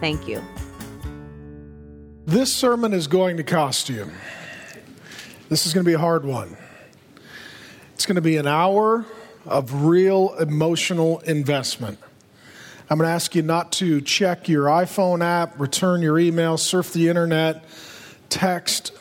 Thank 0.00 0.26
you. 0.26 0.42
This 2.24 2.52
sermon 2.52 2.94
is 2.94 3.06
going 3.06 3.36
to 3.36 3.44
cost 3.44 3.88
you. 3.88 4.10
This 5.50 5.66
is 5.66 5.74
going 5.74 5.84
to 5.84 5.88
be 5.88 5.94
a 5.94 5.98
hard 5.98 6.24
one. 6.24 6.56
It's 7.94 8.06
going 8.06 8.16
to 8.16 8.22
be 8.22 8.36
an 8.38 8.46
hour 8.46 9.04
of 9.44 9.84
real 9.84 10.34
emotional 10.34 11.18
investment. 11.20 11.98
I'm 12.88 12.98
going 12.98 13.08
to 13.08 13.12
ask 13.12 13.34
you 13.34 13.42
not 13.42 13.72
to 13.72 14.00
check 14.00 14.48
your 14.48 14.66
iPhone 14.66 15.22
app, 15.22 15.60
return 15.60 16.02
your 16.02 16.18
email, 16.18 16.56
surf 16.56 16.92
the 16.92 17.08
internet, 17.08 17.64
text. 18.30 18.92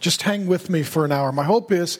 Just 0.00 0.22
hang 0.22 0.46
with 0.46 0.68
me 0.68 0.82
for 0.82 1.04
an 1.04 1.12
hour. 1.12 1.32
My 1.32 1.44
hope 1.44 1.72
is 1.72 1.98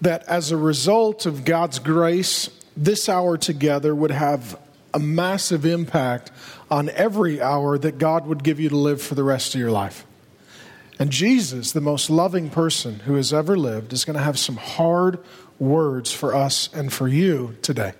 that 0.00 0.22
as 0.24 0.52
a 0.52 0.56
result 0.56 1.26
of 1.26 1.44
God's 1.44 1.78
grace, 1.78 2.48
this 2.76 3.08
hour 3.08 3.36
together 3.36 3.94
would 3.94 4.10
have 4.10 4.58
a 4.94 4.98
massive 4.98 5.66
impact 5.66 6.30
on 6.70 6.90
every 6.90 7.40
hour 7.40 7.78
that 7.78 7.98
God 7.98 8.26
would 8.26 8.44
give 8.44 8.60
you 8.60 8.68
to 8.68 8.76
live 8.76 9.00
for 9.00 9.14
the 9.14 9.24
rest 9.24 9.54
of 9.54 9.60
your 9.60 9.70
life. 9.70 10.04
And 10.98 11.10
Jesus, 11.10 11.72
the 11.72 11.80
most 11.80 12.10
loving 12.10 12.50
person 12.50 13.00
who 13.00 13.14
has 13.14 13.32
ever 13.32 13.56
lived, 13.56 13.92
is 13.92 14.04
going 14.04 14.16
to 14.16 14.22
have 14.22 14.38
some 14.38 14.56
hard 14.56 15.20
words 15.58 16.12
for 16.12 16.34
us 16.34 16.68
and 16.72 16.92
for 16.92 17.06
you 17.06 17.56
today. 17.62 17.92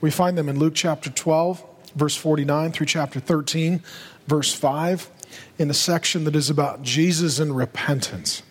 We 0.00 0.10
find 0.10 0.36
them 0.36 0.48
in 0.48 0.58
Luke 0.58 0.74
chapter 0.74 1.10
12, 1.10 1.62
verse 1.94 2.16
49 2.16 2.72
through 2.72 2.86
chapter 2.86 3.20
13, 3.20 3.82
verse 4.26 4.52
5, 4.54 5.10
in 5.58 5.70
a 5.70 5.74
section 5.74 6.24
that 6.24 6.34
is 6.34 6.50
about 6.50 6.82
Jesus 6.82 7.38
and 7.38 7.54
repentance. 7.54 8.42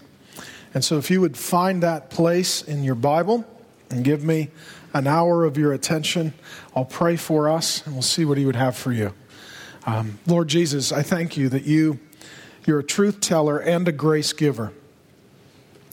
And 0.74 0.86
so, 0.86 0.98
if 0.98 1.12
you 1.12 1.20
would 1.20 1.36
find 1.36 1.84
that 1.84 2.10
place 2.10 2.62
in 2.62 2.84
your 2.84 2.96
Bible 2.96 3.46
and 3.90 4.06
give 4.06 4.24
me 4.24 4.50
an 4.94 5.08
hour 5.08 5.44
of 5.44 5.58
your 5.58 5.74
attention, 5.74 6.34
I'll 6.76 6.86
pray 6.86 7.18
for 7.18 7.50
us 7.50 7.86
and 7.86 7.96
we'll 7.96 8.02
see 8.04 8.26
what 8.26 8.38
He 8.38 8.46
would 8.46 8.56
have 8.56 8.78
for 8.78 8.94
you. 8.94 9.14
Um, 9.86 10.20
Lord 10.28 10.48
Jesus, 10.48 10.92
I 10.92 11.02
thank 11.02 11.38
you 11.38 11.50
that 11.50 11.64
you, 11.64 12.00
you're 12.66 12.80
a 12.80 12.84
truth 12.84 13.20
teller 13.20 13.58
and 13.58 13.88
a 13.88 13.92
grace 13.92 14.32
giver, 14.34 14.74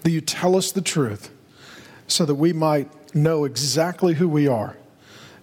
that 0.02 0.10
you 0.10 0.20
tell 0.20 0.56
us 0.56 0.72
the 0.72 0.82
truth 0.82 1.30
so 2.06 2.24
that 2.26 2.34
we 2.34 2.52
might 2.52 2.90
know 3.14 3.44
exactly 3.44 4.14
who 4.14 4.28
we 4.28 4.46
are 4.46 4.76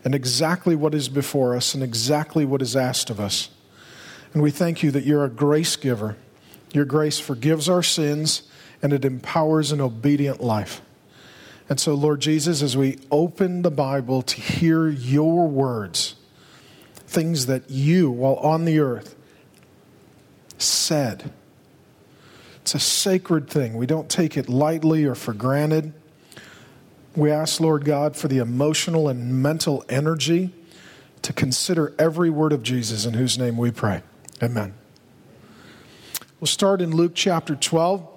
and 0.03 0.13
exactly 0.13 0.75
what 0.75 0.93
is 0.93 1.09
before 1.09 1.55
us 1.55 1.73
and 1.73 1.83
exactly 1.83 2.45
what 2.45 2.61
is 2.61 2.75
asked 2.75 3.09
of 3.09 3.19
us. 3.19 3.49
And 4.33 4.43
we 4.43 4.51
thank 4.51 4.83
you 4.83 4.91
that 4.91 5.05
you're 5.05 5.25
a 5.25 5.29
grace 5.29 5.75
giver. 5.75 6.15
Your 6.73 6.85
grace 6.85 7.19
forgives 7.19 7.67
our 7.67 7.81
sins 7.81 8.43
and 8.81 8.93
it 8.93 9.05
empowers 9.05 9.71
an 9.71 9.81
obedient 9.81 10.41
life. 10.41 10.81
And 11.67 11.79
so, 11.79 11.95
Lord 11.95 12.19
Jesus, 12.19 12.61
as 12.61 12.77
we 12.77 12.99
open 13.09 13.63
the 13.63 13.71
Bible 13.71 14.21
to 14.21 14.39
hear 14.39 14.87
your 14.87 15.47
words, 15.47 16.13
things 17.15 17.47
that 17.47 17.69
you, 17.69 18.11
while 18.11 18.35
on 18.35 18.65
the 18.65 18.79
earth, 18.79 19.15
said, 20.57 21.31
it's 22.61 22.75
a 22.75 22.79
sacred 22.79 23.49
thing. 23.49 23.75
We 23.75 23.85
don't 23.85 24.09
take 24.09 24.37
it 24.37 24.49
lightly 24.49 25.05
or 25.05 25.15
for 25.15 25.33
granted. 25.33 25.93
We 27.15 27.31
ask, 27.31 27.59
Lord 27.59 27.85
God, 27.85 28.15
for 28.15 28.27
the 28.27 28.39
emotional 28.39 29.07
and 29.07 29.41
mental 29.41 29.85
energy 29.87 30.51
to 31.21 31.31
consider 31.31 31.93
every 31.97 32.29
word 32.29 32.51
of 32.53 32.61
Jesus, 32.61 33.05
in 33.05 33.13
whose 33.13 33.37
name 33.37 33.57
we 33.57 33.71
pray. 33.71 34.01
Amen. 34.43 34.73
We'll 36.39 36.47
start 36.47 36.81
in 36.81 36.91
Luke 36.91 37.13
chapter 37.15 37.55
12, 37.55 38.07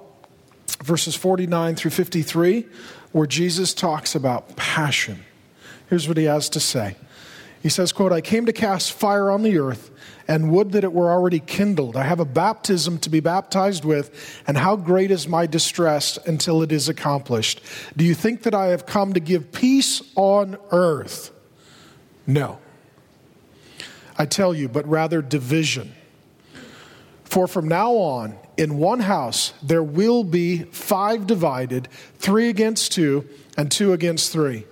verses 0.83 1.15
49 1.15 1.77
through 1.77 1.93
53, 1.93 2.67
where 3.13 3.27
Jesus 3.27 3.73
talks 3.73 4.15
about 4.15 4.57
passion. 4.57 5.25
Here's 5.89 6.09
what 6.09 6.17
he 6.17 6.25
has 6.25 6.49
to 6.51 6.61
say. 6.61 6.97
He 7.63 7.69
says, 7.69 7.93
quote, 7.93 8.13
I 8.13 8.21
came 8.21 8.47
to 8.47 8.53
cast 8.53 8.93
fire 8.93 9.31
on 9.31 9.43
the 9.43 9.59
earth 9.59 9.91
and 10.29 10.51
would 10.53 10.73
that 10.73 10.85
it 10.85 10.93
were 10.93 11.11
already 11.11 11.41
kindled. 11.41 11.97
I 11.97 12.05
have 12.05 12.21
a 12.21 12.25
baptism 12.25 12.99
to 12.99 13.11
be 13.11 13.21
baptized 13.21 13.85
with, 13.85 14.43
and 14.47 14.59
how 14.59 14.77
great 14.77 15.11
is 15.11 15.27
my 15.27 15.47
distress 15.47 16.19
until 16.27 16.63
it 16.63 16.71
is 16.71 16.89
accomplished. 16.89 17.63
Do 17.97 18.05
you 18.05 18.15
think 18.15 18.43
that 18.43 18.55
I 18.55 18.67
have 18.67 18.85
come 18.85 19.15
to 19.15 19.21
give 19.21 19.51
peace 19.53 20.03
on 20.15 20.59
earth? 20.71 21.33
No. 22.27 22.59
I 24.19 24.27
tell 24.27 24.55
you, 24.55 24.69
but 24.69 24.87
rather 24.87 25.23
division. 25.23 25.95
For 27.25 27.47
from 27.47 27.67
now 27.67 27.93
on, 27.93 28.39
in 28.59 28.77
one 28.77 29.01
house, 29.01 29.55
there 29.63 29.83
will 29.83 30.25
be 30.25 30.65
five 30.65 31.27
divided, 31.27 31.89
three 32.19 32.51
against 32.51 32.93
two, 32.93 33.27
and 33.57 33.71
two 33.71 33.93
against 33.93 34.31
three 34.31 34.67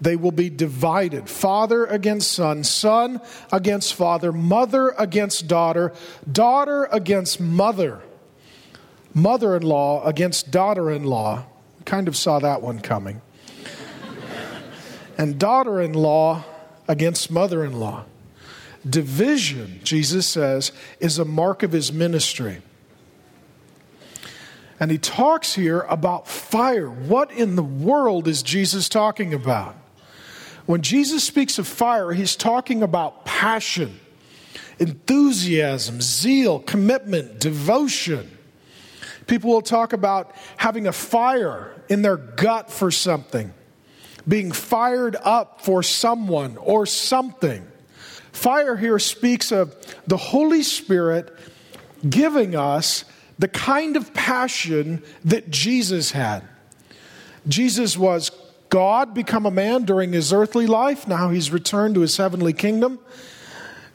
they 0.00 0.16
will 0.16 0.32
be 0.32 0.50
divided 0.50 1.28
father 1.28 1.84
against 1.86 2.32
son, 2.32 2.64
son 2.64 3.20
against 3.52 3.94
father, 3.94 4.32
mother 4.32 4.90
against 4.98 5.46
daughter, 5.48 5.92
daughter 6.30 6.88
against 6.90 7.40
mother, 7.40 8.00
mother 9.12 9.56
in 9.56 9.62
law 9.62 10.04
against 10.04 10.50
daughter 10.50 10.90
in 10.90 11.04
law. 11.04 11.46
Kind 11.84 12.08
of 12.08 12.16
saw 12.16 12.38
that 12.38 12.62
one 12.62 12.80
coming. 12.80 13.20
and 15.18 15.38
daughter 15.38 15.80
in 15.80 15.92
law 15.92 16.44
against 16.88 17.30
mother 17.30 17.64
in 17.64 17.78
law. 17.78 18.04
Division, 18.88 19.80
Jesus 19.82 20.26
says, 20.26 20.72
is 21.00 21.18
a 21.18 21.24
mark 21.24 21.62
of 21.62 21.72
his 21.72 21.92
ministry. 21.92 22.60
And 24.78 24.90
he 24.90 24.98
talks 24.98 25.54
here 25.54 25.80
about 25.88 26.28
fire. 26.28 26.90
What 26.90 27.30
in 27.30 27.56
the 27.56 27.62
world 27.62 28.28
is 28.28 28.42
Jesus 28.42 28.88
talking 28.88 29.32
about? 29.32 29.76
When 30.66 30.82
Jesus 30.82 31.22
speaks 31.22 31.58
of 31.58 31.66
fire, 31.66 32.12
he's 32.12 32.36
talking 32.36 32.82
about 32.82 33.24
passion, 33.24 34.00
enthusiasm, 34.78 36.00
zeal, 36.00 36.60
commitment, 36.60 37.38
devotion. 37.38 38.30
People 39.26 39.50
will 39.50 39.62
talk 39.62 39.92
about 39.92 40.34
having 40.56 40.86
a 40.86 40.92
fire 40.92 41.70
in 41.88 42.02
their 42.02 42.16
gut 42.16 42.70
for 42.70 42.90
something, 42.90 43.52
being 44.26 44.52
fired 44.52 45.16
up 45.22 45.60
for 45.60 45.82
someone 45.82 46.56
or 46.56 46.86
something. 46.86 47.66
Fire 48.32 48.76
here 48.76 48.98
speaks 48.98 49.52
of 49.52 49.76
the 50.06 50.16
Holy 50.16 50.62
Spirit 50.62 51.34
giving 52.08 52.56
us 52.56 53.04
the 53.38 53.48
kind 53.48 53.96
of 53.96 54.12
passion 54.14 55.02
that 55.24 55.50
Jesus 55.50 56.10
had. 56.10 56.42
Jesus 57.46 57.96
was 57.96 58.30
God 58.74 59.14
become 59.14 59.46
a 59.46 59.52
man 59.52 59.84
during 59.84 60.12
his 60.12 60.32
earthly 60.32 60.66
life. 60.66 61.06
Now 61.06 61.30
he's 61.30 61.52
returned 61.52 61.94
to 61.94 62.00
his 62.00 62.16
heavenly 62.16 62.52
kingdom. 62.52 62.98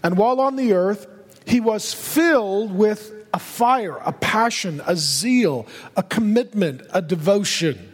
And 0.02 0.18
while 0.18 0.40
on 0.40 0.56
the 0.56 0.72
earth, 0.72 1.06
he 1.46 1.60
was 1.60 1.94
filled 1.94 2.72
with 2.72 3.12
a 3.34 3.40
fire, 3.40 3.98
a 3.98 4.14
passion, 4.14 4.82
a 4.88 4.96
zeal, 4.96 5.68
a 5.98 6.04
commitment, 6.04 6.82
a 6.94 7.02
devotion. 7.02 7.92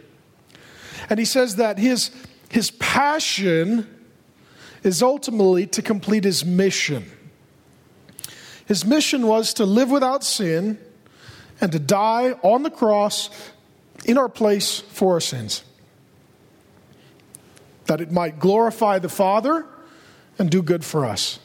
And 1.10 1.18
he 1.18 1.24
says 1.24 1.56
that 1.56 1.76
his, 1.76 2.12
his 2.50 2.70
passion 2.70 3.92
is 4.84 5.02
ultimately 5.02 5.66
to 5.66 5.82
complete 5.82 6.22
his 6.22 6.44
mission. 6.44 7.04
His 8.66 8.84
mission 8.84 9.26
was 9.26 9.54
to 9.54 9.66
live 9.66 9.90
without 9.90 10.22
sin 10.22 10.78
and 11.60 11.72
to 11.72 11.80
die 11.80 12.34
on 12.44 12.62
the 12.62 12.70
cross 12.70 13.28
in 14.04 14.16
our 14.16 14.28
place 14.28 14.78
for 14.78 15.14
our 15.14 15.20
sins 15.20 15.64
that 17.86 18.00
it 18.00 18.10
might 18.10 18.38
glorify 18.38 18.98
the 18.98 19.08
Father 19.08 19.66
and 20.38 20.50
do 20.50 20.62
good 20.62 20.84
for 20.84 21.04
us. 21.04 21.38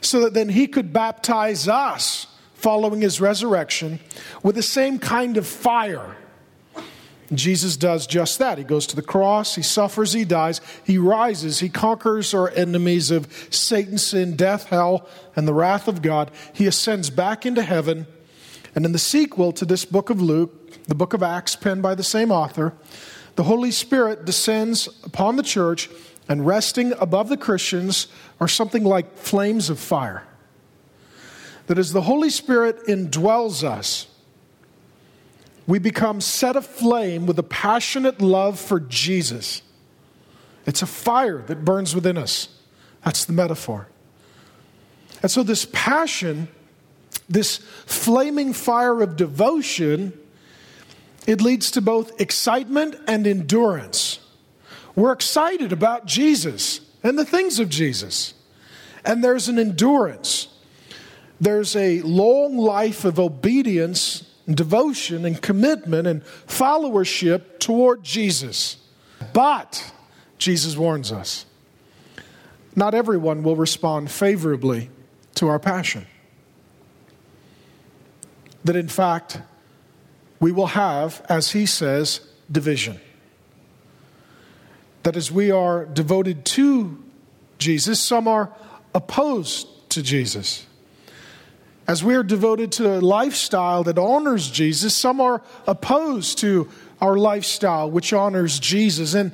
So 0.00 0.20
that 0.20 0.34
then 0.34 0.48
He 0.48 0.66
could 0.66 0.92
baptize 0.92 1.68
us 1.68 2.26
following 2.54 3.00
His 3.00 3.20
resurrection 3.20 4.00
with 4.42 4.54
the 4.54 4.62
same 4.62 4.98
kind 4.98 5.36
of 5.36 5.46
fire. 5.46 6.16
Jesus 7.32 7.76
does 7.76 8.08
just 8.08 8.40
that. 8.40 8.58
He 8.58 8.64
goes 8.64 8.86
to 8.88 8.96
the 8.96 9.02
cross, 9.02 9.54
He 9.54 9.62
suffers, 9.62 10.12
He 10.12 10.24
dies, 10.24 10.60
He 10.84 10.98
rises, 10.98 11.60
He 11.60 11.68
conquers 11.68 12.34
our 12.34 12.50
enemies 12.50 13.10
of 13.10 13.28
Satan, 13.50 13.98
sin, 13.98 14.36
death, 14.36 14.66
hell, 14.66 15.08
and 15.36 15.46
the 15.46 15.54
wrath 15.54 15.86
of 15.86 16.02
God. 16.02 16.30
He 16.52 16.66
ascends 16.66 17.10
back 17.10 17.46
into 17.46 17.62
heaven. 17.62 18.06
And 18.74 18.84
in 18.84 18.92
the 18.92 18.98
sequel 18.98 19.52
to 19.52 19.64
this 19.64 19.84
book 19.84 20.10
of 20.10 20.20
Luke, 20.20 20.84
the 20.84 20.94
book 20.94 21.12
of 21.12 21.22
Acts, 21.22 21.56
penned 21.56 21.82
by 21.82 21.94
the 21.94 22.04
same 22.04 22.30
author, 22.30 22.74
the 23.40 23.44
Holy 23.44 23.70
Spirit 23.70 24.26
descends 24.26 24.86
upon 25.02 25.36
the 25.36 25.42
church, 25.42 25.88
and 26.28 26.46
resting 26.46 26.92
above 27.00 27.30
the 27.30 27.38
Christians 27.38 28.06
are 28.38 28.46
something 28.46 28.84
like 28.84 29.16
flames 29.16 29.70
of 29.70 29.78
fire. 29.78 30.24
that 31.66 31.78
as 31.78 31.94
the 31.94 32.02
Holy 32.02 32.28
Spirit 32.28 32.84
indwells 32.86 33.64
us, 33.64 34.08
we 35.66 35.78
become 35.78 36.20
set 36.20 36.54
aflame 36.54 37.24
with 37.24 37.38
a 37.38 37.42
passionate 37.42 38.20
love 38.20 38.60
for 38.60 38.78
Jesus. 38.78 39.62
It's 40.66 40.82
a 40.82 40.86
fire 40.86 41.38
that 41.46 41.64
burns 41.64 41.94
within 41.94 42.18
us. 42.18 42.48
That's 43.06 43.24
the 43.24 43.32
metaphor. 43.32 43.88
And 45.22 45.30
so, 45.30 45.42
this 45.42 45.66
passion, 45.72 46.48
this 47.26 47.56
flaming 47.86 48.52
fire 48.52 49.00
of 49.00 49.16
devotion, 49.16 50.12
it 51.26 51.40
leads 51.40 51.70
to 51.72 51.80
both 51.80 52.20
excitement 52.20 52.96
and 53.06 53.26
endurance. 53.26 54.18
We're 54.96 55.12
excited 55.12 55.72
about 55.72 56.06
Jesus 56.06 56.80
and 57.02 57.18
the 57.18 57.24
things 57.24 57.58
of 57.58 57.68
Jesus. 57.68 58.34
And 59.04 59.22
there's 59.24 59.48
an 59.48 59.58
endurance. 59.58 60.48
There's 61.40 61.74
a 61.74 62.02
long 62.02 62.58
life 62.58 63.04
of 63.04 63.18
obedience 63.18 64.24
and 64.46 64.56
devotion 64.56 65.24
and 65.24 65.40
commitment 65.40 66.06
and 66.06 66.22
followership 66.46 67.58
toward 67.60 68.02
Jesus. 68.02 68.76
But, 69.32 69.92
Jesus 70.38 70.76
warns 70.76 71.12
us, 71.12 71.46
not 72.74 72.94
everyone 72.94 73.42
will 73.42 73.56
respond 73.56 74.10
favorably 74.10 74.90
to 75.36 75.48
our 75.48 75.58
passion. 75.58 76.06
That 78.64 78.76
in 78.76 78.88
fact, 78.88 79.40
we 80.40 80.52
will 80.52 80.68
have, 80.68 81.24
as 81.28 81.52
he 81.52 81.66
says, 81.66 82.20
division. 82.50 82.98
That 85.02 85.16
as 85.16 85.30
we 85.30 85.50
are 85.50 85.84
devoted 85.84 86.44
to 86.46 87.02
Jesus, 87.58 88.00
some 88.00 88.26
are 88.26 88.52
opposed 88.94 89.68
to 89.90 90.02
Jesus. 90.02 90.66
As 91.86 92.02
we 92.02 92.14
are 92.14 92.22
devoted 92.22 92.72
to 92.72 92.98
a 92.98 93.00
lifestyle 93.00 93.84
that 93.84 93.98
honors 93.98 94.50
Jesus, 94.50 94.96
some 94.96 95.20
are 95.20 95.42
opposed 95.66 96.38
to 96.38 96.68
our 97.00 97.16
lifestyle 97.16 97.90
which 97.90 98.12
honors 98.12 98.58
Jesus. 98.58 99.14
And 99.14 99.32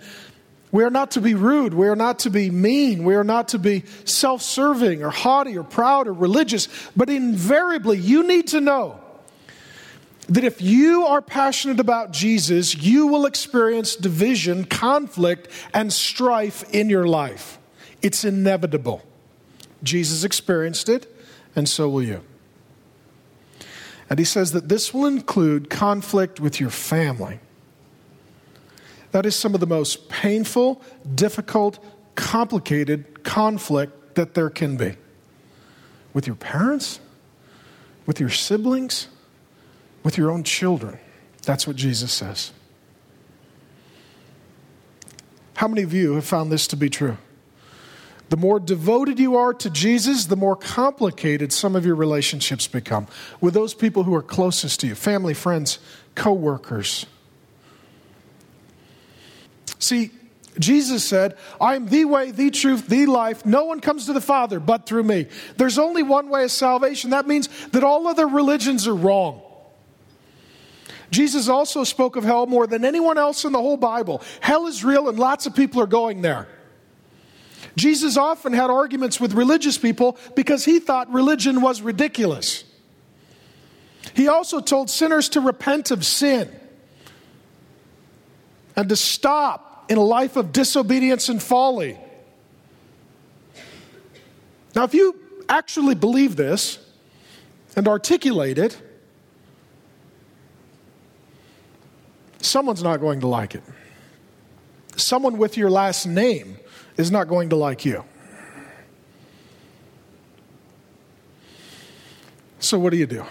we 0.72 0.82
are 0.82 0.90
not 0.90 1.12
to 1.12 1.20
be 1.20 1.34
rude. 1.34 1.74
We 1.74 1.88
are 1.88 1.96
not 1.96 2.20
to 2.20 2.30
be 2.30 2.50
mean. 2.50 3.04
We 3.04 3.14
are 3.14 3.24
not 3.24 3.48
to 3.48 3.58
be 3.58 3.84
self 4.04 4.42
serving 4.42 5.02
or 5.02 5.10
haughty 5.10 5.56
or 5.56 5.64
proud 5.64 6.08
or 6.08 6.12
religious. 6.12 6.68
But 6.96 7.10
invariably, 7.10 7.98
you 7.98 8.26
need 8.26 8.48
to 8.48 8.60
know 8.60 9.00
that 10.28 10.44
if 10.44 10.60
you 10.60 11.06
are 11.06 11.22
passionate 11.22 11.78
about 11.78 12.12
Jesus, 12.12 12.74
you 12.76 13.06
will 13.06 13.26
experience 13.26 13.94
division, 13.94 14.64
conflict, 14.64 15.48
and 15.72 15.92
strife 15.92 16.64
in 16.74 16.90
your 16.90 17.06
life. 17.06 17.58
It's 18.02 18.24
inevitable. 18.24 19.02
Jesus 19.82 20.24
experienced 20.24 20.88
it, 20.88 21.12
and 21.54 21.68
so 21.68 21.88
will 21.88 22.02
you. 22.02 22.22
And 24.10 24.18
he 24.18 24.24
says 24.24 24.52
that 24.52 24.68
this 24.68 24.92
will 24.92 25.06
include 25.06 25.70
conflict 25.70 26.40
with 26.40 26.60
your 26.60 26.70
family. 26.70 27.40
That 29.12 29.26
is 29.26 29.34
some 29.36 29.54
of 29.54 29.60
the 29.60 29.66
most 29.66 30.08
painful, 30.08 30.82
difficult, 31.14 31.78
complicated 32.16 33.22
conflict 33.24 34.14
that 34.16 34.34
there 34.34 34.50
can 34.50 34.76
be. 34.76 34.96
With 36.12 36.26
your 36.26 36.36
parents, 36.36 37.00
with 38.06 38.20
your 38.20 38.30
siblings, 38.30 39.08
with 40.06 40.16
your 40.16 40.30
own 40.30 40.44
children. 40.44 40.96
That's 41.42 41.66
what 41.66 41.74
Jesus 41.74 42.12
says. 42.12 42.52
How 45.54 45.66
many 45.66 45.82
of 45.82 45.92
you 45.92 46.14
have 46.14 46.24
found 46.24 46.52
this 46.52 46.68
to 46.68 46.76
be 46.76 46.88
true? 46.88 47.16
The 48.28 48.36
more 48.36 48.60
devoted 48.60 49.18
you 49.18 49.34
are 49.34 49.52
to 49.54 49.68
Jesus, 49.68 50.26
the 50.26 50.36
more 50.36 50.54
complicated 50.54 51.52
some 51.52 51.74
of 51.74 51.84
your 51.84 51.96
relationships 51.96 52.68
become 52.68 53.08
with 53.40 53.52
those 53.52 53.74
people 53.74 54.04
who 54.04 54.14
are 54.14 54.22
closest 54.22 54.78
to 54.80 54.86
you 54.86 54.94
family, 54.94 55.34
friends, 55.34 55.80
co 56.14 56.32
workers. 56.32 57.06
See, 59.80 60.12
Jesus 60.60 61.04
said, 61.04 61.36
I 61.60 61.74
am 61.74 61.88
the 61.88 62.04
way, 62.04 62.30
the 62.30 62.52
truth, 62.52 62.86
the 62.86 63.06
life. 63.06 63.44
No 63.44 63.64
one 63.64 63.80
comes 63.80 64.06
to 64.06 64.12
the 64.12 64.20
Father 64.20 64.60
but 64.60 64.86
through 64.86 65.02
me. 65.02 65.26
There's 65.56 65.80
only 65.80 66.04
one 66.04 66.28
way 66.28 66.44
of 66.44 66.52
salvation. 66.52 67.10
That 67.10 67.26
means 67.26 67.48
that 67.70 67.82
all 67.82 68.06
other 68.06 68.28
religions 68.28 68.86
are 68.86 68.94
wrong. 68.94 69.42
Jesus 71.10 71.48
also 71.48 71.84
spoke 71.84 72.16
of 72.16 72.24
hell 72.24 72.46
more 72.46 72.66
than 72.66 72.84
anyone 72.84 73.18
else 73.18 73.44
in 73.44 73.52
the 73.52 73.60
whole 73.60 73.76
Bible. 73.76 74.22
Hell 74.40 74.66
is 74.66 74.84
real 74.84 75.08
and 75.08 75.18
lots 75.18 75.46
of 75.46 75.54
people 75.54 75.80
are 75.80 75.86
going 75.86 76.22
there. 76.22 76.48
Jesus 77.76 78.16
often 78.16 78.52
had 78.52 78.70
arguments 78.70 79.20
with 79.20 79.34
religious 79.34 79.76
people 79.76 80.16
because 80.34 80.64
he 80.64 80.78
thought 80.78 81.12
religion 81.12 81.60
was 81.60 81.82
ridiculous. 81.82 82.64
He 84.14 84.28
also 84.28 84.60
told 84.60 84.88
sinners 84.88 85.28
to 85.30 85.40
repent 85.40 85.90
of 85.90 86.04
sin 86.04 86.50
and 88.74 88.88
to 88.88 88.96
stop 88.96 89.90
in 89.90 89.98
a 89.98 90.02
life 90.02 90.36
of 90.36 90.52
disobedience 90.52 91.28
and 91.28 91.42
folly. 91.42 91.98
Now, 94.74 94.84
if 94.84 94.94
you 94.94 95.16
actually 95.48 95.94
believe 95.94 96.36
this 96.36 96.78
and 97.76 97.86
articulate 97.86 98.58
it, 98.58 98.80
someone's 102.56 102.82
not 102.82 103.00
going 103.00 103.20
to 103.20 103.26
like 103.26 103.54
it. 103.54 103.62
Someone 104.96 105.36
with 105.36 105.58
your 105.58 105.68
last 105.68 106.06
name 106.06 106.56
is 106.96 107.10
not 107.10 107.28
going 107.28 107.50
to 107.50 107.56
like 107.56 107.84
you. 107.84 108.02
So, 112.58 112.78
what 112.78 112.92
do 112.92 112.96
you 112.96 113.04
do? 113.04 113.26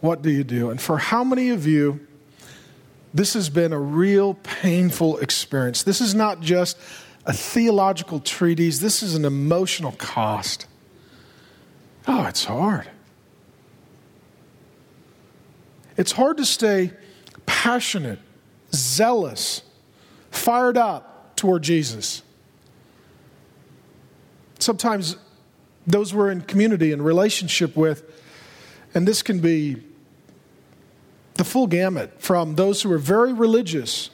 What 0.00 0.22
do 0.22 0.30
you 0.30 0.42
do? 0.42 0.70
And 0.70 0.80
for 0.80 0.96
how 0.96 1.22
many 1.22 1.50
of 1.50 1.66
you, 1.66 2.00
this 3.12 3.34
has 3.34 3.50
been 3.50 3.74
a 3.74 3.78
real 3.78 4.32
painful 4.32 5.18
experience? 5.18 5.82
This 5.82 6.00
is 6.00 6.14
not 6.14 6.40
just 6.40 6.78
a 7.26 7.34
theological 7.34 8.20
treatise, 8.20 8.78
this 8.78 9.02
is 9.02 9.14
an 9.14 9.26
emotional 9.26 9.92
cost. 9.92 10.66
Oh, 12.08 12.24
it's 12.24 12.44
hard. 12.44 12.88
It's 15.96 16.12
hard 16.12 16.36
to 16.38 16.44
stay 16.44 16.92
passionate, 17.46 18.18
zealous, 18.72 19.62
fired 20.30 20.76
up 20.76 21.36
toward 21.36 21.62
Jesus. 21.62 22.22
Sometimes 24.58 25.16
those 25.86 26.14
we're 26.14 26.30
in 26.30 26.40
community 26.40 26.92
and 26.92 27.04
relationship 27.04 27.76
with, 27.76 28.10
and 28.94 29.06
this 29.06 29.22
can 29.22 29.40
be 29.40 29.76
the 31.34 31.44
full 31.44 31.66
gamut 31.66 32.20
from 32.20 32.54
those 32.54 32.82
who 32.82 32.92
are 32.92 32.98
very 32.98 33.32
religious 33.32 34.10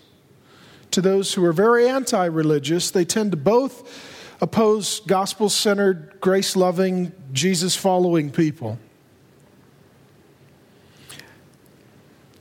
to 0.90 1.00
those 1.00 1.34
who 1.34 1.44
are 1.44 1.52
very 1.52 1.88
anti 1.88 2.24
religious. 2.24 2.90
They 2.90 3.04
tend 3.04 3.30
to 3.32 3.36
both 3.36 4.36
oppose 4.40 5.00
gospel 5.00 5.48
centered, 5.48 6.14
grace 6.20 6.56
loving, 6.56 7.12
Jesus 7.32 7.76
following 7.76 8.30
people. 8.30 8.78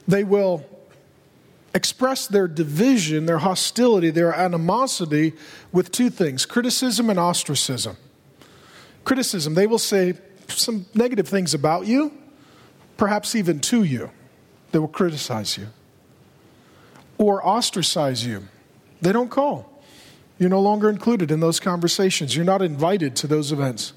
They 0.09 0.23
will 0.23 0.65
express 1.75 2.25
their 2.25 2.47
division, 2.47 3.27
their 3.27 3.37
hostility, 3.37 4.09
their 4.09 4.33
animosity 4.33 5.33
with 5.71 5.91
two 5.91 6.09
things 6.09 6.47
criticism 6.47 7.11
and 7.11 7.19
ostracism. 7.19 7.95
Criticism, 9.03 9.53
they 9.53 9.67
will 9.67 9.77
say 9.77 10.15
some 10.47 10.87
negative 10.95 11.27
things 11.27 11.53
about 11.53 11.85
you, 11.85 12.11
perhaps 12.97 13.35
even 13.35 13.59
to 13.59 13.83
you. 13.83 14.09
They 14.71 14.79
will 14.79 14.87
criticize 14.87 15.59
you 15.59 15.67
or 17.19 17.45
ostracize 17.45 18.25
you. 18.25 18.47
They 19.01 19.11
don't 19.11 19.29
call. 19.29 19.71
You're 20.39 20.49
no 20.49 20.61
longer 20.61 20.89
included 20.89 21.29
in 21.29 21.39
those 21.39 21.59
conversations. 21.59 22.35
You're 22.35 22.45
not 22.45 22.63
invited 22.63 23.15
to 23.17 23.27
those 23.27 23.51
events. 23.51 23.93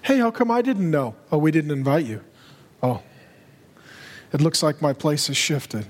Hey, 0.00 0.16
how 0.16 0.30
come 0.30 0.50
I 0.50 0.62
didn't 0.62 0.90
know? 0.90 1.14
Oh, 1.30 1.36
we 1.36 1.50
didn't 1.50 1.72
invite 1.72 2.06
you. 2.06 2.24
Oh, 2.82 3.02
it 4.36 4.42
looks 4.42 4.62
like 4.62 4.82
my 4.82 4.92
place 4.92 5.28
has 5.28 5.36
shifted 5.38 5.86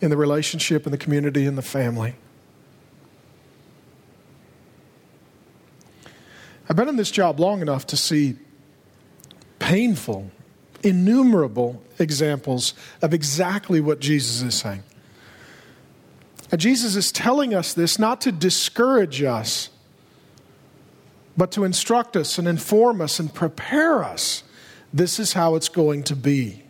in 0.00 0.10
the 0.10 0.16
relationship, 0.16 0.86
in 0.86 0.90
the 0.90 0.98
community, 0.98 1.46
in 1.46 1.54
the 1.54 1.62
family. 1.62 2.16
I've 6.68 6.74
been 6.74 6.88
in 6.88 6.96
this 6.96 7.12
job 7.12 7.38
long 7.38 7.62
enough 7.62 7.86
to 7.86 7.96
see 7.96 8.34
painful, 9.60 10.32
innumerable 10.82 11.80
examples 12.00 12.74
of 13.02 13.14
exactly 13.14 13.80
what 13.80 14.00
Jesus 14.00 14.42
is 14.42 14.56
saying. 14.56 14.82
And 16.50 16.60
Jesus 16.60 16.96
is 16.96 17.12
telling 17.12 17.54
us 17.54 17.72
this 17.72 18.00
not 18.00 18.20
to 18.22 18.32
discourage 18.32 19.22
us, 19.22 19.68
but 21.36 21.52
to 21.52 21.62
instruct 21.62 22.16
us 22.16 22.36
and 22.36 22.48
inform 22.48 23.00
us 23.00 23.20
and 23.20 23.32
prepare 23.32 24.02
us. 24.02 24.42
This 24.92 25.20
is 25.20 25.34
how 25.34 25.54
it's 25.54 25.68
going 25.68 26.02
to 26.02 26.16
be. 26.16 26.64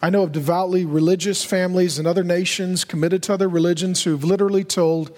I 0.00 0.10
know 0.10 0.22
of 0.22 0.32
devoutly 0.32 0.84
religious 0.84 1.44
families 1.44 1.98
in 1.98 2.06
other 2.06 2.22
nations 2.22 2.84
committed 2.84 3.22
to 3.24 3.34
other 3.34 3.48
religions 3.48 4.04
who've 4.04 4.22
literally 4.22 4.62
told 4.62 5.16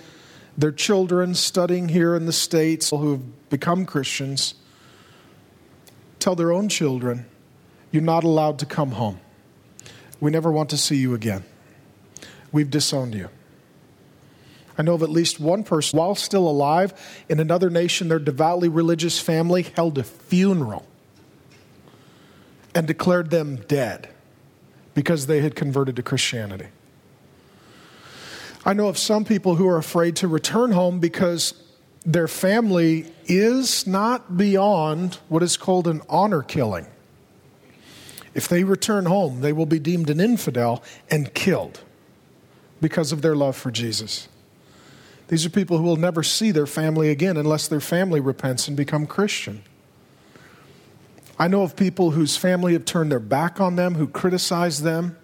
their 0.56 0.72
children 0.72 1.34
studying 1.34 1.90
here 1.90 2.14
in 2.14 2.25
the 2.25 2.32
States 2.32 2.88
who 2.90 3.12
have 3.12 3.50
become 3.50 3.84
Christians 3.84 4.54
tell 6.18 6.34
their 6.34 6.52
own 6.52 6.68
children, 6.68 7.26
You're 7.90 8.02
not 8.02 8.25
allowed 8.25 8.58
to 8.60 8.66
come 8.66 8.92
home. 8.92 9.20
We 10.18 10.30
never 10.30 10.50
want 10.50 10.70
to 10.70 10.76
see 10.76 10.96
you 10.96 11.14
again. 11.14 11.44
We've 12.52 12.70
disowned 12.70 13.14
you. 13.14 13.28
I 14.78 14.82
know 14.82 14.94
of 14.94 15.02
at 15.02 15.10
least 15.10 15.40
one 15.40 15.62
person, 15.62 15.99
while 15.99 16.14
still 16.14 16.49
alive, 16.49 16.94
in 17.28 17.38
another 17.38 17.68
nation, 17.68 18.08
their 18.08 18.18
devoutly 18.18 18.68
religious 18.68 19.18
family 19.18 19.62
held 19.62 19.99
a 19.99 20.04
funeral 20.04 20.87
and 22.75 22.87
declared 22.87 23.30
them 23.30 23.56
dead 23.68 24.08
because 24.94 25.26
they 25.26 25.40
had 25.40 25.54
converted 25.54 25.97
to 25.97 26.02
Christianity. 26.02 26.66
I 28.64 28.75
know 28.75 28.88
of 28.88 28.99
some 28.99 29.25
people 29.25 29.56
who 29.56 29.66
are 29.68 29.78
afraid 29.78 30.16
to 30.16 30.28
return 30.28 30.73
home 30.73 31.00
because 31.00 31.54
their 32.04 32.28
family 32.28 33.12
is 33.26 33.87
not 33.87 34.37
beyond 34.37 35.16
what 35.28 35.42
is 35.42 35.56
called 35.56 35.87
an 35.87 36.02
honor 36.09 36.42
killing. 36.42 36.87
If 38.35 38.49
they 38.49 38.64
return 38.64 39.06
home, 39.06 39.40
they 39.40 39.52
will 39.52 39.66
be 39.66 39.78
deemed 39.78 40.11
an 40.11 40.20
infidel 40.20 40.82
and 41.11 41.32
killed 41.35 41.80
because 42.80 43.12
of 43.12 43.23
their 43.23 43.35
love 43.35 43.56
for 43.56 43.70
Jesus. 43.70 44.28
These 45.28 45.47
are 45.47 45.50
people 45.50 45.78
who 45.78 45.85
will 45.85 45.97
never 45.97 46.23
see 46.23 46.50
their 46.50 46.66
family 46.66 47.11
again 47.11 47.37
unless 47.37 47.68
their 47.68 47.80
family 47.80 48.20
repents 48.20 48.68
and 48.68 48.76
become 48.76 49.06
Christian. 49.06 49.62
I 51.40 51.49
know 51.49 51.62
of 51.62 51.75
people 51.75 52.11
whose 52.11 52.37
family 52.37 52.75
have 52.75 52.85
turned 52.85 53.11
their 53.11 53.18
back 53.18 53.62
on 53.62 53.75
them, 53.75 53.94
who 53.94 54.06
criticize 54.06 54.82
them. 54.82 55.16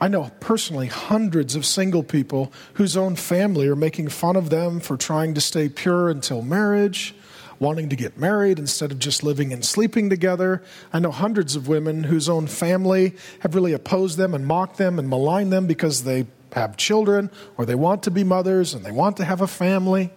I 0.00 0.06
know 0.06 0.30
personally 0.38 0.86
hundreds 0.86 1.56
of 1.56 1.66
single 1.66 2.04
people 2.04 2.52
whose 2.74 2.96
own 2.96 3.16
family 3.16 3.66
are 3.66 3.74
making 3.74 4.10
fun 4.10 4.36
of 4.36 4.50
them 4.50 4.78
for 4.78 4.96
trying 4.96 5.34
to 5.34 5.40
stay 5.40 5.68
pure 5.68 6.10
until 6.10 6.42
marriage, 6.42 7.12
wanting 7.58 7.88
to 7.88 7.96
get 7.96 8.18
married 8.18 8.60
instead 8.60 8.92
of 8.92 9.00
just 9.00 9.24
living 9.24 9.52
and 9.52 9.64
sleeping 9.64 10.10
together. 10.10 10.62
I 10.92 11.00
know 11.00 11.10
hundreds 11.10 11.56
of 11.56 11.66
women 11.66 12.04
whose 12.04 12.28
own 12.28 12.46
family 12.46 13.16
have 13.40 13.56
really 13.56 13.72
opposed 13.72 14.16
them 14.16 14.32
and 14.32 14.46
mocked 14.46 14.78
them 14.78 14.96
and 14.96 15.10
maligned 15.10 15.52
them 15.52 15.66
because 15.66 16.04
they 16.04 16.28
have 16.52 16.76
children 16.76 17.32
or 17.58 17.66
they 17.66 17.74
want 17.74 18.04
to 18.04 18.12
be 18.12 18.22
mothers 18.22 18.74
and 18.74 18.84
they 18.84 18.92
want 18.92 19.16
to 19.16 19.24
have 19.24 19.40
a 19.40 19.48
family. 19.48 20.12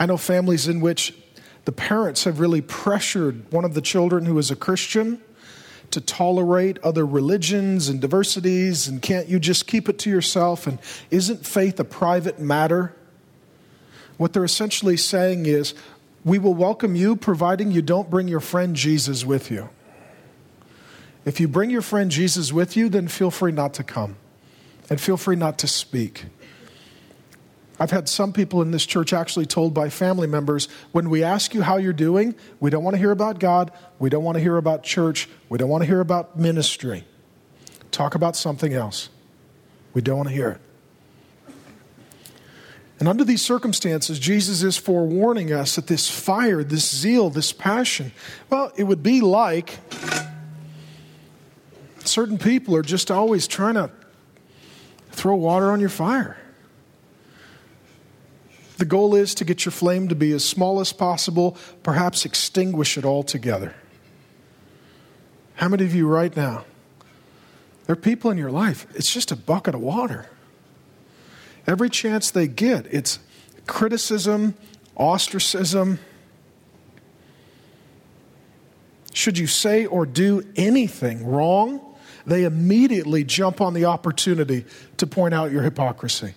I 0.00 0.06
know 0.06 0.16
families 0.16 0.66
in 0.66 0.80
which 0.80 1.14
the 1.66 1.72
parents 1.72 2.24
have 2.24 2.40
really 2.40 2.62
pressured 2.62 3.52
one 3.52 3.66
of 3.66 3.74
the 3.74 3.82
children 3.82 4.24
who 4.24 4.38
is 4.38 4.50
a 4.50 4.56
Christian 4.56 5.20
to 5.90 6.00
tolerate 6.00 6.78
other 6.78 7.04
religions 7.04 7.88
and 7.88 8.00
diversities, 8.00 8.88
and 8.88 9.02
can't 9.02 9.28
you 9.28 9.38
just 9.38 9.66
keep 9.66 9.90
it 9.90 9.98
to 9.98 10.10
yourself? 10.10 10.66
And 10.66 10.78
isn't 11.10 11.44
faith 11.44 11.78
a 11.78 11.84
private 11.84 12.40
matter? 12.40 12.96
What 14.16 14.32
they're 14.32 14.44
essentially 14.44 14.96
saying 14.96 15.44
is, 15.44 15.74
we 16.24 16.38
will 16.38 16.54
welcome 16.54 16.96
you 16.96 17.14
providing 17.16 17.70
you 17.70 17.82
don't 17.82 18.08
bring 18.08 18.28
your 18.28 18.40
friend 18.40 18.74
Jesus 18.74 19.24
with 19.24 19.50
you. 19.50 19.68
If 21.26 21.40
you 21.40 21.48
bring 21.48 21.70
your 21.70 21.82
friend 21.82 22.10
Jesus 22.10 22.52
with 22.52 22.76
you, 22.76 22.88
then 22.88 23.08
feel 23.08 23.30
free 23.30 23.52
not 23.52 23.74
to 23.74 23.84
come 23.84 24.16
and 24.88 24.98
feel 24.98 25.18
free 25.18 25.36
not 25.36 25.58
to 25.58 25.68
speak. 25.68 26.24
I've 27.80 27.90
had 27.90 28.10
some 28.10 28.34
people 28.34 28.60
in 28.60 28.72
this 28.72 28.84
church 28.84 29.14
actually 29.14 29.46
told 29.46 29.72
by 29.72 29.88
family 29.88 30.26
members 30.26 30.68
when 30.92 31.08
we 31.08 31.24
ask 31.24 31.54
you 31.54 31.62
how 31.62 31.78
you're 31.78 31.94
doing, 31.94 32.34
we 32.60 32.68
don't 32.68 32.84
want 32.84 32.92
to 32.94 32.98
hear 32.98 33.10
about 33.10 33.40
God, 33.40 33.72
we 33.98 34.10
don't 34.10 34.22
want 34.22 34.36
to 34.36 34.42
hear 34.42 34.58
about 34.58 34.82
church, 34.82 35.30
we 35.48 35.56
don't 35.56 35.70
want 35.70 35.82
to 35.82 35.86
hear 35.86 36.00
about 36.00 36.38
ministry. 36.38 37.04
Talk 37.90 38.14
about 38.14 38.36
something 38.36 38.74
else. 38.74 39.08
We 39.94 40.02
don't 40.02 40.18
want 40.18 40.28
to 40.28 40.34
hear 40.34 40.50
it. 40.50 40.60
And 42.98 43.08
under 43.08 43.24
these 43.24 43.40
circumstances, 43.40 44.18
Jesus 44.18 44.62
is 44.62 44.76
forewarning 44.76 45.50
us 45.50 45.76
that 45.76 45.86
this 45.86 46.06
fire, 46.08 46.62
this 46.62 46.94
zeal, 46.94 47.30
this 47.30 47.50
passion, 47.50 48.12
well, 48.50 48.72
it 48.76 48.84
would 48.84 49.02
be 49.02 49.22
like 49.22 49.78
certain 52.04 52.36
people 52.36 52.76
are 52.76 52.82
just 52.82 53.10
always 53.10 53.46
trying 53.46 53.74
to 53.74 53.90
throw 55.12 55.34
water 55.34 55.70
on 55.70 55.80
your 55.80 55.88
fire. 55.88 56.36
The 58.80 58.86
goal 58.86 59.14
is 59.14 59.34
to 59.34 59.44
get 59.44 59.66
your 59.66 59.72
flame 59.72 60.08
to 60.08 60.14
be 60.14 60.32
as 60.32 60.42
small 60.42 60.80
as 60.80 60.90
possible, 60.90 61.54
perhaps 61.82 62.24
extinguish 62.24 62.96
it 62.96 63.04
altogether. 63.04 63.74
How 65.56 65.68
many 65.68 65.84
of 65.84 65.94
you 65.94 66.08
right 66.08 66.34
now? 66.34 66.64
There 67.84 67.92
are 67.92 68.00
people 68.00 68.30
in 68.30 68.38
your 68.38 68.50
life, 68.50 68.86
it's 68.94 69.12
just 69.12 69.30
a 69.30 69.36
bucket 69.36 69.74
of 69.74 69.82
water. 69.82 70.30
Every 71.66 71.90
chance 71.90 72.30
they 72.30 72.48
get, 72.48 72.86
it's 72.86 73.18
criticism, 73.66 74.54
ostracism. 74.96 75.98
Should 79.12 79.36
you 79.36 79.46
say 79.46 79.84
or 79.84 80.06
do 80.06 80.42
anything 80.56 81.26
wrong, 81.26 81.82
they 82.24 82.44
immediately 82.44 83.24
jump 83.24 83.60
on 83.60 83.74
the 83.74 83.84
opportunity 83.84 84.64
to 84.96 85.06
point 85.06 85.34
out 85.34 85.52
your 85.52 85.64
hypocrisy. 85.64 86.32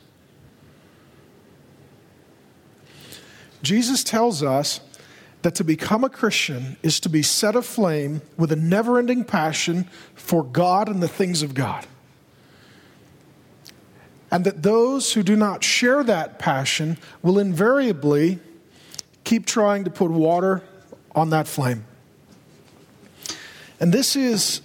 Jesus 3.64 4.04
tells 4.04 4.44
us 4.44 4.82
that 5.42 5.56
to 5.56 5.64
become 5.64 6.04
a 6.04 6.10
Christian 6.10 6.78
is 6.84 7.00
to 7.02 7.10
be 7.10 7.22
set 7.22 7.56
aflame 7.56 8.22
with 8.38 8.52
a 8.52 8.56
never 8.56 9.00
ending 9.00 9.24
passion 9.24 9.90
for 10.16 10.44
God 10.44 10.90
and 10.90 11.02
the 11.02 11.08
things 11.08 11.42
of 11.42 11.54
God. 11.54 11.86
And 14.30 14.46
that 14.46 14.64
those 14.64 15.14
who 15.14 15.24
do 15.24 15.36
not 15.36 15.64
share 15.64 16.04
that 16.04 16.40
passion 16.40 16.98
will 17.22 17.40
invariably 17.40 18.40
keep 19.24 19.46
trying 19.46 19.84
to 19.84 19.90
put 19.90 20.12
water 20.12 20.64
on 21.14 21.30
that 21.30 21.48
flame. 21.48 21.86
And 23.80 23.94
this 23.94 24.16
is 24.16 24.62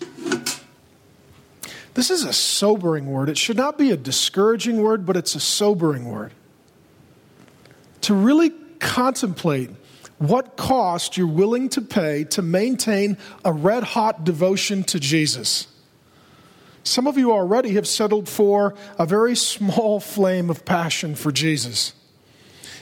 this 1.95 2.11
is 2.11 2.23
a 2.23 2.33
sobering 2.33 3.07
word. 3.07 3.29
It 3.29 3.37
should 3.37 3.57
not 3.57 3.77
be 3.77 3.91
a 3.91 3.97
discouraging 3.97 4.81
word, 4.81 5.05
but 5.05 5.17
it's 5.17 5.35
a 5.35 5.41
sobering 5.41 6.09
word. 6.09 6.33
To 8.03 8.15
really 8.15 8.53
contemplate 8.81 9.71
what 10.19 10.57
cost 10.57 11.17
you're 11.17 11.27
willing 11.27 11.69
to 11.71 11.81
pay 11.81 12.25
to 12.25 12.43
maintain 12.43 13.17
a 13.45 13.53
red 13.53 13.85
hot 13.85 14.25
devotion 14.25 14.83
to 14.85 14.99
Jesus. 14.99 15.69
Some 16.83 17.07
of 17.07 17.17
you 17.19 17.33
already 17.33 17.75
have 17.75 17.87
settled 17.87 18.29
for 18.29 18.75
a 18.99 19.07
very 19.07 19.37
small 19.37 20.01
flame 20.15 20.51
of 20.51 20.65
passion 20.65 21.15
for 21.15 21.31
Jesus. 21.31 21.93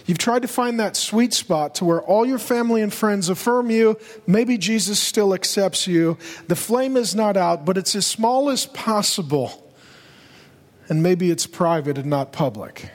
You've 0.07 0.19
tried 0.19 0.43
to 0.43 0.49
find 0.49 0.79
that 0.79 0.97
sweet 0.97 1.35
spot 1.35 1.75
to 1.77 1.85
where 1.85 2.01
all 2.01 2.25
your 2.25 2.39
family 2.39 2.81
and 2.81 2.95
friends 2.95 3.29
affirm 3.29 3.71
you. 3.71 3.99
Maybe 4.25 4.57
Jesus 4.57 5.01
still 5.01 5.35
accepts 5.35 5.89
you. 5.89 6.17
The 6.47 6.55
flame 6.55 6.97
is 6.97 7.17
not 7.17 7.37
out, 7.37 7.65
but 7.65 7.77
it's 7.77 7.97
as 7.97 8.07
small 8.07 8.49
as 8.49 8.67
possible. 8.67 9.65
And 10.89 11.03
maybe 11.03 11.33
it's 11.33 11.49
private 11.49 11.99
and 11.99 12.07
not 12.07 12.31
public. 12.31 12.89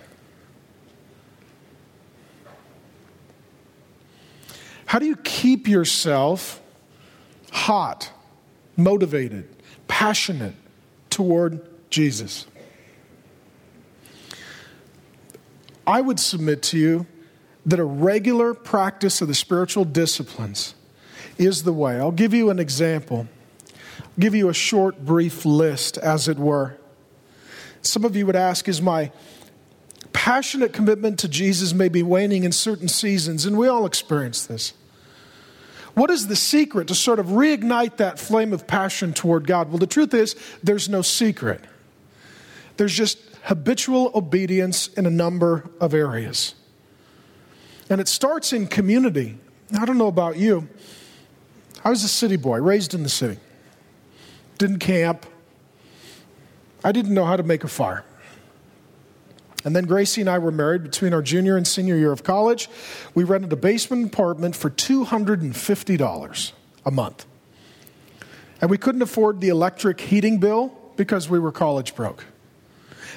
How 4.92 5.00
do 5.00 5.06
you 5.06 5.16
keep 5.16 5.70
yourself 5.70 6.62
hot, 7.50 8.12
motivated, 8.76 9.48
passionate 9.88 10.54
toward 11.10 11.66
Jesus? 11.90 12.46
I 15.88 16.02
would 16.02 16.20
submit 16.20 16.62
to 16.64 16.78
you 16.78 17.06
that 17.66 17.80
a 17.80 17.86
regular 17.86 18.54
practice 18.54 19.22
of 19.22 19.30
the 19.30 19.34
spiritual 19.34 19.86
disciplines 19.86 20.76
is 21.38 21.64
the 21.64 21.72
way. 21.72 21.98
I'll 21.98 22.12
give 22.12 22.34
you 22.34 22.50
an 22.50 22.60
example. 22.60 23.28
I'll 23.98 24.08
give 24.20 24.36
you 24.36 24.50
a 24.50 24.54
short, 24.54 25.06
brief 25.06 25.46
list, 25.46 25.98
as 26.00 26.28
it 26.28 26.38
were. 26.38 26.78
Some 27.82 28.04
of 28.04 28.18
you 28.18 28.26
would 28.26 28.36
ask, 28.36 28.68
Is 28.68 28.82
my 28.82 29.14
passionate 30.12 30.74
commitment 30.74 31.18
to 31.20 31.30
Jesus 31.30 31.74
maybe 31.74 32.04
waning 32.04 32.44
in 32.44 32.52
certain 32.52 32.90
seasons? 32.90 33.46
And 33.46 33.58
we 33.58 33.70
all 33.70 33.86
experience 33.86 34.46
this. 34.46 34.74
What 35.94 36.10
is 36.10 36.28
the 36.28 36.36
secret 36.36 36.88
to 36.88 36.96
sort 36.96 37.20
of 37.20 37.28
reignite 37.28 37.98
that 37.98 38.18
flame 38.18 38.54
of 38.54 38.66
passion 38.66 39.14
toward 39.14 39.46
God? 39.46 39.70
Well, 39.70 39.78
the 39.78 39.88
truth 39.88 40.14
is, 40.14 40.36
there's 40.64 40.88
no 40.88 41.02
secret. 41.02 41.62
There's 42.78 42.96
just 42.96 43.20
habitual 43.44 44.12
obedience 44.16 44.88
in 44.88 45.06
a 45.06 45.10
number 45.10 45.70
of 45.80 45.94
areas. 45.94 46.56
And 47.90 48.00
it 48.00 48.08
starts 48.08 48.54
in 48.54 48.68
community. 48.68 49.38
I 49.78 49.86
don't 49.86 49.98
know 49.98 50.08
about 50.08 50.38
you. 50.38 50.70
I 51.84 51.90
was 51.90 52.04
a 52.04 52.08
city 52.08 52.38
boy, 52.38 52.62
raised 52.62 52.94
in 52.94 53.04
the 53.04 53.10
city. 53.10 53.40
Didn't 54.58 54.80
camp. 54.80 55.26
I 56.84 56.92
didn't 56.92 57.14
know 57.14 57.26
how 57.26 57.36
to 57.36 57.44
make 57.44 57.64
a 57.64 57.68
fire. 57.68 58.06
And 59.64 59.76
then 59.76 59.86
Gracie 59.86 60.22
and 60.22 60.30
I 60.30 60.40
were 60.40 60.52
married 60.52 60.84
between 60.84 61.14
our 61.14 61.22
junior 61.22 61.56
and 61.56 61.68
senior 61.68 61.96
year 61.96 62.12
of 62.12 62.24
college. 62.24 62.70
We 63.14 63.24
rented 63.24 63.54
a 63.54 63.56
basement 63.56 64.08
apartment 64.08 64.56
for 64.56 64.70
$250 64.70 66.52
a 66.86 66.92
month. 66.92 67.26
And 68.60 68.70
we 68.70 68.78
couldn't 68.78 69.02
afford 69.02 69.42
the 69.42 69.50
electric 69.50 70.02
heating 70.02 70.40
bill 70.40 70.78
because 70.96 71.30
we 71.30 71.40
were 71.40 71.52
college 71.52 71.96
broke. 71.96 72.26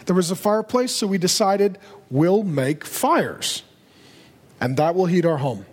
There 0.07 0.17
was 0.17 0.31
a 0.31 0.37
fireplace, 0.37 0.93
so 0.93 1.07
we 1.07 1.19
decided 1.19 1.79
we'll 2.11 2.43
make 2.43 2.85
fires, 2.85 3.63
and 4.61 4.77
that 4.77 4.95
will 4.95 5.07
heat 5.07 5.25
our 5.25 5.39
home. 5.39 5.65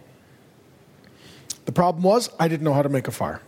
The 1.66 1.72
problem 1.72 2.04
was, 2.04 2.30
I 2.40 2.48
didn't 2.48 2.63
know 2.63 2.74
how 2.74 2.82
to 2.82 2.90
make 2.90 3.08
a 3.08 3.12
fire. 3.12 3.42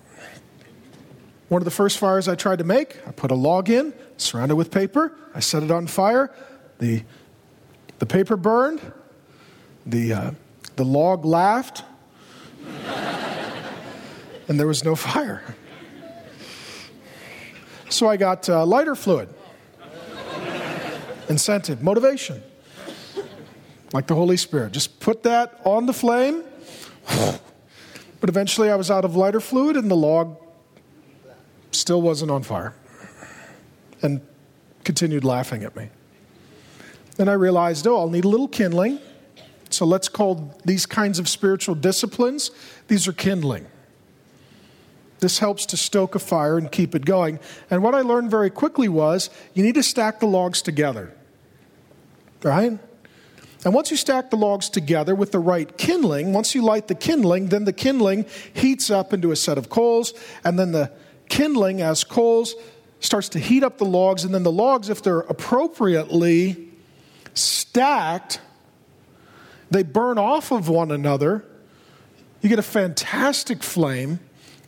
One 1.50 1.62
of 1.62 1.66
the 1.66 1.72
first 1.72 1.98
fires 1.98 2.28
I 2.28 2.36
tried 2.36 2.60
to 2.60 2.64
make, 2.64 2.98
I 3.08 3.12
put 3.12 3.32
a 3.32 3.36
log 3.36 3.70
in, 3.70 3.94
surrounded 4.18 4.56
with 4.56 4.72
paper, 4.72 5.14
I 5.36 5.40
set 5.40 5.64
it 5.64 5.72
on 5.72 5.88
fire, 5.88 6.34
the, 6.84 7.02
the 8.00 8.06
paper 8.06 8.36
burned, 8.36 8.82
the, 9.86 10.14
uh, 10.14 10.32
the 10.76 10.84
log 10.84 11.24
laughed, 11.24 11.84
and 14.48 14.60
there 14.60 14.68
was 14.68 14.84
no 14.84 14.94
fire. 14.94 15.56
So 17.88 18.10
I 18.10 18.18
got 18.18 18.50
uh, 18.50 18.66
lighter 18.66 18.96
fluid, 18.96 19.30
incentive, 21.30 21.82
motivation, 21.82 22.44
like 23.94 24.08
the 24.08 24.16
Holy 24.16 24.36
Spirit. 24.36 24.74
Just 24.74 25.00
put 25.00 25.24
that 25.24 25.62
on 25.64 25.86
the 25.86 25.94
flame. 25.94 26.44
But 28.20 28.30
eventually 28.30 28.72
I 28.72 28.78
was 28.78 28.90
out 28.90 29.04
of 29.04 29.18
lighter 29.18 29.42
fluid 29.42 29.76
and 29.76 29.92
the 29.92 29.98
log 29.98 30.38
still 31.72 32.02
wasn't 32.02 32.32
on 32.32 32.42
fire 32.42 32.74
and 34.02 34.22
continued 34.86 35.26
laughing 35.26 35.66
at 35.66 35.76
me. 35.76 35.90
Then 37.16 37.30
I 37.30 37.34
realized, 37.34 37.86
oh, 37.88 37.98
I'll 37.98 38.10
need 38.10 38.26
a 38.26 38.30
little 38.30 38.48
kindling. 38.48 39.00
So 39.70 39.86
let's 39.86 40.08
call 40.08 40.56
these 40.66 40.86
kinds 40.86 41.20
of 41.20 41.28
spiritual 41.28 41.76
disciplines, 41.76 42.52
these 42.88 43.08
are 43.08 43.14
kindling. 43.14 43.66
This 45.20 45.40
helps 45.40 45.66
to 45.68 45.78
stoke 45.78 46.16
a 46.16 46.20
fire 46.20 46.58
and 46.58 46.72
keep 46.72 46.94
it 46.94 47.06
going. 47.06 47.40
And 47.72 47.82
what 47.82 47.96
I 47.96 48.02
learned 48.02 48.30
very 48.30 48.50
quickly 48.50 48.90
was 48.90 49.30
you 49.54 49.64
need 49.64 49.76
to 49.76 49.84
stack 49.84 50.20
the 50.20 50.26
logs 50.28 50.62
together. 50.62 51.14
Right? 52.44 52.78
And 53.64 53.74
once 53.74 53.90
you 53.90 53.96
stack 53.96 54.30
the 54.30 54.36
logs 54.36 54.68
together 54.68 55.16
with 55.16 55.32
the 55.32 55.40
right 55.40 55.78
kindling, 55.78 56.34
once 56.34 56.54
you 56.54 56.62
light 56.62 56.90
the 56.90 56.96
kindling, 56.96 57.48
then 57.48 57.64
the 57.64 57.74
kindling 57.74 58.26
heats 58.54 58.90
up 58.90 59.14
into 59.14 59.32
a 59.32 59.36
set 59.38 59.58
of 59.58 59.70
coals, 59.70 60.14
and 60.44 60.60
then 60.60 60.74
the 60.74 60.92
kindling, 61.30 61.82
as 61.82 62.04
coals, 62.04 62.56
starts 63.00 63.30
to 63.30 63.40
heat 63.40 63.64
up 63.64 63.78
the 63.78 63.86
logs, 63.86 64.26
and 64.26 64.34
then 64.34 64.44
the 64.44 64.52
logs, 64.52 64.90
if 64.90 65.02
they're 65.02 65.22
appropriately 65.22 66.73
stacked, 67.34 68.40
they 69.72 69.84
burn 69.84 70.18
off 70.18 70.52
of 70.52 70.70
one 70.70 70.92
another. 70.92 71.46
You 72.42 72.50
get 72.50 72.60
a 72.60 72.64
fantastic 72.64 73.64
flame 73.64 74.20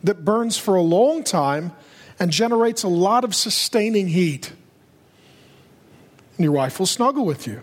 that 0.02 0.24
burns 0.24 0.58
for 0.58 0.74
a 0.74 0.82
long 0.82 1.22
time 1.22 1.72
and 2.18 2.30
generates 2.30 2.82
a 2.82 2.88
lot 2.88 3.24
of 3.24 3.34
sustaining 3.34 4.08
heat. 4.08 4.52
And 6.36 6.44
your 6.44 6.52
wife 6.52 6.78
will 6.78 6.86
snuggle 6.86 7.24
with 7.24 7.46
you. 7.46 7.62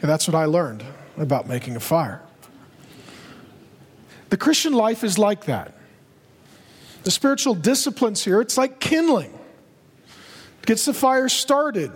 And 0.00 0.10
that's 0.10 0.26
what 0.28 0.34
I 0.34 0.44
learned 0.44 0.84
about 1.16 1.48
making 1.48 1.76
a 1.76 1.80
fire. 1.80 2.22
The 4.30 4.36
Christian 4.36 4.72
life 4.72 5.04
is 5.04 5.18
like 5.18 5.44
that. 5.44 5.74
The 7.04 7.10
spiritual 7.10 7.54
disciplines 7.54 8.24
here, 8.24 8.40
it's 8.40 8.58
like 8.58 8.80
kindling. 8.80 9.36
Gets 10.66 10.84
the 10.84 10.92
fire 10.92 11.28
started, 11.28 11.90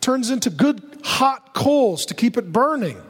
turns 0.00 0.30
into 0.30 0.50
good 0.50 0.91
hot 1.02 1.54
coals 1.54 2.06
to 2.06 2.14
keep 2.14 2.36
it 2.36 2.52
burning. 2.52 3.00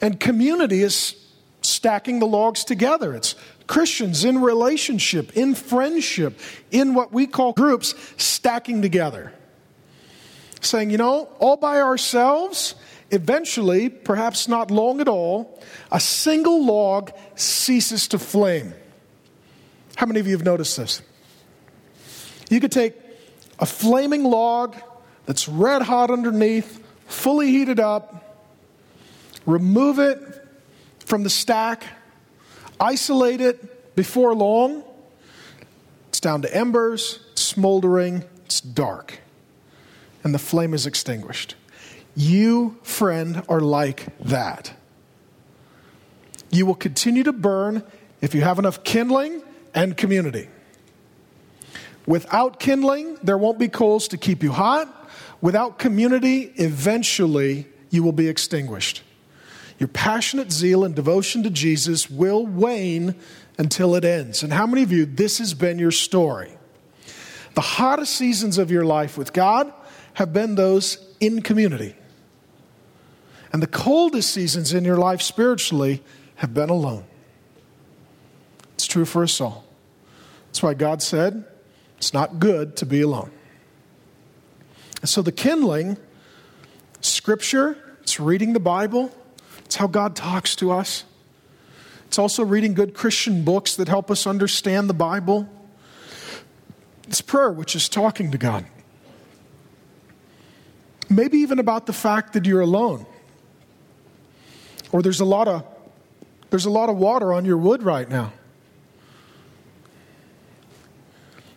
And 0.00 0.18
community 0.18 0.82
is 0.82 1.16
stacking 1.62 2.20
the 2.20 2.26
logs 2.26 2.64
together. 2.64 3.14
It's 3.14 3.34
Christians 3.66 4.24
in 4.24 4.40
relationship, 4.40 5.36
in 5.36 5.54
friendship, 5.54 6.38
in 6.70 6.94
what 6.94 7.12
we 7.12 7.26
call 7.26 7.52
groups, 7.52 7.94
stacking 8.16 8.82
together. 8.82 9.32
Saying, 10.60 10.90
you 10.90 10.98
know, 10.98 11.28
all 11.38 11.56
by 11.56 11.80
ourselves, 11.80 12.74
eventually, 13.10 13.88
perhaps 13.88 14.48
not 14.48 14.70
long 14.70 15.00
at 15.00 15.08
all, 15.08 15.62
a 15.90 16.00
single 16.00 16.64
log 16.64 17.12
ceases 17.34 18.08
to 18.08 18.18
flame. 18.18 18.74
How 19.96 20.06
many 20.06 20.20
of 20.20 20.26
you 20.26 20.32
have 20.32 20.44
noticed 20.44 20.76
this? 20.76 21.02
You 22.48 22.58
could 22.60 22.72
take 22.72 22.94
a 23.58 23.66
flaming 23.66 24.24
log 24.24 24.76
that's 25.26 25.48
red 25.48 25.82
hot 25.82 26.10
underneath, 26.10 26.84
fully 27.06 27.48
heated 27.48 27.80
up, 27.80 28.38
remove 29.46 29.98
it 29.98 30.18
from 31.04 31.22
the 31.22 31.30
stack, 31.30 31.84
isolate 32.78 33.40
it 33.40 33.94
before 33.94 34.34
long. 34.34 34.84
It's 36.08 36.20
down 36.20 36.42
to 36.42 36.54
embers, 36.54 37.20
smoldering, 37.34 38.24
it's 38.44 38.60
dark, 38.60 39.20
and 40.24 40.34
the 40.34 40.38
flame 40.38 40.74
is 40.74 40.86
extinguished. 40.86 41.54
You, 42.16 42.78
friend, 42.82 43.42
are 43.48 43.60
like 43.60 44.06
that. 44.20 44.72
You 46.50 46.66
will 46.66 46.74
continue 46.74 47.22
to 47.22 47.32
burn 47.32 47.84
if 48.20 48.34
you 48.34 48.40
have 48.40 48.58
enough 48.58 48.82
kindling 48.82 49.42
and 49.74 49.96
community. 49.96 50.48
Without 52.06 52.58
kindling, 52.58 53.16
there 53.22 53.38
won't 53.38 53.58
be 53.58 53.68
coals 53.68 54.08
to 54.08 54.18
keep 54.18 54.42
you 54.42 54.50
hot. 54.50 54.99
Without 55.40 55.78
community, 55.78 56.52
eventually 56.56 57.66
you 57.90 58.02
will 58.02 58.12
be 58.12 58.28
extinguished. 58.28 59.02
Your 59.78 59.88
passionate 59.88 60.52
zeal 60.52 60.84
and 60.84 60.94
devotion 60.94 61.42
to 61.44 61.50
Jesus 61.50 62.10
will 62.10 62.46
wane 62.46 63.14
until 63.56 63.94
it 63.94 64.04
ends. 64.04 64.42
And 64.42 64.52
how 64.52 64.66
many 64.66 64.82
of 64.82 64.92
you, 64.92 65.06
this 65.06 65.38
has 65.38 65.54
been 65.54 65.78
your 65.78 65.90
story? 65.90 66.52
The 67.54 67.62
hottest 67.62 68.14
seasons 68.14 68.58
of 68.58 68.70
your 68.70 68.84
life 68.84 69.16
with 69.16 69.32
God 69.32 69.72
have 70.14 70.32
been 70.32 70.54
those 70.54 70.98
in 71.18 71.40
community. 71.42 71.94
And 73.52 73.62
the 73.62 73.66
coldest 73.66 74.32
seasons 74.32 74.72
in 74.72 74.84
your 74.84 74.98
life 74.98 75.22
spiritually 75.22 76.02
have 76.36 76.54
been 76.54 76.70
alone. 76.70 77.04
It's 78.74 78.86
true 78.86 79.04
for 79.04 79.22
us 79.22 79.40
all. 79.40 79.64
That's 80.46 80.62
why 80.62 80.74
God 80.74 81.02
said 81.02 81.44
it's 81.96 82.12
not 82.14 82.38
good 82.38 82.76
to 82.76 82.86
be 82.86 83.00
alone. 83.00 83.30
So 85.08 85.22
the 85.22 85.32
kindling, 85.32 85.96
scripture, 87.00 87.76
it's 88.02 88.20
reading 88.20 88.52
the 88.52 88.60
Bible, 88.60 89.14
it's 89.64 89.76
how 89.76 89.86
God 89.86 90.16
talks 90.16 90.54
to 90.56 90.70
us. 90.70 91.04
It's 92.06 92.18
also 92.18 92.42
reading 92.42 92.74
good 92.74 92.92
Christian 92.92 93.44
books 93.44 93.76
that 93.76 93.86
help 93.86 94.10
us 94.10 94.26
understand 94.26 94.90
the 94.90 94.94
Bible. 94.94 95.48
It's 97.06 97.20
prayer, 97.20 97.52
which 97.52 97.76
is 97.76 97.88
talking 97.88 98.32
to 98.32 98.38
God. 98.38 98.66
Maybe 101.08 101.38
even 101.38 101.60
about 101.60 101.86
the 101.86 101.92
fact 101.92 102.32
that 102.32 102.46
you're 102.46 102.60
alone. 102.60 103.06
Or 104.92 105.02
there's 105.02 105.20
a 105.20 105.24
lot 105.24 105.46
of 105.46 105.64
there's 106.50 106.66
a 106.66 106.70
lot 106.70 106.88
of 106.88 106.96
water 106.96 107.32
on 107.32 107.44
your 107.44 107.56
wood 107.56 107.84
right 107.84 108.08
now. 108.08 108.32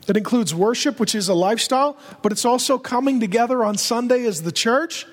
It 0.07 0.17
includes 0.17 0.53
worship, 0.53 0.99
which 0.99 1.15
is 1.15 1.29
a 1.29 1.33
lifestyle, 1.33 1.97
but 2.21 2.31
it's 2.31 2.45
also 2.45 2.77
coming 2.77 3.19
together 3.19 3.63
on 3.63 3.77
Sunday 3.77 4.25
as 4.25 4.43
the 4.43 4.51
church. 4.51 5.05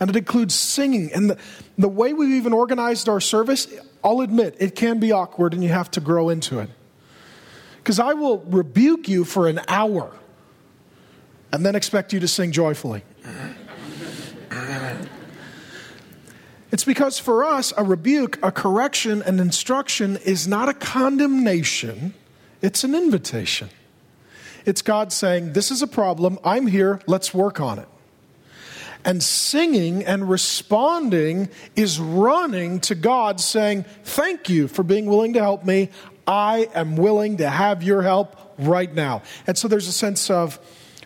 And 0.00 0.10
it 0.10 0.16
includes 0.16 0.54
singing. 0.54 1.12
And 1.14 1.30
the, 1.30 1.38
the 1.78 1.88
way 1.88 2.12
we've 2.12 2.34
even 2.34 2.52
organized 2.52 3.08
our 3.08 3.20
service, 3.20 3.68
I'll 4.02 4.20
admit, 4.22 4.56
it 4.58 4.74
can 4.74 4.98
be 4.98 5.12
awkward 5.12 5.54
and 5.54 5.62
you 5.62 5.70
have 5.70 5.90
to 5.92 6.00
grow 6.00 6.30
into 6.30 6.58
it. 6.58 6.68
Because 7.76 8.00
I 8.00 8.14
will 8.14 8.38
rebuke 8.40 9.08
you 9.08 9.24
for 9.24 9.46
an 9.46 9.60
hour 9.68 10.10
and 11.52 11.64
then 11.64 11.76
expect 11.76 12.12
you 12.12 12.20
to 12.20 12.28
sing 12.28 12.50
joyfully. 12.50 13.04
It's 16.72 16.84
because 16.84 17.20
for 17.20 17.44
us, 17.44 17.72
a 17.76 17.84
rebuke, 17.84 18.40
a 18.42 18.50
correction, 18.50 19.22
an 19.22 19.38
instruction 19.38 20.16
is 20.24 20.48
not 20.48 20.68
a 20.68 20.74
condemnation, 20.74 22.14
it's 22.62 22.82
an 22.82 22.96
invitation. 22.96 23.68
It's 24.64 24.82
God 24.82 25.12
saying, 25.12 25.52
This 25.52 25.70
is 25.70 25.82
a 25.82 25.86
problem. 25.86 26.38
I'm 26.44 26.66
here. 26.66 27.00
Let's 27.06 27.34
work 27.34 27.60
on 27.60 27.78
it. 27.78 27.88
And 29.04 29.22
singing 29.22 30.02
and 30.04 30.28
responding 30.28 31.50
is 31.76 32.00
running 32.00 32.80
to 32.80 32.94
God 32.94 33.40
saying, 33.40 33.84
Thank 34.04 34.48
you 34.48 34.68
for 34.68 34.82
being 34.82 35.06
willing 35.06 35.34
to 35.34 35.40
help 35.40 35.64
me. 35.64 35.90
I 36.26 36.68
am 36.74 36.96
willing 36.96 37.36
to 37.38 37.48
have 37.48 37.82
your 37.82 38.02
help 38.02 38.54
right 38.58 38.92
now. 38.92 39.22
And 39.46 39.58
so 39.58 39.68
there's 39.68 39.88
a 39.88 39.92
sense 39.92 40.30
of 40.30 40.58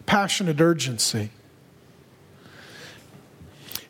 passionate 0.07 0.61
urgency. 0.61 1.31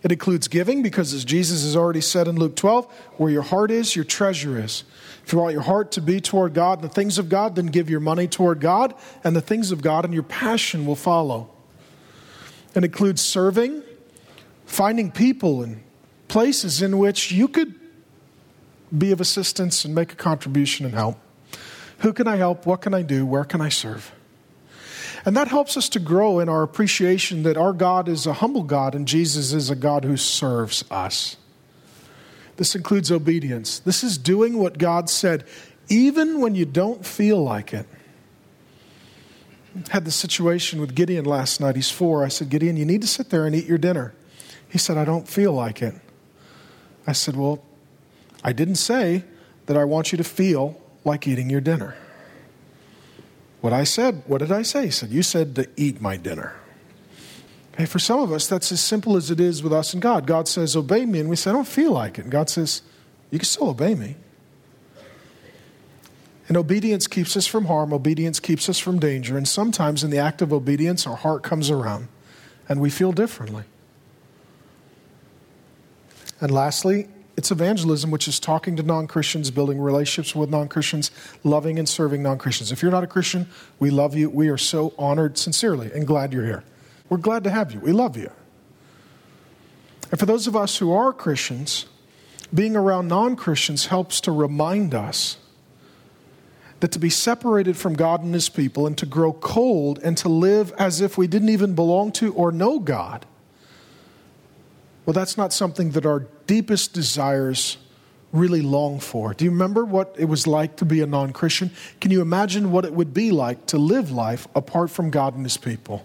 It 0.02 0.12
includes 0.12 0.46
giving 0.46 0.82
because, 0.82 1.12
as 1.12 1.24
Jesus 1.24 1.64
has 1.64 1.74
already 1.74 2.00
said 2.00 2.28
in 2.28 2.37
Luke 2.37 2.54
12, 2.54 2.87
where 3.16 3.30
your 3.30 3.42
heart 3.42 3.70
is, 3.70 3.96
your 3.96 4.04
treasure 4.04 4.58
is. 4.58 4.84
If 5.24 5.32
you 5.32 5.38
want 5.38 5.52
your 5.52 5.62
heart 5.62 5.92
to 5.92 6.00
be 6.00 6.20
toward 6.20 6.54
God 6.54 6.80
and 6.80 6.88
the 6.88 6.94
things 6.94 7.18
of 7.18 7.28
God, 7.28 7.56
then 7.56 7.66
give 7.66 7.90
your 7.90 8.00
money 8.00 8.28
toward 8.28 8.61
God 8.61 8.94
and 9.24 9.34
the 9.34 9.40
things 9.40 9.72
of 9.72 9.82
God, 9.82 10.04
and 10.04 10.14
your 10.14 10.22
passion 10.22 10.87
will 10.87 10.96
follow. 10.96 11.50
It 12.74 12.84
includes 12.84 13.20
serving, 13.22 13.82
finding 14.66 15.11
people 15.11 15.62
and 15.62 15.82
places 16.28 16.80
in 16.80 16.98
which 16.98 17.32
you 17.32 17.48
could 17.48 17.74
be 18.96 19.11
of 19.11 19.20
assistance 19.20 19.84
and 19.84 19.94
make 19.94 20.12
a 20.12 20.16
contribution 20.16 20.87
and 20.87 20.94
help. 20.94 21.18
Who 21.98 22.12
can 22.12 22.28
I 22.28 22.37
help? 22.37 22.66
What 22.66 22.80
can 22.80 22.94
I 22.94 23.02
do? 23.02 23.26
Where 23.26 23.44
can 23.44 23.61
I 23.61 23.68
serve? 23.68 24.12
And 25.24 25.37
that 25.37 25.48
helps 25.48 25.76
us 25.76 25.88
to 25.90 25.98
grow 25.98 26.38
in 26.38 26.48
our 26.48 26.62
appreciation 26.62 27.42
that 27.42 27.57
our 27.57 27.72
God 27.72 28.09
is 28.09 28.26
a 28.26 28.35
humble 28.35 28.62
God 28.62 28.94
and 28.94 29.07
Jesus 29.07 29.52
is 29.52 29.70
a 29.70 29.76
God 29.76 30.04
who 30.04 30.16
serves 30.16 30.85
us. 30.90 31.37
This 32.57 32.74
includes 32.74 33.11
obedience. 33.11 33.78
This 33.78 34.02
is 34.02 34.18
doing 34.18 34.59
what 34.59 34.78
God 34.78 35.09
said, 35.09 35.44
even 35.88 36.40
when 36.40 36.54
you 36.54 36.64
don't 36.64 37.07
feel 37.07 37.42
like 37.42 37.72
it. 37.72 37.87
I 39.76 39.92
had 39.92 40.04
the 40.04 40.11
situation 40.11 40.81
with 40.81 40.94
Gideon 40.94 41.24
last 41.24 41.61
night. 41.61 41.76
He's 41.76 41.90
four. 41.90 42.24
I 42.24 42.28
said, 42.28 42.48
Gideon, 42.48 42.76
you 42.76 42.85
need 42.85 43.02
to 43.02 43.07
sit 43.07 43.31
there 43.31 43.46
and 43.46 43.54
eat 43.54 43.66
your 43.66 43.78
dinner. 43.78 44.12
He 44.68 44.78
said, 44.78 44.96
I 44.96 45.04
don't 45.04 45.28
feel 45.28 45.52
like 45.52 45.83
it. 45.83 45.94
I 47.07 47.12
said, 47.12 47.37
Well, 47.37 47.64
I 48.42 48.52
didn't 48.52 48.76
say 48.76 49.24
that 49.66 49.76
I 49.76 49.85
want 49.85 50.12
you 50.12 50.18
to 50.18 50.24
feel 50.24 50.81
like 51.04 51.26
eating 51.26 51.48
your 51.48 51.61
dinner. 51.61 51.96
What 53.60 53.72
I 53.72 53.84
said, 53.84 54.22
what 54.26 54.38
did 54.38 54.52
I 54.52 54.62
say? 54.62 54.86
He 54.86 54.90
said, 54.90 55.10
You 55.10 55.22
said 55.22 55.54
to 55.56 55.68
eat 55.76 56.00
my 56.00 56.16
dinner. 56.16 56.54
Hey, 57.76 57.86
for 57.86 57.98
some 57.98 58.20
of 58.20 58.32
us, 58.32 58.46
that's 58.46 58.72
as 58.72 58.80
simple 58.80 59.16
as 59.16 59.30
it 59.30 59.38
is 59.38 59.62
with 59.62 59.72
us 59.72 59.92
and 59.92 60.02
God. 60.02 60.26
God 60.26 60.48
says, 60.48 60.76
Obey 60.76 61.06
me. 61.06 61.20
And 61.20 61.28
we 61.28 61.36
say, 61.36 61.50
I 61.50 61.52
don't 61.54 61.66
feel 61.66 61.92
like 61.92 62.18
it. 62.18 62.22
And 62.22 62.32
God 62.32 62.50
says, 62.50 62.82
You 63.30 63.38
can 63.38 63.46
still 63.46 63.70
obey 63.70 63.94
me. 63.94 64.16
And 66.48 66.56
obedience 66.56 67.06
keeps 67.06 67.36
us 67.36 67.46
from 67.46 67.66
harm, 67.66 67.92
obedience 67.92 68.40
keeps 68.40 68.68
us 68.68 68.78
from 68.78 68.98
danger. 68.98 69.36
And 69.36 69.46
sometimes 69.46 70.02
in 70.02 70.10
the 70.10 70.18
act 70.18 70.40
of 70.40 70.52
obedience, 70.52 71.06
our 71.06 71.16
heart 71.16 71.42
comes 71.42 71.70
around 71.70 72.08
and 72.68 72.80
we 72.80 72.90
feel 72.90 73.12
differently. 73.12 73.64
And 76.40 76.50
lastly, 76.50 77.08
it's 77.38 77.53
evangelism, 77.53 78.11
which 78.11 78.27
is 78.27 78.40
talking 78.40 78.74
to 78.74 78.83
non 78.83 79.07
Christians, 79.07 79.53
building 79.53 79.79
relationships 79.79 80.35
with 80.35 80.51
non 80.51 80.66
Christians, 80.66 81.12
loving 81.44 81.79
and 81.79 81.88
serving 81.88 82.20
non 82.20 82.37
Christians. 82.37 82.72
If 82.72 82.83
you're 82.83 82.90
not 82.90 83.05
a 83.05 83.07
Christian, 83.07 83.46
we 83.79 83.90
love 83.90 84.16
you. 84.16 84.29
We 84.29 84.48
are 84.48 84.59
so 84.59 84.92
honored, 84.98 85.38
sincerely, 85.38 85.92
and 85.92 86.05
glad 86.05 86.33
you're 86.33 86.44
here. 86.44 86.64
We're 87.09 87.18
glad 87.18 87.44
to 87.44 87.51
have 87.51 87.70
you. 87.70 87.79
We 87.79 87.92
love 87.92 88.16
you. 88.16 88.33
And 90.11 90.18
for 90.18 90.27
those 90.27 90.48
of 90.48 90.57
us 90.57 90.79
who 90.79 90.92
are 90.92 91.12
Christians, 91.12 91.87
being 92.53 92.74
around 92.74 93.07
non 93.07 93.37
Christians 93.37 93.87
helps 93.87 94.20
to 94.22 94.33
remind 94.33 94.92
us 94.92 95.37
that 96.81 96.90
to 96.90 96.98
be 96.98 97.09
separated 97.09 97.77
from 97.77 97.94
God 97.94 98.24
and 98.24 98.35
His 98.35 98.48
people 98.48 98.85
and 98.85 98.98
to 98.98 99.07
grow 99.07 99.33
cold 99.33 100.01
and 100.03 100.18
to 100.18 100.29
live 100.29 100.72
as 100.77 101.01
if 101.01 101.16
we 101.16 101.29
didn't 101.29 101.51
even 101.51 101.77
belong 101.77 102.11
to 102.12 102.35
or 102.35 102.51
know 102.51 102.81
God, 102.81 103.27
well, 105.08 105.14
that's 105.14 105.38
not 105.38 105.54
something 105.54 105.92
that 105.92 106.04
our 106.04 106.26
deepest 106.46 106.92
desires 106.92 107.78
really 108.30 108.60
long 108.60 109.00
for. 109.00 109.32
Do 109.32 109.46
you 109.46 109.50
remember 109.50 109.86
what 109.86 110.14
it 110.18 110.26
was 110.26 110.46
like 110.46 110.76
to 110.76 110.84
be 110.84 111.00
a 111.00 111.06
non 111.06 111.32
Christian? 111.32 111.70
Can 111.98 112.10
you 112.10 112.20
imagine 112.20 112.72
what 112.72 112.84
it 112.84 112.92
would 112.92 113.14
be 113.14 113.30
like 113.30 113.64
to 113.68 113.78
live 113.78 114.10
life 114.10 114.46
apart 114.54 114.90
from 114.90 115.08
God 115.08 115.34
and 115.34 115.46
His 115.46 115.56
people? 115.56 116.04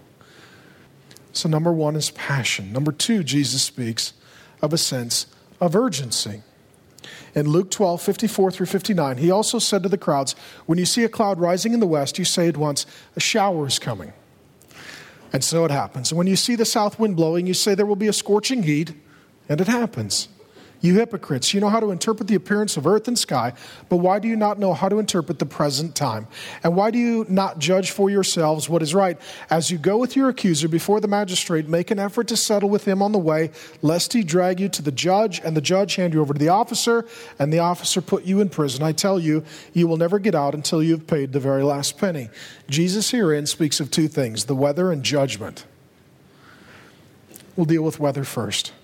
So, 1.34 1.50
number 1.50 1.70
one 1.70 1.96
is 1.96 2.12
passion. 2.12 2.72
Number 2.72 2.92
two, 2.92 3.22
Jesus 3.22 3.62
speaks 3.62 4.14
of 4.62 4.72
a 4.72 4.78
sense 4.78 5.26
of 5.60 5.76
urgency. 5.76 6.40
In 7.34 7.46
Luke 7.46 7.70
12, 7.70 8.00
54 8.00 8.52
through 8.52 8.64
59, 8.64 9.18
he 9.18 9.30
also 9.30 9.58
said 9.58 9.82
to 9.82 9.90
the 9.90 9.98
crowds, 9.98 10.34
When 10.64 10.78
you 10.78 10.86
see 10.86 11.04
a 11.04 11.10
cloud 11.10 11.38
rising 11.38 11.74
in 11.74 11.80
the 11.80 11.86
west, 11.86 12.18
you 12.18 12.24
say 12.24 12.48
at 12.48 12.56
once, 12.56 12.86
A 13.16 13.20
shower 13.20 13.66
is 13.66 13.78
coming. 13.78 14.14
And 15.34 15.42
so 15.42 15.64
it 15.64 15.72
happens. 15.72 16.12
And 16.12 16.18
when 16.18 16.28
you 16.28 16.36
see 16.36 16.54
the 16.54 16.64
south 16.64 17.00
wind 17.00 17.16
blowing, 17.16 17.48
you 17.48 17.54
say, 17.54 17.74
There 17.74 17.84
will 17.84 17.96
be 17.96 18.06
a 18.06 18.12
scorching 18.12 18.62
heat, 18.62 18.94
and 19.48 19.60
it 19.60 19.66
happens. 19.66 20.28
You 20.84 20.96
hypocrites, 20.96 21.54
you 21.54 21.60
know 21.60 21.70
how 21.70 21.80
to 21.80 21.92
interpret 21.92 22.28
the 22.28 22.34
appearance 22.34 22.76
of 22.76 22.86
earth 22.86 23.08
and 23.08 23.18
sky, 23.18 23.54
but 23.88 23.96
why 23.96 24.18
do 24.18 24.28
you 24.28 24.36
not 24.36 24.58
know 24.58 24.74
how 24.74 24.90
to 24.90 24.98
interpret 24.98 25.38
the 25.38 25.46
present 25.46 25.94
time? 25.94 26.26
And 26.62 26.76
why 26.76 26.90
do 26.90 26.98
you 26.98 27.24
not 27.26 27.58
judge 27.58 27.90
for 27.90 28.10
yourselves 28.10 28.68
what 28.68 28.82
is 28.82 28.94
right? 28.94 29.18
As 29.48 29.70
you 29.70 29.78
go 29.78 29.96
with 29.96 30.14
your 30.14 30.28
accuser 30.28 30.68
before 30.68 31.00
the 31.00 31.08
magistrate, 31.08 31.68
make 31.68 31.90
an 31.90 31.98
effort 31.98 32.28
to 32.28 32.36
settle 32.36 32.68
with 32.68 32.86
him 32.86 33.00
on 33.00 33.12
the 33.12 33.18
way, 33.18 33.50
lest 33.80 34.12
he 34.12 34.22
drag 34.22 34.60
you 34.60 34.68
to 34.68 34.82
the 34.82 34.92
judge, 34.92 35.40
and 35.42 35.56
the 35.56 35.62
judge 35.62 35.94
hand 35.94 36.12
you 36.12 36.20
over 36.20 36.34
to 36.34 36.38
the 36.38 36.50
officer, 36.50 37.06
and 37.38 37.50
the 37.50 37.60
officer 37.60 38.02
put 38.02 38.24
you 38.24 38.42
in 38.42 38.50
prison. 38.50 38.82
I 38.82 38.92
tell 38.92 39.18
you, 39.18 39.42
you 39.72 39.88
will 39.88 39.96
never 39.96 40.18
get 40.18 40.34
out 40.34 40.54
until 40.54 40.82
you 40.82 40.92
have 40.92 41.06
paid 41.06 41.32
the 41.32 41.40
very 41.40 41.62
last 41.62 41.96
penny. 41.96 42.28
Jesus 42.68 43.10
herein 43.10 43.46
speaks 43.46 43.80
of 43.80 43.90
two 43.90 44.06
things 44.06 44.44
the 44.44 44.54
weather 44.54 44.92
and 44.92 45.02
judgment. 45.02 45.64
We'll 47.56 47.64
deal 47.64 47.84
with 47.84 47.98
weather 47.98 48.24
first. 48.24 48.74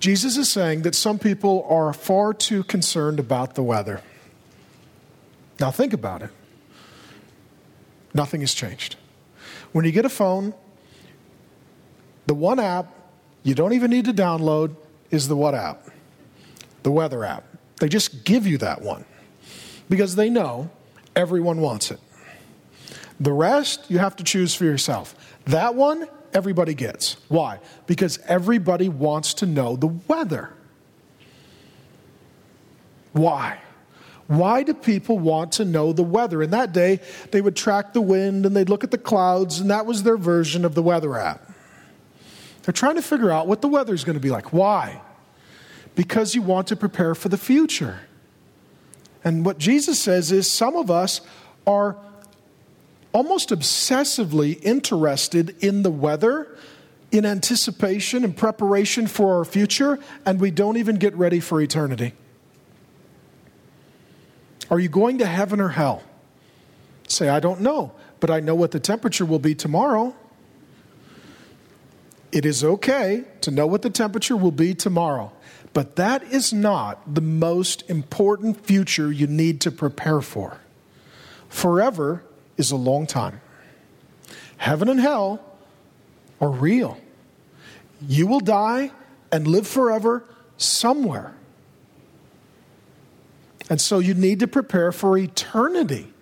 Jesus 0.00 0.36
is 0.36 0.48
saying 0.48 0.82
that 0.82 0.94
some 0.94 1.18
people 1.18 1.66
are 1.68 1.92
far 1.92 2.32
too 2.32 2.62
concerned 2.62 3.18
about 3.18 3.54
the 3.54 3.62
weather. 3.62 4.00
Now, 5.58 5.70
think 5.70 5.92
about 5.92 6.22
it. 6.22 6.30
Nothing 8.14 8.40
has 8.42 8.54
changed. 8.54 8.96
When 9.72 9.84
you 9.84 9.92
get 9.92 10.04
a 10.04 10.08
phone, 10.08 10.54
the 12.26 12.34
one 12.34 12.60
app 12.60 12.94
you 13.42 13.54
don't 13.54 13.72
even 13.72 13.90
need 13.90 14.04
to 14.04 14.12
download 14.12 14.76
is 15.10 15.28
the 15.28 15.36
what 15.36 15.54
app? 15.54 15.88
The 16.82 16.90
weather 16.90 17.24
app. 17.24 17.44
They 17.80 17.88
just 17.88 18.24
give 18.24 18.46
you 18.46 18.58
that 18.58 18.82
one 18.82 19.04
because 19.88 20.16
they 20.16 20.28
know 20.30 20.70
everyone 21.16 21.60
wants 21.60 21.90
it. 21.90 22.00
The 23.20 23.32
rest 23.32 23.84
you 23.88 23.98
have 23.98 24.16
to 24.16 24.24
choose 24.24 24.54
for 24.54 24.64
yourself. 24.64 25.14
That 25.46 25.74
one 25.74 26.08
everybody 26.34 26.74
gets. 26.74 27.16
Why? 27.28 27.60
Because 27.86 28.18
everybody 28.26 28.88
wants 28.88 29.34
to 29.34 29.46
know 29.46 29.76
the 29.76 29.86
weather. 29.86 30.50
Why? 33.12 33.58
Why 34.26 34.62
do 34.62 34.74
people 34.74 35.18
want 35.18 35.52
to 35.52 35.64
know 35.64 35.92
the 35.92 36.02
weather? 36.02 36.42
In 36.42 36.50
that 36.50 36.72
day, 36.72 37.00
they 37.30 37.40
would 37.40 37.56
track 37.56 37.94
the 37.94 38.00
wind 38.00 38.44
and 38.44 38.54
they'd 38.54 38.68
look 38.68 38.84
at 38.84 38.90
the 38.90 38.98
clouds, 38.98 39.58
and 39.58 39.70
that 39.70 39.86
was 39.86 40.02
their 40.02 40.18
version 40.18 40.64
of 40.64 40.74
the 40.74 40.82
weather 40.82 41.16
app. 41.16 41.50
They're 42.62 42.74
trying 42.74 42.96
to 42.96 43.02
figure 43.02 43.30
out 43.30 43.46
what 43.46 43.62
the 43.62 43.68
weather 43.68 43.94
is 43.94 44.04
going 44.04 44.16
to 44.16 44.20
be 44.20 44.28
like. 44.28 44.52
Why? 44.52 45.00
Because 45.94 46.34
you 46.34 46.42
want 46.42 46.66
to 46.68 46.76
prepare 46.76 47.14
for 47.14 47.30
the 47.30 47.38
future. 47.38 48.00
And 49.24 49.46
what 49.46 49.56
Jesus 49.56 49.98
says 49.98 50.30
is 50.30 50.50
some 50.50 50.76
of 50.76 50.90
us 50.90 51.22
are 51.66 51.96
almost 53.12 53.50
obsessively 53.50 54.62
interested 54.62 55.56
in 55.62 55.82
the 55.82 55.90
weather, 55.90 56.56
in 57.10 57.24
anticipation 57.24 58.24
and 58.24 58.36
preparation 58.36 59.06
for 59.06 59.36
our 59.36 59.44
future, 59.44 59.98
and 60.26 60.40
we 60.40 60.50
don't 60.50 60.76
even 60.76 60.96
get 60.96 61.14
ready 61.16 61.40
for 61.40 61.60
eternity. 61.60 62.12
Are 64.70 64.78
you 64.78 64.88
going 64.88 65.18
to 65.18 65.26
heaven 65.26 65.60
or 65.60 65.70
hell? 65.70 66.02
Say, 67.06 67.28
I 67.28 67.40
don't 67.40 67.62
know, 67.62 67.92
but 68.20 68.30
I 68.30 68.40
know 68.40 68.54
what 68.54 68.72
the 68.72 68.80
temperature 68.80 69.24
will 69.24 69.38
be 69.38 69.54
tomorrow. 69.54 70.14
It 72.30 72.44
is 72.44 72.62
okay 72.62 73.24
to 73.40 73.50
know 73.50 73.66
what 73.66 73.80
the 73.80 73.88
temperature 73.88 74.36
will 74.36 74.52
be 74.52 74.74
tomorrow, 74.74 75.32
but 75.72 75.96
that 75.96 76.22
is 76.24 76.52
not 76.52 77.14
the 77.14 77.22
most 77.22 77.88
important 77.88 78.66
future 78.66 79.10
you 79.10 79.26
need 79.26 79.62
to 79.62 79.70
prepare 79.70 80.20
for. 80.20 80.58
Forever 81.48 82.22
is 82.58 82.70
a 82.70 82.76
long 82.76 83.06
time. 83.06 83.40
Heaven 84.58 84.88
and 84.88 85.00
hell 85.00 85.40
are 86.40 86.50
real. 86.50 86.98
You 88.06 88.26
will 88.26 88.40
die 88.40 88.90
and 89.32 89.46
live 89.46 89.66
forever 89.66 90.24
somewhere. 90.56 91.34
And 93.70 93.80
so 93.80 93.98
you 93.98 94.14
need 94.14 94.40
to 94.40 94.46
prepare 94.46 94.92
for 94.92 95.16
eternity. 95.16 96.12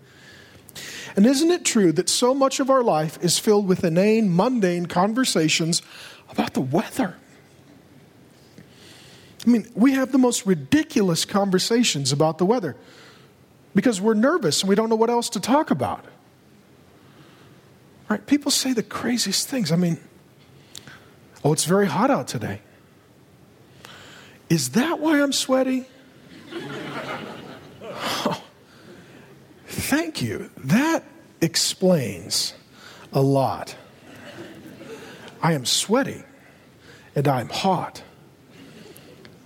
And 1.15 1.25
isn't 1.25 1.51
it 1.51 1.65
true 1.65 1.93
that 1.93 2.09
so 2.09 2.35
much 2.35 2.61
of 2.61 2.69
our 2.69 2.83
life 2.83 3.19
is 3.23 3.39
filled 3.39 3.67
with 3.67 3.85
inane, 3.85 4.35
mundane 4.35 4.87
conversations 4.87 5.81
about 6.29 6.55
the 6.55 6.61
weather? 6.61 7.17
I 9.47 9.49
mean, 9.49 9.71
we 9.75 9.93
have 9.93 10.13
the 10.13 10.19
most 10.19 10.45
ridiculous 10.45 11.25
conversations 11.25 12.11
about 12.11 12.39
the 12.39 12.45
weather 12.45 12.77
because 13.75 14.01
we're 14.01 14.15
nervous 14.15 14.63
and 14.63 14.69
we 14.69 14.75
don't 14.75 14.89
know 14.89 14.97
what 14.97 15.09
else 15.11 15.31
to 15.31 15.41
talk 15.41 15.71
about. 15.71 16.05
Right? 18.09 18.25
People 18.27 18.51
say 18.51 18.73
the 18.73 18.83
craziest 18.83 19.49
things. 19.49 19.73
I 19.73 19.77
mean, 19.77 19.99
oh, 21.45 21.53
it's 21.53 21.65
very 21.65 21.87
hot 21.87 22.11
out 22.11 22.29
today. 22.29 22.61
Is 24.49 24.71
that 24.71 25.01
why 25.01 25.21
I'm 25.21 25.33
sweaty? 25.33 25.87
oh, 27.83 28.43
thank 29.67 30.23
you. 30.23 30.51
That 30.57 31.03
explains 31.41 32.55
a 33.13 33.21
lot. 33.21 33.77
I 35.43 35.53
am 35.53 35.65
sweaty 35.65 36.23
and 37.15 37.27
I 37.27 37.41
am 37.41 37.49
hot. 37.49 38.03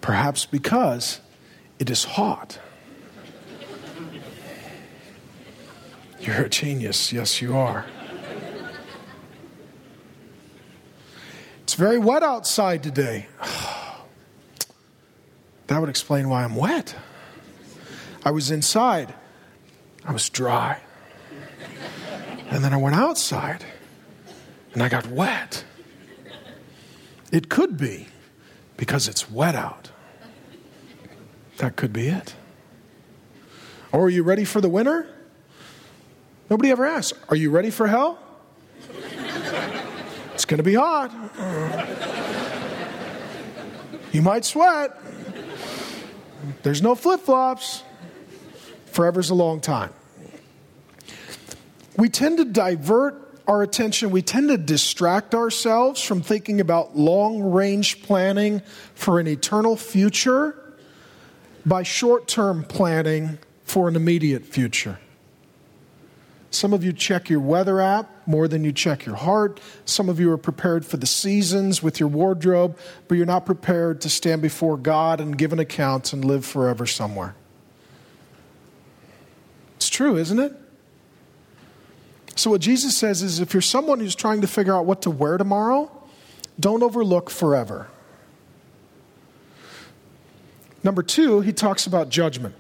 Perhaps 0.00 0.46
because 0.46 1.20
it 1.78 1.88
is 1.88 2.04
hot. 2.04 2.58
You're 6.20 6.42
a 6.42 6.48
genius. 6.48 7.12
Yes, 7.12 7.40
you 7.40 7.56
are. 7.56 7.86
It's 11.70 11.78
very 11.78 12.00
wet 12.00 12.24
outside 12.24 12.82
today. 12.82 13.28
That 15.68 15.78
would 15.78 15.88
explain 15.88 16.28
why 16.28 16.42
I'm 16.42 16.56
wet. 16.56 16.96
I 18.24 18.32
was 18.32 18.50
inside, 18.50 19.14
I 20.04 20.12
was 20.12 20.28
dry. 20.28 20.80
And 22.48 22.64
then 22.64 22.74
I 22.74 22.76
went 22.76 22.96
outside 22.96 23.64
and 24.74 24.82
I 24.82 24.88
got 24.88 25.06
wet. 25.06 25.62
It 27.30 27.48
could 27.48 27.76
be 27.76 28.08
because 28.76 29.06
it's 29.06 29.30
wet 29.30 29.54
out. 29.54 29.92
That 31.58 31.76
could 31.76 31.92
be 31.92 32.08
it. 32.08 32.34
Or 33.92 34.06
are 34.06 34.10
you 34.10 34.24
ready 34.24 34.44
for 34.44 34.60
the 34.60 34.68
winter? 34.68 35.06
Nobody 36.50 36.72
ever 36.72 36.84
asks, 36.84 37.16
Are 37.28 37.36
you 37.36 37.52
ready 37.52 37.70
for 37.70 37.86
hell? 37.86 38.18
It's 40.40 40.46
going 40.46 40.56
to 40.56 40.62
be 40.62 40.72
hot. 40.72 41.12
You 44.10 44.22
might 44.22 44.46
sweat. 44.46 44.98
There's 46.62 46.80
no 46.80 46.94
flip 46.94 47.20
flops. 47.20 47.82
Forever's 48.86 49.28
a 49.28 49.34
long 49.34 49.60
time. 49.60 49.92
We 51.98 52.08
tend 52.08 52.38
to 52.38 52.46
divert 52.46 53.42
our 53.46 53.62
attention, 53.62 54.10
we 54.12 54.22
tend 54.22 54.48
to 54.48 54.56
distract 54.56 55.34
ourselves 55.34 56.00
from 56.00 56.22
thinking 56.22 56.58
about 56.58 56.96
long 56.96 57.42
range 57.42 58.02
planning 58.02 58.62
for 58.94 59.20
an 59.20 59.26
eternal 59.26 59.76
future 59.76 60.56
by 61.66 61.82
short 61.82 62.28
term 62.28 62.64
planning 62.64 63.38
for 63.64 63.88
an 63.88 63.96
immediate 63.96 64.46
future. 64.46 65.00
Some 66.50 66.72
of 66.72 66.82
you 66.82 66.92
check 66.92 67.30
your 67.30 67.40
weather 67.40 67.80
app 67.80 68.10
more 68.26 68.48
than 68.48 68.64
you 68.64 68.72
check 68.72 69.06
your 69.06 69.14
heart. 69.14 69.60
Some 69.84 70.08
of 70.08 70.18
you 70.18 70.32
are 70.32 70.38
prepared 70.38 70.84
for 70.84 70.96
the 70.96 71.06
seasons 71.06 71.82
with 71.82 72.00
your 72.00 72.08
wardrobe, 72.08 72.76
but 73.06 73.16
you're 73.16 73.26
not 73.26 73.46
prepared 73.46 74.00
to 74.00 74.08
stand 74.08 74.42
before 74.42 74.76
God 74.76 75.20
and 75.20 75.38
give 75.38 75.52
an 75.52 75.60
account 75.60 76.12
and 76.12 76.24
live 76.24 76.44
forever 76.44 76.86
somewhere. 76.86 77.36
It's 79.76 79.88
true, 79.88 80.16
isn't 80.16 80.38
it? 80.38 80.52
So, 82.34 82.50
what 82.50 82.60
Jesus 82.60 82.96
says 82.96 83.22
is 83.22 83.38
if 83.38 83.54
you're 83.54 83.60
someone 83.60 84.00
who's 84.00 84.14
trying 84.14 84.40
to 84.40 84.46
figure 84.46 84.74
out 84.74 84.86
what 84.86 85.02
to 85.02 85.10
wear 85.10 85.38
tomorrow, 85.38 85.90
don't 86.58 86.82
overlook 86.82 87.30
forever. 87.30 87.88
Number 90.82 91.02
two, 91.02 91.42
he 91.42 91.52
talks 91.52 91.86
about 91.86 92.08
judgment. 92.08 92.54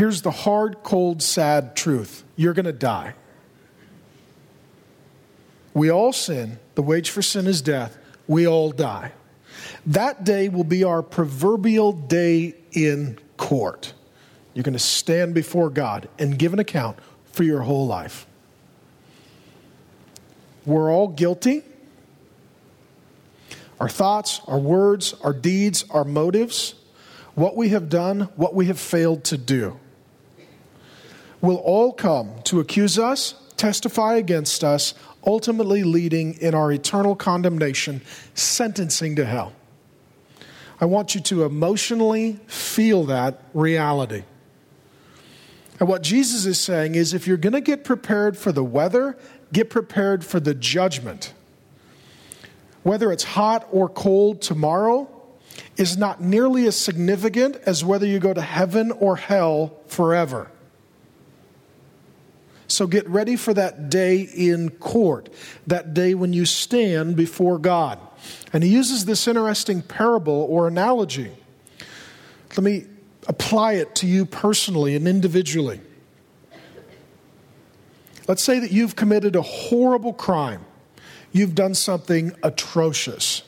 Here's 0.00 0.22
the 0.22 0.30
hard, 0.30 0.82
cold, 0.82 1.22
sad 1.22 1.76
truth 1.76 2.24
you're 2.34 2.54
going 2.54 2.64
to 2.64 2.72
die. 2.72 3.12
We 5.74 5.90
all 5.90 6.14
sin. 6.14 6.58
The 6.74 6.80
wage 6.80 7.10
for 7.10 7.20
sin 7.20 7.46
is 7.46 7.60
death. 7.60 7.98
We 8.26 8.48
all 8.48 8.70
die. 8.70 9.12
That 9.84 10.24
day 10.24 10.48
will 10.48 10.64
be 10.64 10.84
our 10.84 11.02
proverbial 11.02 11.92
day 11.92 12.54
in 12.72 13.18
court. 13.36 13.92
You're 14.54 14.62
going 14.62 14.72
to 14.72 14.78
stand 14.78 15.34
before 15.34 15.68
God 15.68 16.08
and 16.18 16.38
give 16.38 16.54
an 16.54 16.60
account 16.60 16.96
for 17.32 17.42
your 17.42 17.60
whole 17.60 17.86
life. 17.86 18.26
We're 20.64 20.90
all 20.90 21.08
guilty. 21.08 21.62
Our 23.78 23.90
thoughts, 23.90 24.40
our 24.46 24.58
words, 24.58 25.12
our 25.22 25.34
deeds, 25.34 25.84
our 25.90 26.04
motives, 26.04 26.74
what 27.34 27.54
we 27.54 27.68
have 27.68 27.90
done, 27.90 28.30
what 28.36 28.54
we 28.54 28.64
have 28.64 28.80
failed 28.80 29.24
to 29.24 29.36
do, 29.36 29.78
will 31.40 31.56
all 31.56 31.92
come 31.92 32.42
to 32.44 32.60
accuse 32.60 32.98
us, 32.98 33.34
testify 33.56 34.14
against 34.14 34.62
us, 34.64 34.94
ultimately 35.26 35.82
leading 35.82 36.34
in 36.34 36.54
our 36.54 36.72
eternal 36.72 37.14
condemnation, 37.14 38.00
sentencing 38.34 39.16
to 39.16 39.24
hell. 39.24 39.52
I 40.80 40.86
want 40.86 41.14
you 41.14 41.20
to 41.22 41.44
emotionally 41.44 42.38
feel 42.46 43.04
that 43.04 43.42
reality. 43.52 44.24
And 45.78 45.88
what 45.88 46.02
Jesus 46.02 46.46
is 46.46 46.58
saying 46.58 46.94
is 46.94 47.12
if 47.14 47.26
you're 47.26 47.36
going 47.36 47.52
to 47.54 47.60
get 47.60 47.84
prepared 47.84 48.36
for 48.36 48.52
the 48.52 48.64
weather, 48.64 49.16
get 49.52 49.70
prepared 49.70 50.24
for 50.24 50.40
the 50.40 50.54
judgment. 50.54 51.34
Whether 52.82 53.12
it's 53.12 53.24
hot 53.24 53.66
or 53.70 53.88
cold 53.88 54.40
tomorrow 54.40 55.08
is 55.76 55.96
not 55.96 56.20
nearly 56.20 56.66
as 56.66 56.78
significant 56.78 57.56
as 57.66 57.84
whether 57.84 58.06
you 58.06 58.18
go 58.18 58.32
to 58.32 58.42
heaven 58.42 58.90
or 58.92 59.16
hell 59.16 59.76
forever. 59.86 60.50
So 62.70 62.86
get 62.86 63.08
ready 63.08 63.34
for 63.34 63.52
that 63.54 63.90
day 63.90 64.20
in 64.20 64.70
court, 64.70 65.28
that 65.66 65.92
day 65.92 66.14
when 66.14 66.32
you 66.32 66.46
stand 66.46 67.16
before 67.16 67.58
God. 67.58 67.98
And 68.52 68.62
he 68.62 68.70
uses 68.70 69.04
this 69.04 69.26
interesting 69.26 69.82
parable 69.82 70.46
or 70.48 70.68
analogy. 70.68 71.32
Let 72.50 72.62
me 72.62 72.86
apply 73.26 73.74
it 73.74 73.94
to 73.96 74.06
you 74.06 74.24
personally 74.24 74.94
and 74.94 75.08
individually. 75.08 75.80
Let's 78.28 78.42
say 78.42 78.60
that 78.60 78.70
you've 78.70 78.94
committed 78.94 79.34
a 79.34 79.42
horrible 79.42 80.12
crime, 80.12 80.64
you've 81.32 81.56
done 81.56 81.74
something 81.74 82.32
atrocious, 82.44 83.42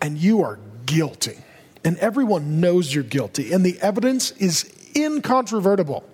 and 0.00 0.16
you 0.16 0.42
are 0.42 0.58
guilty. 0.86 1.38
And 1.84 1.98
everyone 1.98 2.60
knows 2.60 2.94
you're 2.94 3.04
guilty, 3.04 3.52
and 3.52 3.66
the 3.66 3.78
evidence 3.80 4.30
is 4.32 4.72
incontrovertible. 4.96 6.08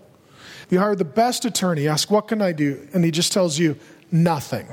You 0.71 0.79
hire 0.79 0.95
the 0.95 1.05
best 1.05 1.45
attorney, 1.45 1.89
ask, 1.89 2.11
What 2.11 2.29
can 2.29 2.43
I 2.43 2.53
do? 2.53 2.89
And 2.93 3.05
he 3.05 3.11
just 3.11 3.33
tells 3.33 3.59
you, 3.59 3.77
Nothing. 4.11 4.69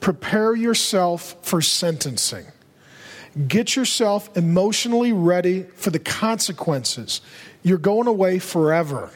Prepare 0.00 0.54
yourself 0.54 1.34
for 1.42 1.60
sentencing. 1.60 2.46
Get 3.48 3.74
yourself 3.74 4.34
emotionally 4.36 5.12
ready 5.12 5.64
for 5.74 5.90
the 5.90 5.98
consequences. 5.98 7.20
You're 7.62 7.76
going 7.76 8.06
away 8.06 8.38
forever. 8.38 9.10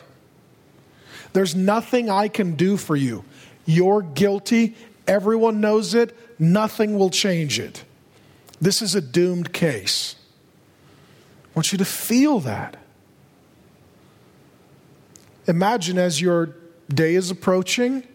There's 1.33 1.55
nothing 1.55 2.11
I 2.11 2.27
can 2.27 2.57
do 2.57 2.77
for 2.77 2.97
you. 2.97 3.25
You're 3.67 4.03
guilty. 4.03 4.75
Everyone 5.07 5.61
knows 5.61 5.95
it. 5.95 6.17
Nothing 6.41 6.99
will 6.99 7.11
change 7.11 7.61
it. 7.61 7.85
This 8.61 8.83
is 8.83 8.95
a 8.95 9.01
doomed 9.01 9.53
case. 9.53 10.17
I 11.45 11.49
want 11.55 11.71
you 11.71 11.79
to 11.79 11.85
feel 11.85 12.41
that. 12.41 12.80
Imagine 15.51 15.99
as 15.99 16.21
your 16.21 16.55
day 16.89 17.17
is 17.17 17.29
approaching 17.29 18.07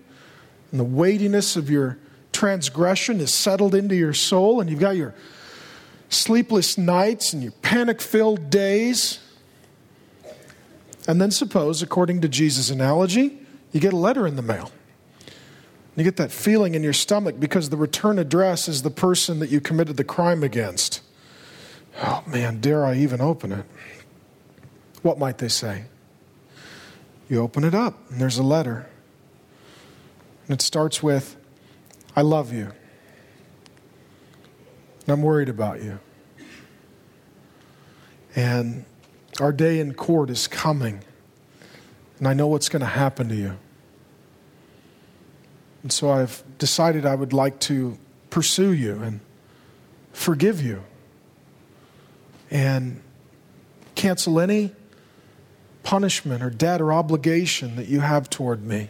and 0.71 0.79
the 0.79 0.85
weightiness 0.85 1.57
of 1.57 1.69
your 1.69 1.99
transgression 2.31 3.19
is 3.19 3.33
settled 3.33 3.75
into 3.75 3.93
your 3.93 4.13
soul, 4.13 4.61
and 4.61 4.69
you've 4.69 4.79
got 4.79 4.95
your 4.95 5.13
sleepless 6.07 6.77
nights 6.77 7.33
and 7.33 7.43
your 7.43 7.51
panic 7.61 8.01
filled 8.01 8.49
days. 8.49 9.19
And 11.09 11.19
then 11.19 11.29
suppose, 11.29 11.81
according 11.81 12.21
to 12.21 12.29
Jesus' 12.29 12.69
analogy, 12.69 13.37
you 13.73 13.81
get 13.81 13.91
a 13.91 13.97
letter 13.97 14.25
in 14.25 14.37
the 14.37 14.41
mail. 14.41 14.71
You 15.97 16.05
get 16.05 16.15
that 16.15 16.31
feeling 16.31 16.73
in 16.73 16.83
your 16.83 16.93
stomach 16.93 17.37
because 17.37 17.69
the 17.69 17.77
return 17.77 18.17
address 18.17 18.69
is 18.69 18.81
the 18.81 18.91
person 18.91 19.39
that 19.39 19.49
you 19.49 19.59
committed 19.59 19.97
the 19.97 20.05
crime 20.05 20.41
against. 20.41 21.01
Oh 22.01 22.23
man, 22.25 22.61
dare 22.61 22.85
I 22.85 22.95
even 22.95 23.19
open 23.19 23.51
it? 23.51 23.65
What 25.01 25.19
might 25.19 25.37
they 25.37 25.49
say? 25.49 25.85
You 27.27 27.41
open 27.41 27.63
it 27.63 27.73
up, 27.73 28.11
and 28.11 28.21
there's 28.21 28.37
a 28.37 28.43
letter. 28.43 28.87
And 30.47 30.59
it 30.59 30.61
starts 30.61 31.01
with, 31.01 31.35
I 32.15 32.21
love 32.21 32.53
you. 32.53 32.71
And 35.01 35.09
I'm 35.09 35.21
worried 35.21 35.49
about 35.49 35.83
you. 35.83 35.99
And 38.35 38.85
our 39.39 39.51
day 39.51 39.79
in 39.79 39.93
court 39.93 40.29
is 40.29 40.47
coming. 40.47 41.03
And 42.19 42.27
I 42.27 42.33
know 42.33 42.47
what's 42.47 42.69
going 42.69 42.81
to 42.81 42.85
happen 42.85 43.29
to 43.29 43.35
you. 43.35 43.57
And 45.81 45.91
so 45.91 46.09
I've 46.09 46.43
decided 46.57 47.05
I 47.05 47.15
would 47.15 47.33
like 47.33 47.59
to 47.61 47.97
pursue 48.29 48.71
you 48.71 49.01
and 49.01 49.19
forgive 50.13 50.61
you 50.61 50.83
and 52.49 53.01
cancel 53.95 54.39
any 54.39 54.73
punishment 55.85 56.43
or 56.43 56.49
debt 56.49 56.81
or 56.81 56.91
obligation 56.91 57.77
that 57.77 57.87
you 57.87 58.01
have 58.01 58.29
toward 58.29 58.65
me. 58.65 58.89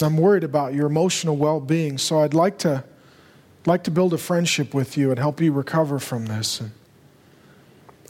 I'm 0.00 0.16
worried 0.16 0.44
about 0.44 0.72
your 0.72 0.86
emotional 0.86 1.36
well 1.36 1.60
being, 1.60 1.98
so 1.98 2.20
I'd 2.20 2.34
like 2.34 2.58
to, 2.58 2.84
like 3.66 3.84
to 3.84 3.90
build 3.90 4.14
a 4.14 4.18
friendship 4.18 4.72
with 4.72 4.96
you 4.96 5.10
and 5.10 5.18
help 5.18 5.40
you 5.40 5.52
recover 5.52 5.98
from 5.98 6.26
this. 6.26 6.60
And 6.60 6.72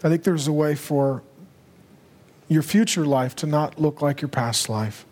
I 0.03 0.09
think 0.09 0.25
there's 0.25 0.47
a 0.47 0.53
way 0.53 0.75
for 0.75 1.23
your 2.49 2.62
future 2.62 3.07
life 3.07 3.35
to 3.37 3.47
not 3.47 3.81
look 3.81 4.03
like 4.03 4.21
your 4.21 4.29
past 4.29 4.69
life. 4.69 5.07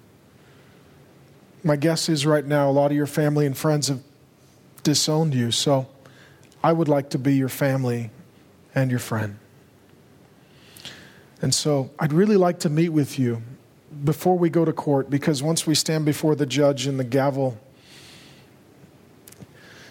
My 1.65 1.77
guess 1.77 2.09
is 2.09 2.27
right 2.27 2.45
now 2.45 2.69
a 2.69 2.73
lot 2.73 2.91
of 2.91 2.97
your 2.97 3.07
family 3.07 3.47
and 3.47 3.57
friends 3.57 3.89
have 3.89 4.03
disowned 4.83 5.35
you, 5.35 5.51
so 5.53 5.89
I 6.63 6.73
would 6.73 6.89
like 6.89 7.11
to 7.11 7.19
be 7.19 7.35
your 7.35 7.49
family 7.49 8.11
and 8.75 8.91
your 8.91 9.01
friend. 9.01 9.39
And 11.43 11.53
so 11.53 11.91
I'd 11.99 12.13
really 12.13 12.37
like 12.37 12.61
to 12.61 12.71
meet 12.71 12.91
with 12.91 13.19
you 13.19 13.43
before 14.05 14.39
we 14.39 14.49
go 14.49 14.65
to 14.65 14.73
court 14.73 15.11
because 15.11 15.43
once 15.43 15.67
we 15.67 15.75
stand 15.75 16.05
before 16.05 16.37
the 16.37 16.47
judge 16.47 16.87
and 16.87 16.99
the 16.99 17.05
gavel 17.05 17.59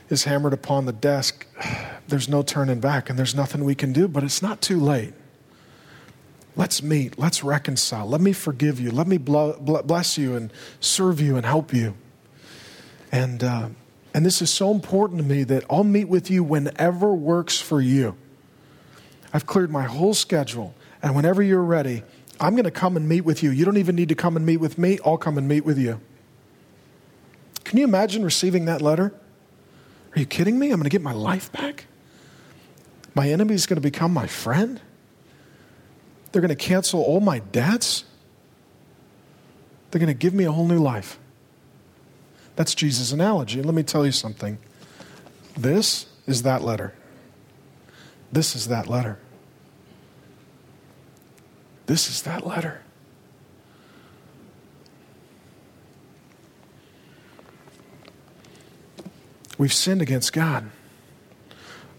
is 0.09 0.23
hammered 0.23 0.53
upon 0.53 0.85
the 0.85 0.93
desk, 0.93 1.45
there's 2.07 2.29
no 2.29 2.41
turning 2.41 2.79
back 2.79 3.09
and 3.09 3.19
there's 3.19 3.35
nothing 3.35 3.65
we 3.65 3.75
can 3.75 3.91
do, 3.91 4.07
but 4.07 4.23
it's 4.23 4.41
not 4.41 4.61
too 4.61 4.79
late. 4.79 5.13
Let's 6.55 6.81
meet. 6.81 7.19
Let's 7.19 7.43
reconcile. 7.43 8.07
Let 8.07 8.21
me 8.21 8.33
forgive 8.33 8.79
you. 8.79 8.91
Let 8.91 9.07
me 9.07 9.17
bless 9.17 10.17
you 10.17 10.35
and 10.35 10.51
serve 10.79 11.19
you 11.19 11.35
and 11.35 11.45
help 11.45 11.73
you. 11.73 11.95
And, 13.11 13.43
uh, 13.43 13.69
and 14.13 14.25
this 14.25 14.41
is 14.41 14.49
so 14.49 14.71
important 14.71 15.19
to 15.19 15.25
me 15.25 15.43
that 15.43 15.65
I'll 15.69 15.83
meet 15.83 16.07
with 16.07 16.31
you 16.31 16.43
whenever 16.43 17.13
works 17.13 17.59
for 17.59 17.81
you. 17.81 18.15
I've 19.33 19.45
cleared 19.45 19.71
my 19.71 19.83
whole 19.83 20.13
schedule. 20.13 20.75
And 21.03 21.15
whenever 21.15 21.41
you're 21.41 21.63
ready, 21.63 22.03
I'm 22.39 22.53
going 22.53 22.65
to 22.65 22.71
come 22.71 22.95
and 22.97 23.07
meet 23.07 23.21
with 23.21 23.43
you. 23.43 23.51
You 23.51 23.65
don't 23.65 23.77
even 23.77 23.95
need 23.95 24.09
to 24.09 24.15
come 24.15 24.35
and 24.35 24.45
meet 24.45 24.57
with 24.57 24.77
me. 24.77 24.99
I'll 25.05 25.17
come 25.17 25.37
and 25.37 25.47
meet 25.47 25.65
with 25.65 25.77
you. 25.77 25.99
Can 27.63 27.77
you 27.77 27.83
imagine 27.83 28.23
receiving 28.23 28.65
that 28.65 28.81
letter? 28.81 29.13
Are 30.15 30.19
you 30.19 30.25
kidding 30.25 30.59
me? 30.59 30.71
I'm 30.71 30.77
going 30.77 30.83
to 30.83 30.89
get 30.89 31.01
my 31.01 31.13
life 31.13 31.51
back? 31.51 31.85
My 33.13 33.29
enemy 33.29 33.55
is 33.55 33.65
going 33.65 33.75
to 33.75 33.81
become 33.81 34.13
my 34.13 34.27
friend? 34.27 34.81
They're 36.31 36.41
going 36.41 36.49
to 36.49 36.55
cancel 36.55 37.01
all 37.01 37.19
my 37.19 37.39
debts? 37.39 38.05
They're 39.89 39.99
going 39.99 40.07
to 40.07 40.13
give 40.13 40.33
me 40.33 40.45
a 40.45 40.51
whole 40.51 40.67
new 40.67 40.79
life. 40.79 41.19
That's 42.55 42.73
Jesus' 42.73 43.11
analogy. 43.11 43.61
Let 43.61 43.73
me 43.73 43.83
tell 43.83 44.05
you 44.05 44.11
something. 44.11 44.57
This 45.57 46.05
is 46.27 46.43
that 46.43 46.63
letter. 46.63 46.93
This 48.31 48.55
is 48.55 48.67
that 48.67 48.87
letter. 48.87 49.19
This 51.85 52.09
is 52.09 52.21
that 52.23 52.45
letter. 52.45 52.81
We've 59.57 59.73
sinned 59.73 60.01
against 60.01 60.33
God. 60.33 60.71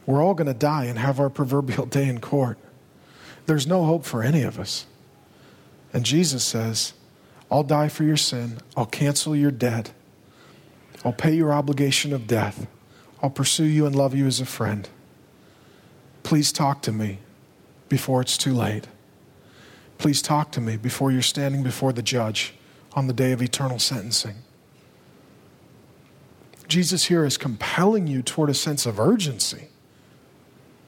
We're 0.05 0.23
all 0.23 0.35
going 0.35 0.49
to 0.49 0.55
die 0.55 0.87
and 0.87 0.99
have 0.99 1.21
our 1.21 1.31
proverbial 1.31 1.87
day 1.87 2.09
in 2.09 2.21
court. 2.21 2.59
There's 3.47 3.66
no 3.66 3.85
hope 3.85 4.05
for 4.05 4.23
any 4.23 4.42
of 4.42 4.59
us. 4.59 4.87
And 5.92 6.05
Jesus 6.05 6.42
says, 6.42 6.92
I'll 7.51 7.62
die 7.62 7.88
for 7.88 8.03
your 8.03 8.16
sin. 8.16 8.59
I'll 8.77 8.87
cancel 8.87 9.37
your 9.37 9.51
debt. 9.51 9.92
I'll 11.05 11.12
pay 11.12 11.35
your 11.35 11.53
obligation 11.53 12.12
of 12.12 12.27
death. 12.27 12.66
I'll 13.23 13.31
pursue 13.31 13.64
you 13.64 13.87
and 13.87 13.95
love 13.95 14.14
you 14.14 14.27
as 14.27 14.40
a 14.40 14.47
friend. 14.47 14.88
Please 16.23 16.51
talk 16.51 16.83
to 16.83 16.92
me 16.92 17.18
before 17.88 18.23
it's 18.23 18.37
too 18.38 18.55
late. 18.55 18.87
Please 20.03 20.21
talk 20.21 20.51
to 20.51 20.61
me 20.61 20.77
before 20.77 21.12
you're 21.12 21.23
standing 21.23 21.62
before 21.62 21.93
the 21.93 22.03
judge 22.03 22.55
on 22.95 23.07
the 23.07 23.12
day 23.12 23.31
of 23.31 23.41
eternal 23.41 23.79
sentencing. 23.79 24.35
Jesus 26.67 27.05
here 27.05 27.25
is 27.25 27.38
compelling 27.38 28.09
you 28.09 28.21
toward 28.21 28.51
a 28.51 28.55
sense 28.55 28.85
of 28.85 28.99
urgency. 28.99 29.69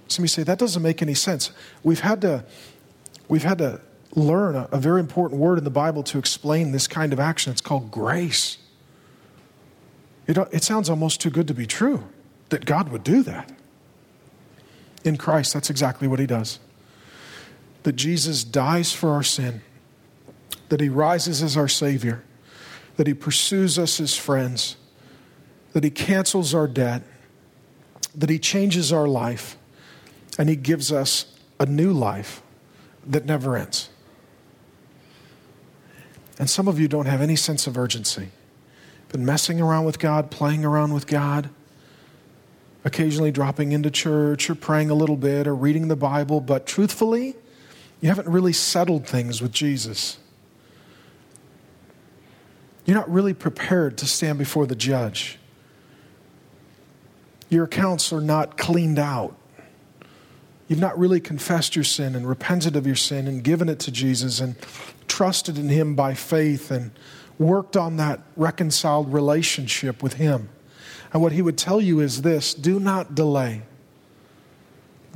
Some 0.09 0.24
of 0.24 0.31
say, 0.31 0.42
that 0.42 0.59
doesn't 0.59 0.83
make 0.83 1.00
any 1.00 1.14
sense. 1.14 1.53
We've 1.85 2.00
had 2.00 2.22
to, 2.22 2.44
we've 3.29 3.44
had 3.44 3.59
to 3.59 3.81
learn 4.16 4.57
a, 4.57 4.68
a 4.72 4.79
very 4.79 4.98
important 4.98 5.40
word 5.40 5.59
in 5.59 5.64
the 5.64 5.70
Bible 5.70 6.03
to 6.03 6.18
explain 6.18 6.72
this 6.72 6.88
kind 6.88 7.12
of 7.12 7.20
action. 7.20 7.53
It's 7.53 7.61
called 7.61 7.92
grace. 7.92 8.59
It, 10.27 10.37
it 10.50 10.64
sounds 10.64 10.90
almost 10.90 11.20
too 11.20 11.31
good 11.31 11.46
to 11.46 11.55
be 11.55 11.66
true 11.66 12.03
that 12.48 12.64
God 12.64 12.88
would 12.88 13.05
do 13.05 13.22
that. 13.22 13.53
In 15.05 15.16
Christ, 15.16 15.55
that's 15.55 15.70
exactly 15.70 16.09
what 16.09 16.18
he 16.18 16.27
does. 16.27 16.59
That 17.85 17.94
Jesus 17.94 18.44
dies 18.44 18.92
for 18.92 19.11
our 19.11 19.23
sin, 19.23 19.62
that 20.68 20.81
he 20.81 20.88
rises 20.88 21.42
as 21.42 21.57
our 21.57 21.68
Savior, 21.68 22.23
that 22.97 23.07
he 23.07 23.14
pursues 23.14 23.79
us 23.79 24.01
as 24.01 24.16
friends 24.16 24.77
that 25.75 25.85
He 25.85 25.90
cancels 25.90 26.55
our 26.55 26.66
debt, 26.66 27.03
that 28.14 28.31
He 28.31 28.38
changes 28.38 28.92
our 28.92 29.07
life, 29.07 29.59
and 30.38 30.49
He 30.49 30.57
gives 30.57 30.90
us 30.90 31.27
a 31.61 31.66
new 31.66 31.92
life 31.92 32.42
that 33.07 33.27
never 33.27 33.57
ends. 33.57 33.90
And 36.38 36.49
some 36.49 36.66
of 36.66 36.81
you 36.81 36.88
don't 36.88 37.07
have 37.07 37.20
any 37.20 37.37
sense 37.37 37.66
of 37.66 37.77
urgency. 37.77 38.31
Been 39.11 39.25
messing 39.25 39.61
around 39.61 39.85
with 39.85 39.99
God, 39.99 40.31
playing 40.31 40.64
around 40.64 40.94
with 40.94 41.07
God, 41.07 41.51
occasionally 42.85 43.31
dropping 43.31 43.73
into 43.73 43.90
church 43.90 44.49
or 44.49 44.55
praying 44.55 44.90
a 44.90 44.94
little 44.94 45.16
bit 45.16 45.47
or 45.47 45.55
reading 45.55 45.88
the 45.88 45.97
Bible, 45.97 46.40
but 46.40 46.66
truthfully, 46.66 47.35
you 48.04 48.10
haven't 48.10 48.28
really 48.28 48.52
settled 48.52 49.06
things 49.06 49.40
with 49.40 49.50
Jesus. 49.50 50.18
You're 52.84 52.98
not 52.98 53.10
really 53.10 53.32
prepared 53.32 53.96
to 53.96 54.04
stand 54.04 54.38
before 54.38 54.66
the 54.66 54.76
judge 54.76 55.38
your 57.48 57.64
accounts 57.64 58.12
are 58.12 58.20
not 58.20 58.58
cleaned 58.58 58.98
out. 58.98 59.34
You've 60.68 60.80
not 60.80 60.98
really 60.98 61.18
confessed 61.18 61.74
your 61.74 61.84
sin 61.84 62.14
and 62.14 62.28
repented 62.28 62.76
of 62.76 62.86
your 62.86 62.94
sin 62.94 63.26
and 63.26 63.42
given 63.42 63.70
it 63.70 63.78
to 63.80 63.90
Jesus 63.90 64.38
and 64.38 64.56
trusted 65.08 65.56
in 65.56 65.70
Him 65.70 65.94
by 65.94 66.12
faith 66.12 66.70
and 66.70 66.90
worked 67.38 67.74
on 67.74 67.96
that 67.96 68.20
reconciled 68.36 69.14
relationship 69.14 70.02
with 70.02 70.14
Him. 70.14 70.50
And 71.14 71.22
what 71.22 71.32
He 71.32 71.40
would 71.40 71.56
tell 71.56 71.80
you 71.80 72.00
is 72.00 72.20
this 72.20 72.52
do 72.52 72.78
not 72.78 73.14
delay. 73.14 73.62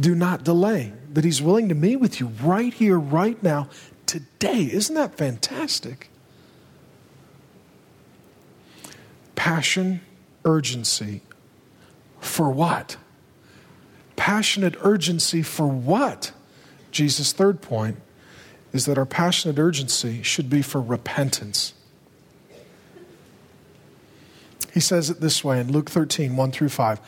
Do 0.00 0.14
not 0.14 0.42
delay. 0.42 0.94
That 1.12 1.24
He's 1.24 1.40
willing 1.40 1.68
to 1.68 1.74
meet 1.74 1.96
with 1.96 2.20
you 2.20 2.26
right 2.42 2.72
here, 2.72 2.98
right 2.98 3.42
now, 3.42 3.68
today. 4.06 4.68
Isn't 4.72 4.94
that 4.94 5.16
fantastic? 5.16 6.10
Passion, 9.34 10.00
urgency, 10.44 11.22
for 12.20 12.50
what? 12.50 12.96
Passionate 14.16 14.74
urgency 14.82 15.42
for 15.42 15.66
what? 15.66 16.32
Jesus' 16.90 17.32
third 17.32 17.62
point 17.62 17.98
is 18.72 18.86
that 18.86 18.98
our 18.98 19.06
passionate 19.06 19.58
urgency 19.58 20.22
should 20.22 20.50
be 20.50 20.62
for 20.62 20.80
repentance. 20.80 21.72
He 24.72 24.80
says 24.80 25.10
it 25.10 25.20
this 25.20 25.42
way 25.42 25.60
in 25.60 25.72
Luke 25.72 25.90
13, 25.90 26.36
1 26.36 26.52
through 26.52 26.68
5. 26.68 27.00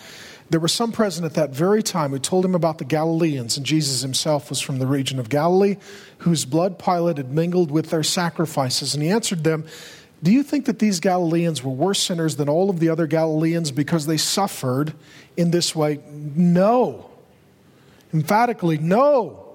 There 0.51 0.61
were 0.61 0.68
some 0.68 0.90
present 0.90 1.25
at 1.25 1.35
that 1.35 1.51
very 1.51 1.83
time 1.83 2.11
who 2.11 2.18
told 2.18 2.44
him 2.44 2.57
about 2.57 2.79
the 2.79 2.85
Galileans, 2.85 3.57
and 3.57 3.64
Jesus 3.64 4.03
himself 4.03 4.51
was 4.51 4.61
from 4.61 4.81
the 4.81 4.87
region 4.87 5.20
of 5.20 5.29
Galilee, 5.29 5.77
whose 6.18 6.44
blood 6.44 6.79
Pilate 6.79 7.18
had 7.18 7.31
mingled 7.31 7.70
with 7.70 7.90
their 7.90 8.03
sacrifices. 8.03 8.94
And 8.94 9.03
he 9.03 9.11
answered 9.11 9.44
them, 9.44 9.64
do 10.23 10.31
you 10.31 10.42
think 10.42 10.66
that 10.66 10.79
these 10.79 11.01
Galileans 11.01 11.62
were 11.62 11.73
worse 11.73 12.01
sinners 12.01 12.37
than 12.37 12.49
all 12.49 12.68
of 12.68 12.79
the 12.79 12.90
other 12.90 13.07
Galileans 13.07 13.70
because 13.70 14.07
they 14.07 14.18
suffered 14.18 14.92
in 15.37 15.51
this 15.51 15.75
way? 15.75 16.01
No. 16.11 17.11
Emphatically, 18.12 18.77
no. 18.77 19.46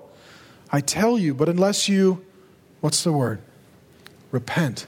I 0.72 0.82
tell 0.82 1.20
you, 1.20 1.34
but 1.34 1.50
unless 1.50 1.88
you, 1.88 2.26
what's 2.82 3.04
the 3.04 3.12
word? 3.12 3.41
Repent, 4.32 4.88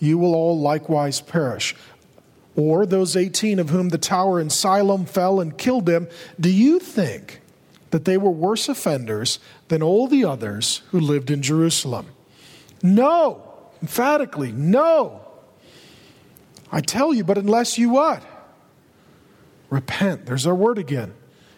you 0.00 0.16
will 0.16 0.34
all 0.34 0.58
likewise 0.58 1.20
perish. 1.20 1.76
Or 2.56 2.86
those 2.86 3.16
18 3.16 3.58
of 3.58 3.70
whom 3.70 3.88
the 3.88 3.98
tower 3.98 4.40
in 4.40 4.50
Siloam 4.50 5.06
fell 5.06 5.40
and 5.40 5.56
killed 5.58 5.86
them, 5.86 6.08
do 6.38 6.50
you 6.50 6.78
think 6.78 7.40
that 7.90 8.04
they 8.04 8.16
were 8.16 8.30
worse 8.30 8.68
offenders 8.68 9.38
than 9.68 9.82
all 9.82 10.06
the 10.06 10.24
others 10.24 10.82
who 10.90 11.00
lived 11.00 11.30
in 11.30 11.42
Jerusalem? 11.42 12.06
No 12.82 13.54
emphatically, 13.84 14.50
no. 14.50 15.20
I 16.72 16.80
tell 16.80 17.12
you, 17.12 17.22
but 17.22 17.36
unless 17.36 17.76
you 17.76 17.90
what? 17.90 18.22
Repent. 19.68 20.24
There's 20.24 20.46
our 20.46 20.54
word 20.54 20.78
again. 20.78 21.12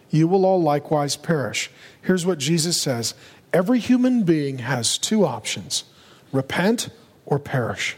You 0.09 0.27
will 0.27 0.45
all 0.45 0.61
likewise 0.61 1.15
perish. 1.15 1.71
Here's 2.01 2.25
what 2.25 2.37
Jesus 2.37 2.79
says 2.79 3.13
every 3.53 3.79
human 3.79 4.23
being 4.23 4.57
has 4.57 4.97
two 4.97 5.25
options 5.25 5.85
repent 6.33 6.89
or 7.25 7.39
perish. 7.39 7.95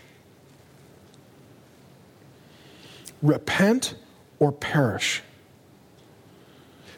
Repent 3.22 3.96
or 4.40 4.52
perish. 4.52 5.22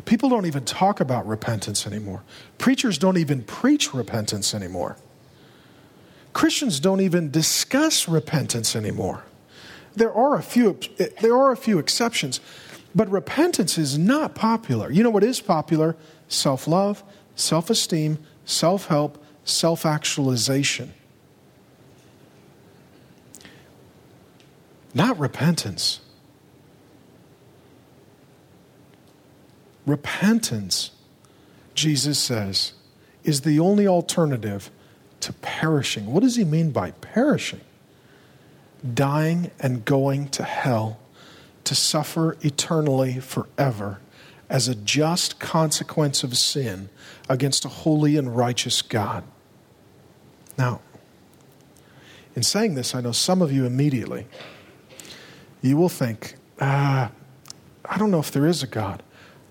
People 0.06 0.30
don't 0.30 0.46
even 0.46 0.66
talk 0.66 1.00
about 1.00 1.28
repentance 1.28 1.86
anymore. 1.86 2.24
Preachers 2.58 2.98
don't 2.98 3.18
even 3.18 3.44
preach 3.44 3.94
repentance 3.94 4.54
anymore. 4.54 4.98
Christians 6.34 6.80
don't 6.80 7.02
even 7.02 7.30
discuss 7.30 8.08
repentance 8.08 8.76
anymore. 8.76 9.24
There 9.96 10.14
are 10.14 10.36
a 10.36 10.44
few, 10.44 10.80
there 11.22 11.36
are 11.36 11.52
a 11.52 11.58
few 11.58 11.78
exceptions, 11.78 12.40
but 12.96 13.10
repentance 13.10 13.78
is 13.78 13.98
not 13.98 14.36
popular. 14.36 14.92
You 14.92 15.04
know 15.04 15.10
what 15.10 15.24
is 15.24 15.42
popular? 15.42 15.96
Self 16.30 16.68
love, 16.68 17.04
self 17.36 17.70
esteem, 17.70 18.18
self 18.46 18.88
help, 18.88 19.24
self 19.44 19.86
actualization. 19.86 20.94
Not 24.94 25.18
repentance. 25.20 26.00
Repentance, 29.86 30.92
Jesus 31.74 32.20
says, 32.20 32.74
is 33.24 33.42
the 33.42 33.60
only 33.60 33.88
alternative 33.88 34.72
to 35.22 35.34
perishing. 35.34 36.08
What 36.08 36.24
does 36.24 36.36
he 36.36 36.44
mean 36.44 36.72
by 36.72 36.92
perishing? 36.92 37.62
Dying 38.94 39.52
and 39.60 39.86
going 39.86 40.30
to 40.30 40.44
hell 40.44 41.00
to 41.64 41.76
suffer 41.76 42.38
eternally 42.42 43.20
forever 43.20 44.00
as 44.50 44.68
a 44.68 44.76
just 44.76 45.40
consequence 45.40 46.24
of 46.24 46.38
sin 46.38 46.90
against 47.30 47.64
a 47.64 47.70
holy 47.70 48.18
and 48.18 48.36
righteous 48.36 48.82
God. 48.82 49.24
Now, 50.58 50.82
in 52.36 52.44
saying 52.44 52.76
this, 52.76 52.94
I 52.94 53.02
know 53.02 53.12
some 53.12 53.42
of 53.42 53.52
you 53.52 53.66
immediately, 53.66 54.28
you 55.62 55.78
will 55.78 55.90
think, 55.90 56.36
ah, 56.60 57.12
I 57.86 57.98
don't 57.98 58.12
know 58.12 58.20
if 58.20 58.32
there 58.32 58.46
is 58.46 58.64
a 58.64 58.68
God. 58.68 59.04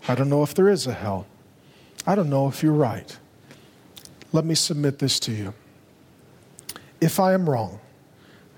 I 0.09 0.15
don't 0.15 0.29
know 0.29 0.43
if 0.43 0.55
there 0.55 0.69
is 0.69 0.87
a 0.87 0.93
hell. 0.93 1.27
I 2.07 2.15
don't 2.15 2.31
know 2.31 2.49
if 2.49 2.63
you're 2.63 2.73
right. 2.73 3.17
Let 4.33 4.45
me 4.45 4.55
submit 4.55 4.99
this 4.99 5.21
to 5.21 5.33
you. 5.33 5.55
If 7.01 7.19
I 7.19 7.33
am 7.33 7.49
wrong, 7.49 7.81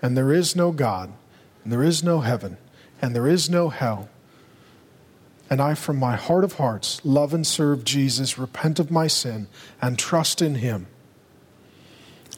and 0.00 0.16
there 0.16 0.32
is 0.32 0.56
no 0.56 0.72
God, 0.72 1.12
and 1.64 1.72
there 1.72 1.82
is 1.82 2.02
no 2.02 2.20
heaven, 2.20 2.58
and 3.00 3.14
there 3.14 3.26
is 3.26 3.48
no 3.48 3.68
hell, 3.68 4.08
and 5.48 5.60
I, 5.60 5.74
from 5.74 5.98
my 5.98 6.16
heart 6.16 6.44
of 6.44 6.54
hearts, 6.54 7.04
love 7.04 7.34
and 7.34 7.46
serve 7.46 7.84
Jesus, 7.84 8.38
repent 8.38 8.78
of 8.78 8.90
my 8.90 9.06
sin, 9.06 9.48
and 9.82 9.98
trust 9.98 10.40
in 10.40 10.54
Him, 10.56 10.86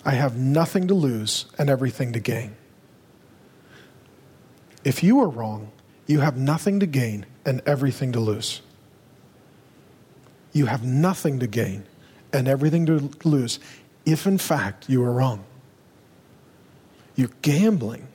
I 0.04 0.12
have 0.12 0.36
nothing 0.36 0.88
to 0.88 0.94
lose 0.94 1.46
and 1.56 1.70
everything 1.70 2.12
to 2.12 2.20
gain. 2.20 2.56
If 4.84 5.02
you 5.02 5.20
are 5.20 5.28
wrong, 5.28 5.70
you 6.06 6.20
have 6.20 6.36
nothing 6.36 6.80
to 6.80 6.86
gain 6.86 7.24
and 7.46 7.62
everything 7.64 8.12
to 8.12 8.20
lose. 8.20 8.60
You 10.54 10.66
have 10.66 10.84
nothing 10.84 11.40
to 11.40 11.46
gain 11.46 11.84
and 12.32 12.48
everything 12.48 12.86
to 12.86 13.10
lose 13.24 13.58
if, 14.06 14.26
in 14.26 14.38
fact, 14.38 14.88
you 14.88 15.02
are 15.02 15.12
wrong. 15.12 15.44
You're 17.16 17.30
gambling 17.42 18.08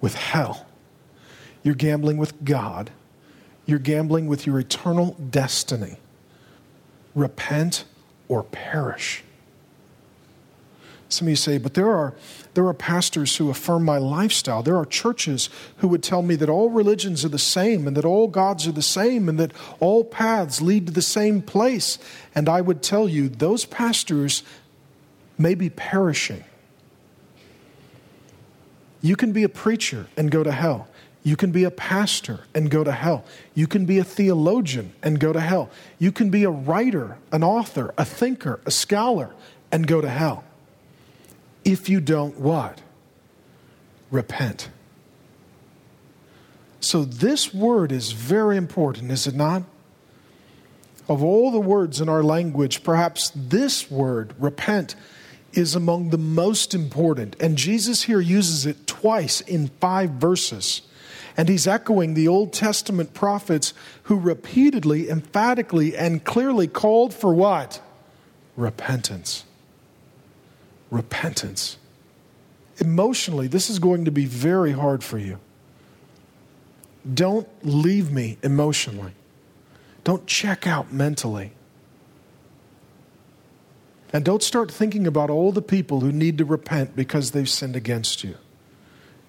with 0.00 0.14
hell. 0.14 0.66
You're 1.62 1.74
gambling 1.74 2.16
with 2.16 2.44
God. 2.44 2.90
You're 3.66 3.78
gambling 3.78 4.26
with 4.26 4.46
your 4.46 4.58
eternal 4.58 5.16
destiny. 5.30 5.96
Repent 7.14 7.84
or 8.28 8.42
perish. 8.44 9.22
Some 11.12 11.26
of 11.26 11.30
you 11.30 11.36
say, 11.36 11.58
but 11.58 11.74
there 11.74 11.90
are, 11.90 12.14
there 12.54 12.66
are 12.66 12.74
pastors 12.74 13.36
who 13.36 13.50
affirm 13.50 13.84
my 13.84 13.98
lifestyle. 13.98 14.62
There 14.62 14.76
are 14.76 14.86
churches 14.86 15.50
who 15.76 15.88
would 15.88 16.02
tell 16.02 16.22
me 16.22 16.36
that 16.36 16.48
all 16.48 16.70
religions 16.70 17.24
are 17.24 17.28
the 17.28 17.38
same 17.38 17.86
and 17.86 17.96
that 17.96 18.04
all 18.04 18.28
gods 18.28 18.66
are 18.66 18.72
the 18.72 18.82
same 18.82 19.28
and 19.28 19.38
that 19.38 19.52
all 19.78 20.04
paths 20.04 20.62
lead 20.62 20.86
to 20.86 20.92
the 20.92 21.02
same 21.02 21.42
place. 21.42 21.98
And 22.34 22.48
I 22.48 22.60
would 22.60 22.82
tell 22.82 23.08
you, 23.08 23.28
those 23.28 23.64
pastors 23.66 24.42
may 25.36 25.54
be 25.54 25.68
perishing. 25.68 26.44
You 29.02 29.16
can 29.16 29.32
be 29.32 29.42
a 29.42 29.48
preacher 29.48 30.06
and 30.16 30.30
go 30.30 30.42
to 30.42 30.52
hell. 30.52 30.88
You 31.24 31.36
can 31.36 31.52
be 31.52 31.64
a 31.64 31.70
pastor 31.70 32.40
and 32.54 32.70
go 32.70 32.84
to 32.84 32.92
hell. 32.92 33.24
You 33.54 33.66
can 33.66 33.84
be 33.84 33.98
a 33.98 34.04
theologian 34.04 34.92
and 35.02 35.20
go 35.20 35.32
to 35.32 35.40
hell. 35.40 35.70
You 35.98 36.10
can 36.10 36.30
be 36.30 36.44
a 36.44 36.50
writer, 36.50 37.18
an 37.30 37.44
author, 37.44 37.92
a 37.98 38.04
thinker, 38.04 38.60
a 38.64 38.70
scholar, 38.70 39.34
and 39.70 39.86
go 39.86 40.00
to 40.00 40.08
hell 40.08 40.44
if 41.64 41.88
you 41.88 42.00
don't 42.00 42.38
what? 42.38 42.80
Repent. 44.10 44.68
So, 46.80 47.04
this 47.04 47.54
word 47.54 47.92
is 47.92 48.12
very 48.12 48.56
important, 48.56 49.12
is 49.12 49.26
it 49.26 49.34
not? 49.34 49.62
Of 51.08 51.22
all 51.22 51.50
the 51.50 51.60
words 51.60 52.00
in 52.00 52.08
our 52.08 52.22
language, 52.22 52.82
perhaps 52.82 53.30
this 53.34 53.90
word, 53.90 54.34
repent, 54.38 54.96
is 55.52 55.74
among 55.74 56.10
the 56.10 56.18
most 56.18 56.74
important. 56.74 57.36
And 57.38 57.56
Jesus 57.56 58.02
here 58.04 58.20
uses 58.20 58.66
it 58.66 58.86
twice 58.86 59.40
in 59.40 59.68
five 59.80 60.10
verses. 60.10 60.82
And 61.36 61.48
he's 61.48 61.66
echoing 61.66 62.14
the 62.14 62.28
Old 62.28 62.52
Testament 62.52 63.14
prophets 63.14 63.74
who 64.04 64.18
repeatedly, 64.18 65.08
emphatically, 65.08 65.96
and 65.96 66.24
clearly 66.24 66.66
called 66.66 67.14
for 67.14 67.32
what? 67.32 67.80
Repentance 68.56 69.44
repentance. 70.92 71.78
Emotionally, 72.78 73.48
this 73.48 73.68
is 73.68 73.78
going 73.78 74.04
to 74.04 74.12
be 74.12 74.26
very 74.26 74.72
hard 74.72 75.02
for 75.02 75.18
you. 75.18 75.38
Don't 77.12 77.48
leave 77.62 78.12
me 78.12 78.38
emotionally. 78.42 79.12
Don't 80.04 80.26
check 80.26 80.66
out 80.66 80.92
mentally. 80.92 81.52
And 84.12 84.24
don't 84.24 84.42
start 84.42 84.70
thinking 84.70 85.06
about 85.06 85.30
all 85.30 85.50
the 85.52 85.62
people 85.62 86.00
who 86.00 86.12
need 86.12 86.36
to 86.38 86.44
repent 86.44 86.94
because 86.94 87.30
they've 87.30 87.48
sinned 87.48 87.74
against 87.74 88.22
you. 88.22 88.36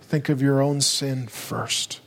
Think 0.02 0.28
of 0.28 0.42
your 0.42 0.62
own 0.62 0.82
sin 0.82 1.28
first. 1.28 2.02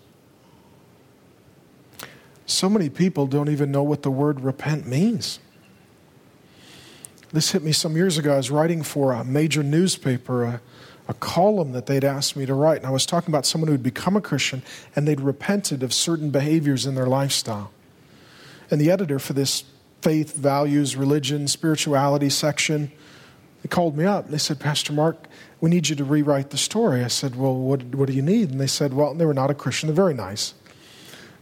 So 2.44 2.68
many 2.68 2.90
people 2.90 3.26
don't 3.26 3.48
even 3.48 3.72
know 3.72 3.82
what 3.82 4.02
the 4.02 4.10
word 4.10 4.40
repent 4.40 4.86
means. 4.86 5.40
This 7.32 7.50
hit 7.50 7.62
me 7.62 7.72
some 7.72 7.96
years 7.96 8.18
ago. 8.18 8.34
I 8.34 8.36
was 8.36 8.50
writing 8.50 8.82
for 8.82 9.12
a 9.12 9.24
major 9.24 9.62
newspaper, 9.62 10.44
a, 10.44 10.60
a 11.08 11.14
column 11.14 11.72
that 11.72 11.86
they'd 11.86 12.04
asked 12.04 12.36
me 12.36 12.46
to 12.46 12.54
write. 12.54 12.78
And 12.78 12.86
I 12.86 12.90
was 12.90 13.04
talking 13.04 13.30
about 13.30 13.46
someone 13.46 13.68
who'd 13.68 13.82
become 13.82 14.16
a 14.16 14.20
Christian 14.20 14.62
and 14.94 15.06
they'd 15.06 15.20
repented 15.20 15.82
of 15.82 15.92
certain 15.92 16.30
behaviors 16.30 16.86
in 16.86 16.94
their 16.94 17.06
lifestyle. 17.06 17.72
And 18.70 18.80
the 18.80 18.90
editor 18.90 19.18
for 19.18 19.32
this 19.32 19.64
faith, 20.02 20.36
values, 20.36 20.96
religion, 20.96 21.48
spirituality 21.48 22.30
section, 22.30 22.92
they 23.62 23.68
called 23.68 23.96
me 23.96 24.04
up 24.04 24.28
they 24.28 24.38
said, 24.38 24.60
Pastor 24.60 24.92
Mark, 24.92 25.26
we 25.60 25.70
need 25.70 25.88
you 25.88 25.96
to 25.96 26.04
rewrite 26.04 26.50
the 26.50 26.56
story. 26.56 27.02
I 27.02 27.08
said, 27.08 27.34
Well, 27.34 27.56
what, 27.56 27.82
what 27.94 28.06
do 28.06 28.12
you 28.12 28.22
need? 28.22 28.50
And 28.50 28.60
they 28.60 28.66
said, 28.66 28.94
Well, 28.94 29.14
they 29.14 29.24
were 29.24 29.34
not 29.34 29.50
a 29.50 29.54
Christian. 29.54 29.88
They're 29.88 29.96
very 29.96 30.14
nice. 30.14 30.54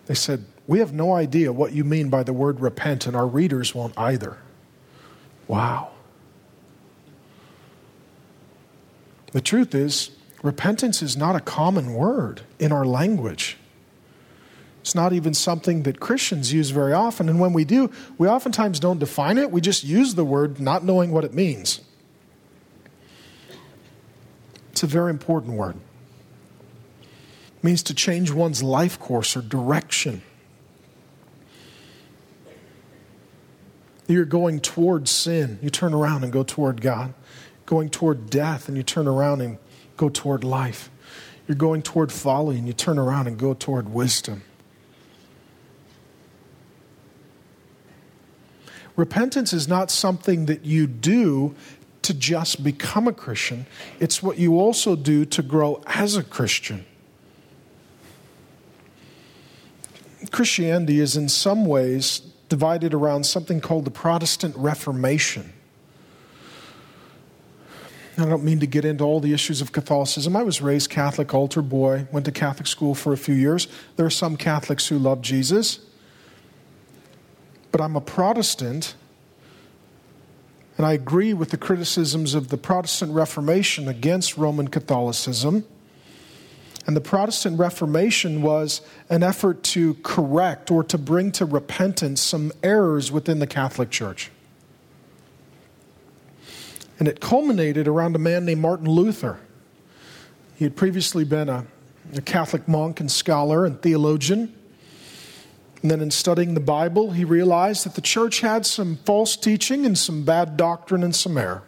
They 0.07 0.15
said, 0.15 0.45
We 0.67 0.79
have 0.79 0.93
no 0.93 1.15
idea 1.15 1.53
what 1.53 1.73
you 1.73 1.85
mean 1.85 2.09
by 2.09 2.23
the 2.23 2.33
word 2.33 2.61
repent, 2.61 3.07
and 3.07 3.15
our 3.15 3.27
readers 3.27 3.75
won't 3.75 3.93
either. 3.99 4.39
Wow. 5.49 5.91
The 9.33 9.41
truth 9.41 9.75
is, 9.75 10.11
repentance 10.43 11.03
is 11.03 11.17
not 11.17 11.35
a 11.35 11.41
common 11.41 11.95
word 11.95 12.43
in 12.59 12.71
our 12.71 12.85
language. 12.85 13.57
It's 14.81 14.95
not 14.95 15.13
even 15.13 15.33
something 15.33 15.83
that 15.85 15.99
Christians 15.99 16.53
use 16.53 16.71
very 16.71 16.93
often. 16.93 17.29
And 17.29 17.41
when 17.41 17.53
we 17.53 17.65
do, 17.65 17.91
we 18.19 18.29
oftentimes 18.29 18.79
don't 18.79 18.99
define 18.99 19.39
it. 19.39 19.51
We 19.51 19.61
just 19.61 19.83
use 19.83 20.15
the 20.15 20.25
word 20.25 20.61
not 20.61 20.85
knowing 20.85 21.11
what 21.11 21.25
it 21.25 21.33
means. 21.33 21.81
It's 24.71 24.83
a 24.83 24.87
very 24.87 25.11
important 25.11 25.55
word. 25.55 25.77
It 27.57 27.65
means 27.65 27.83
to 27.85 27.95
change 27.95 28.31
one's 28.31 28.63
life 28.63 28.99
course 29.01 29.37
or 29.37 29.41
direction. 29.41 30.23
You're 34.07 34.25
going 34.25 34.61
toward 34.61 35.09
sin, 35.09 35.59
you 35.63 35.71
turn 35.71 35.95
around 35.95 36.25
and 36.25 36.33
go 36.33 36.43
toward 36.43 36.81
God. 36.81 37.15
Going 37.67 37.89
toward 37.89 38.29
death, 38.29 38.69
and 38.69 38.77
you 38.77 38.83
turn 38.83 39.09
around 39.09 39.41
and 39.41 39.57
go 39.97 40.11
toward 40.11 40.45
life. 40.45 40.91
You're 41.49 41.57
going 41.57 41.81
toward 41.81 42.13
folly, 42.13 42.59
and 42.59 42.67
you 42.67 42.75
turn 42.75 42.99
around 42.99 43.27
and 43.27 43.39
go 43.39 43.55
toward 43.55 43.89
wisdom. 43.89 44.43
Repentance 48.97 49.53
is 49.53 49.67
not 49.67 49.91
something 49.91 50.47
that 50.47 50.65
you 50.65 50.87
do 50.87 51.55
to 52.03 52.13
just 52.13 52.63
become 52.63 53.09
a 53.09 53.15
Christian, 53.15 53.65
it's 53.99 54.23
what 54.23 54.39
you 54.39 54.61
also 54.61 54.95
do 54.95 55.25
to 55.25 55.43
grow 55.43 55.83
as 55.87 56.17
a 56.17 56.23
Christian. 56.23 56.85
Christianity 60.31 61.01
is, 61.01 61.17
in 61.17 61.31
some 61.31 61.65
ways, 61.65 62.21
divided 62.49 62.95
around 62.95 63.25
something 63.25 63.61
called 63.61 63.85
the 63.85 63.91
Protestant 63.91 64.55
Reformation. 64.57 65.53
I 68.17 68.27
don't 68.27 68.45
mean 68.45 68.61
to 68.61 68.67
get 68.67 68.85
into 68.85 69.03
all 69.03 69.19
the 69.19 69.33
issues 69.33 69.61
of 69.61 69.73
Catholicism. 69.73 70.37
I 70.37 70.45
was 70.45 70.63
raised 70.63 70.89
Catholic, 70.89 71.35
altar 71.35 71.63
boy, 71.63 72.07
went 72.13 72.27
to 72.27 72.33
Catholic 72.33 72.69
school 72.69 72.95
for 72.95 73.13
a 73.13 73.17
few 73.17 73.35
years. 73.35 73.67
There 73.97 74.07
are 74.07 74.11
some 74.11 74.37
Catholics 74.37 74.87
who 74.87 74.99
love 74.99 75.21
Jesus. 75.21 75.81
But 77.73 77.81
I'm 77.81 77.97
a 77.97 78.01
Protestant, 78.01 78.95
and 80.77 80.87
I 80.87 80.93
agree 80.93 81.35
with 81.35 81.51
the 81.51 81.57
criticisms 81.57 82.35
of 82.35 82.49
the 82.51 82.57
Protestant 82.57 83.13
Reformation 83.13 83.89
against 83.89 84.37
Roman 84.37 84.69
Catholicism. 84.69 85.65
And 86.87 86.95
the 86.95 87.01
Protestant 87.01 87.59
Reformation 87.59 88.43
was 88.43 88.83
an 89.09 89.23
effort 89.23 89.63
to 89.65 89.95
correct 90.03 90.71
or 90.71 90.85
to 90.85 90.99
bring 90.99 91.33
to 91.33 91.47
repentance 91.47 92.21
some 92.21 92.53
errors 92.63 93.11
within 93.11 93.39
the 93.39 93.47
Catholic 93.47 93.91
Church. 93.91 94.31
And 96.99 97.09
it 97.09 97.21
culminated 97.21 97.89
around 97.89 98.15
a 98.15 98.19
man 98.19 98.45
named 98.45 98.61
Martin 98.61 98.89
Luther. 98.89 99.41
He 100.57 100.65
had 100.65 100.77
previously 100.77 101.25
been 101.25 101.49
a, 101.49 101.67
a 102.15 102.21
Catholic 102.21 102.69
monk 102.69 103.01
and 103.01 103.11
scholar 103.11 103.65
and 103.65 103.81
theologian. 103.81 104.55
And 105.83 105.91
then, 105.91 106.01
in 106.01 106.11
studying 106.11 106.55
the 106.55 106.61
Bible, 106.61 107.11
he 107.11 107.25
realized 107.25 107.85
that 107.85 107.95
the 107.95 108.01
church 108.01 108.41
had 108.41 108.65
some 108.65 108.97
false 109.05 109.37
teaching 109.37 109.85
and 109.85 109.99
some 109.99 110.25
bad 110.25 110.57
doctrine 110.57 111.03
and 111.03 111.15
some 111.15 111.37
error. 111.37 111.63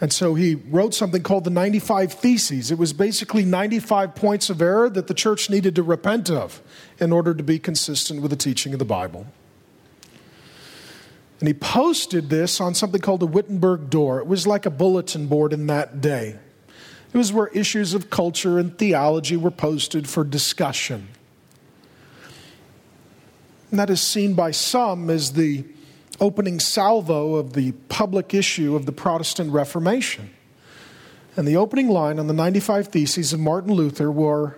And 0.00 0.12
so 0.12 0.34
he 0.34 0.56
wrote 0.56 0.92
something 0.94 1.22
called 1.22 1.44
the 1.44 1.50
95 1.50 2.12
Theses. 2.12 2.70
It 2.70 2.78
was 2.78 2.92
basically 2.92 3.44
95 3.44 4.14
points 4.14 4.50
of 4.50 4.60
error 4.60 4.90
that 4.90 5.06
the 5.06 5.14
church 5.14 5.48
needed 5.48 5.76
to 5.76 5.82
repent 5.82 6.30
of 6.30 6.60
in 6.98 7.12
order 7.12 7.34
to 7.34 7.42
be 7.42 7.58
consistent 7.58 8.20
with 8.20 8.30
the 8.30 8.36
teaching 8.36 8.72
of 8.72 8.78
the 8.78 8.84
Bible. 8.84 9.26
And 11.40 11.48
he 11.48 11.54
posted 11.54 12.30
this 12.30 12.60
on 12.60 12.74
something 12.74 13.00
called 13.00 13.22
a 13.22 13.26
Wittenberg 13.26 13.90
door. 13.90 14.18
It 14.18 14.26
was 14.26 14.46
like 14.46 14.66
a 14.66 14.70
bulletin 14.70 15.26
board 15.26 15.52
in 15.52 15.66
that 15.66 16.00
day. 16.00 16.38
It 17.12 17.16
was 17.16 17.32
where 17.32 17.48
issues 17.48 17.94
of 17.94 18.10
culture 18.10 18.58
and 18.58 18.76
theology 18.76 19.36
were 19.36 19.50
posted 19.50 20.08
for 20.08 20.24
discussion. 20.24 21.08
And 23.70 23.78
that 23.78 23.90
is 23.90 24.00
seen 24.00 24.34
by 24.34 24.50
some 24.50 25.10
as 25.10 25.34
the 25.34 25.64
opening 26.24 26.58
salvo 26.58 27.34
of 27.34 27.52
the 27.52 27.72
public 27.90 28.32
issue 28.32 28.74
of 28.74 28.86
the 28.86 28.92
Protestant 28.92 29.52
Reformation. 29.52 30.30
And 31.36 31.46
the 31.46 31.56
opening 31.58 31.90
line 31.90 32.18
on 32.18 32.28
the 32.28 32.32
95 32.32 32.88
Theses 32.88 33.34
of 33.34 33.40
Martin 33.40 33.74
Luther 33.74 34.10
were 34.10 34.56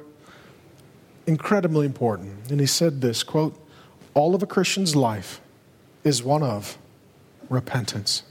incredibly 1.26 1.84
important. 1.84 2.52
And 2.52 2.60
he 2.60 2.66
said 2.66 3.00
this 3.00 3.24
quote, 3.24 3.58
All 4.14 4.36
of 4.36 4.44
a 4.44 4.46
Christian's 4.46 4.94
life 4.94 5.40
is 6.04 6.22
one 6.22 6.44
of 6.44 6.78
repentance. 7.48 8.22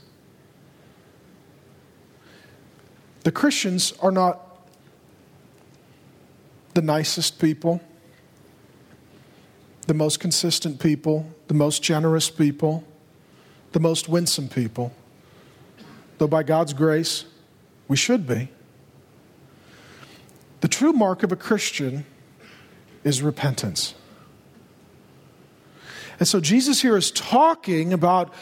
The 3.24 3.32
Christians 3.32 3.92
are 4.00 4.12
not 4.12 4.40
the 6.72 6.80
nicest 6.80 7.38
people, 7.38 7.82
the 9.86 9.94
most 9.94 10.20
consistent 10.20 10.80
people, 10.80 11.28
the 11.48 11.54
most 11.54 11.82
generous 11.82 12.30
people 12.30 12.82
the 13.76 13.80
most 13.80 14.08
winsome 14.08 14.48
people, 14.48 14.90
though 16.16 16.26
by 16.26 16.42
God's 16.42 16.72
grace, 16.72 17.26
we 17.88 17.96
should 17.98 18.26
be. 18.26 18.48
The 20.62 20.68
true 20.68 20.94
mark 20.94 21.22
of 21.22 21.30
a 21.30 21.36
Christian 21.36 22.06
is 23.04 23.20
repentance. 23.20 23.94
And 26.18 26.26
so 26.26 26.40
Jesus 26.40 26.80
here 26.80 26.96
is 26.96 27.10
talking 27.10 27.92
about 27.92 28.32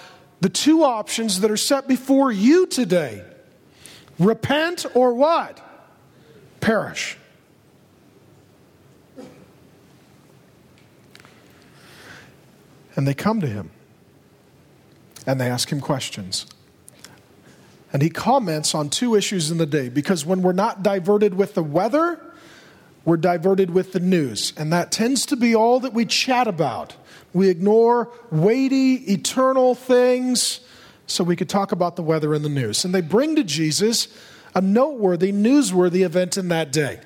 the 0.40 0.48
two 0.48 0.84
options 0.84 1.40
that 1.40 1.50
are 1.50 1.56
set 1.56 1.88
before 1.88 2.30
you 2.30 2.68
today 2.68 3.24
repent 4.20 4.86
or 4.94 5.14
what? 5.14 5.60
Perish. 6.60 7.18
And 12.94 13.08
they 13.08 13.14
come 13.14 13.40
to 13.40 13.48
him 13.48 13.72
and 15.26 15.40
they 15.40 15.48
ask 15.48 15.70
him 15.70 15.80
questions. 15.80 16.46
And 17.92 18.02
he 18.02 18.10
comments 18.10 18.74
on 18.74 18.90
two 18.90 19.14
issues 19.14 19.50
in 19.50 19.58
the 19.58 19.66
day 19.66 19.88
because 19.88 20.26
when 20.26 20.42
we're 20.42 20.52
not 20.52 20.82
diverted 20.82 21.34
with 21.34 21.54
the 21.54 21.62
weather, 21.62 22.20
we're 23.04 23.16
diverted 23.16 23.70
with 23.70 23.92
the 23.92 24.00
news. 24.00 24.52
And 24.56 24.72
that 24.72 24.90
tends 24.90 25.26
to 25.26 25.36
be 25.36 25.54
all 25.54 25.80
that 25.80 25.92
we 25.92 26.04
chat 26.04 26.48
about. 26.48 26.94
We 27.32 27.48
ignore 27.48 28.10
weighty, 28.30 28.94
eternal 29.12 29.74
things 29.74 30.60
so 31.06 31.22
we 31.22 31.36
could 31.36 31.48
talk 31.48 31.70
about 31.72 31.96
the 31.96 32.02
weather 32.02 32.34
and 32.34 32.44
the 32.44 32.48
news. 32.48 32.84
And 32.84 32.94
they 32.94 33.00
bring 33.00 33.36
to 33.36 33.44
Jesus 33.44 34.08
a 34.54 34.60
noteworthy, 34.60 35.32
newsworthy 35.32 36.04
event 36.04 36.36
in 36.36 36.48
that 36.48 36.72
day. 36.72 37.00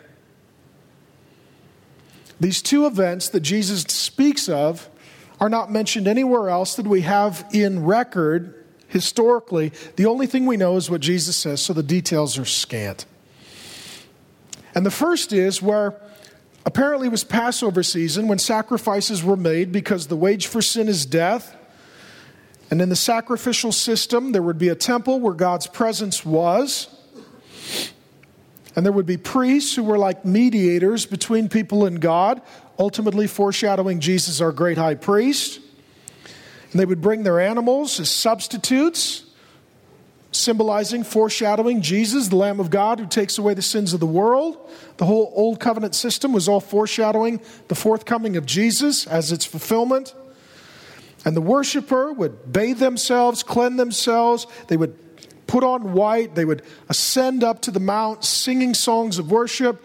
These 2.40 2.62
two 2.62 2.86
events 2.86 3.28
that 3.30 3.40
Jesus 3.40 3.82
speaks 3.82 4.48
of 4.48 4.88
are 5.40 5.48
not 5.48 5.70
mentioned 5.70 6.08
anywhere 6.08 6.48
else 6.48 6.76
that 6.76 6.86
we 6.86 7.02
have 7.02 7.48
in 7.52 7.84
record 7.84 8.54
historically. 8.88 9.72
The 9.96 10.06
only 10.06 10.26
thing 10.26 10.46
we 10.46 10.56
know 10.56 10.76
is 10.76 10.90
what 10.90 11.00
Jesus 11.00 11.36
says, 11.36 11.62
so 11.62 11.72
the 11.72 11.82
details 11.82 12.38
are 12.38 12.44
scant. 12.44 13.06
And 14.74 14.84
the 14.84 14.90
first 14.90 15.32
is 15.32 15.62
where 15.62 16.00
apparently 16.64 17.08
it 17.08 17.10
was 17.10 17.24
Passover 17.24 17.82
season 17.82 18.28
when 18.28 18.38
sacrifices 18.38 19.22
were 19.22 19.36
made 19.36 19.72
because 19.72 20.06
the 20.06 20.16
wage 20.16 20.46
for 20.46 20.62
sin 20.62 20.88
is 20.88 21.06
death. 21.06 21.54
And 22.70 22.82
in 22.82 22.88
the 22.88 22.96
sacrificial 22.96 23.72
system, 23.72 24.32
there 24.32 24.42
would 24.42 24.58
be 24.58 24.68
a 24.68 24.74
temple 24.74 25.20
where 25.20 25.34
God's 25.34 25.66
presence 25.66 26.24
was. 26.24 26.94
And 28.76 28.84
there 28.84 28.92
would 28.92 29.06
be 29.06 29.16
priests 29.16 29.74
who 29.74 29.82
were 29.82 29.98
like 29.98 30.24
mediators 30.24 31.06
between 31.06 31.48
people 31.48 31.84
and 31.86 32.00
God 32.00 32.42
ultimately 32.78 33.26
foreshadowing 33.26 34.00
Jesus, 34.00 34.40
our 34.40 34.52
great 34.52 34.78
high 34.78 34.94
priest. 34.94 35.60
And 36.70 36.80
they 36.80 36.86
would 36.86 37.00
bring 37.00 37.22
their 37.22 37.40
animals 37.40 37.98
as 37.98 38.10
substitutes, 38.10 39.24
symbolizing, 40.32 41.02
foreshadowing 41.02 41.80
Jesus, 41.80 42.28
the 42.28 42.36
Lamb 42.36 42.60
of 42.60 42.70
God 42.70 43.00
who 43.00 43.06
takes 43.06 43.38
away 43.38 43.54
the 43.54 43.62
sins 43.62 43.92
of 43.92 44.00
the 44.00 44.06
world. 44.06 44.70
The 44.98 45.06
whole 45.06 45.32
Old 45.34 45.60
Covenant 45.60 45.94
system 45.94 46.32
was 46.32 46.48
all 46.48 46.60
foreshadowing 46.60 47.40
the 47.68 47.74
forthcoming 47.74 48.36
of 48.36 48.44
Jesus 48.44 49.06
as 49.06 49.32
its 49.32 49.46
fulfillment. 49.46 50.14
And 51.24 51.34
the 51.34 51.40
worshiper 51.40 52.12
would 52.12 52.52
bathe 52.52 52.78
themselves, 52.78 53.42
cleanse 53.42 53.76
themselves. 53.76 54.46
They 54.68 54.76
would 54.76 54.96
put 55.46 55.64
on 55.64 55.94
white. 55.94 56.34
They 56.34 56.44
would 56.44 56.62
ascend 56.88 57.42
up 57.42 57.62
to 57.62 57.70
the 57.70 57.80
mount 57.80 58.24
singing 58.24 58.74
songs 58.74 59.18
of 59.18 59.30
worship. 59.30 59.82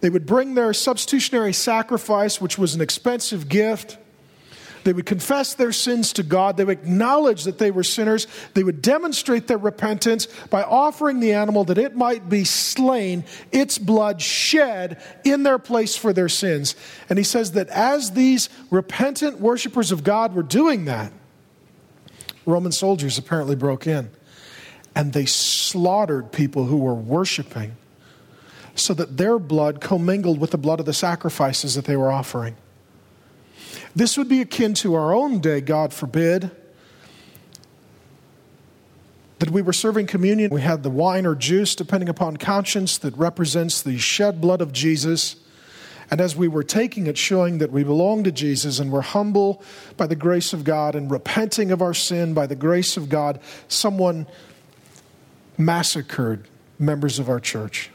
They 0.00 0.10
would 0.10 0.26
bring 0.26 0.54
their 0.54 0.72
substitutionary 0.72 1.52
sacrifice, 1.52 2.40
which 2.40 2.58
was 2.58 2.74
an 2.74 2.80
expensive 2.80 3.48
gift. 3.48 3.98
They 4.84 4.92
would 4.92 5.06
confess 5.06 5.54
their 5.54 5.72
sins 5.72 6.12
to 6.12 6.22
God. 6.22 6.56
They 6.56 6.64
would 6.64 6.78
acknowledge 6.78 7.42
that 7.42 7.58
they 7.58 7.72
were 7.72 7.82
sinners. 7.82 8.28
They 8.54 8.62
would 8.62 8.82
demonstrate 8.82 9.48
their 9.48 9.58
repentance 9.58 10.26
by 10.48 10.62
offering 10.62 11.18
the 11.18 11.32
animal 11.32 11.64
that 11.64 11.78
it 11.78 11.96
might 11.96 12.28
be 12.28 12.44
slain, 12.44 13.24
its 13.50 13.78
blood 13.78 14.22
shed 14.22 15.02
in 15.24 15.42
their 15.42 15.58
place 15.58 15.96
for 15.96 16.12
their 16.12 16.28
sins. 16.28 16.76
And 17.08 17.18
he 17.18 17.24
says 17.24 17.52
that 17.52 17.68
as 17.68 18.12
these 18.12 18.48
repentant 18.70 19.40
worshippers 19.40 19.90
of 19.90 20.04
God 20.04 20.34
were 20.34 20.44
doing 20.44 20.84
that, 20.84 21.12
Roman 22.44 22.70
soldiers 22.70 23.18
apparently 23.18 23.56
broke 23.56 23.88
in 23.88 24.08
and 24.94 25.12
they 25.12 25.26
slaughtered 25.26 26.30
people 26.30 26.64
who 26.64 26.76
were 26.76 26.94
worshiping 26.94 27.76
so 28.76 28.94
that 28.94 29.16
their 29.16 29.38
blood 29.38 29.80
commingled 29.80 30.38
with 30.38 30.50
the 30.50 30.58
blood 30.58 30.78
of 30.78 30.86
the 30.86 30.92
sacrifices 30.92 31.74
that 31.74 31.86
they 31.86 31.96
were 31.96 32.12
offering. 32.12 32.56
This 33.94 34.18
would 34.18 34.28
be 34.28 34.42
akin 34.42 34.74
to 34.74 34.94
our 34.94 35.14
own 35.14 35.40
day, 35.40 35.62
God 35.62 35.92
forbid, 35.92 36.50
that 39.38 39.50
we 39.50 39.62
were 39.62 39.72
serving 39.72 40.06
communion. 40.06 40.50
We 40.50 40.60
had 40.60 40.82
the 40.82 40.90
wine 40.90 41.24
or 41.24 41.34
juice, 41.34 41.74
depending 41.74 42.10
upon 42.10 42.36
conscience, 42.36 42.98
that 42.98 43.16
represents 43.16 43.80
the 43.80 43.96
shed 43.96 44.40
blood 44.40 44.60
of 44.60 44.72
Jesus. 44.72 45.36
And 46.10 46.20
as 46.20 46.36
we 46.36 46.46
were 46.46 46.62
taking 46.62 47.06
it, 47.06 47.16
showing 47.16 47.58
that 47.58 47.72
we 47.72 47.82
belong 47.82 48.24
to 48.24 48.32
Jesus 48.32 48.78
and 48.78 48.92
we're 48.92 49.00
humble 49.00 49.62
by 49.96 50.06
the 50.06 50.14
grace 50.14 50.52
of 50.52 50.62
God 50.62 50.94
and 50.94 51.10
repenting 51.10 51.72
of 51.72 51.80
our 51.80 51.94
sin 51.94 52.34
by 52.34 52.46
the 52.46 52.54
grace 52.54 52.98
of 52.98 53.08
God, 53.08 53.40
someone 53.68 54.26
massacred 55.56 56.46
members 56.78 57.18
of 57.18 57.30
our 57.30 57.40
church 57.40 57.90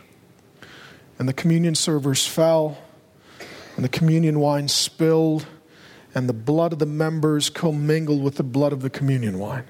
and 1.22 1.30
the 1.30 1.34
communion 1.34 1.76
servers 1.76 2.26
fell, 2.26 2.80
and 3.76 3.86
the 3.86 3.90
communion 3.90 4.40
wine 4.40 4.68
spilled, 4.68 5.46
and 6.16 6.28
the 6.28 6.34
blood 6.34 6.74
of 6.74 6.80
the 6.80 6.88
members 6.88 7.48
commingled 7.48 8.24
with 8.24 8.38
the 8.38 8.44
blood 8.44 8.74
of 8.74 8.82
the 8.82 8.90
communion 8.90 9.38
wine. 9.38 9.66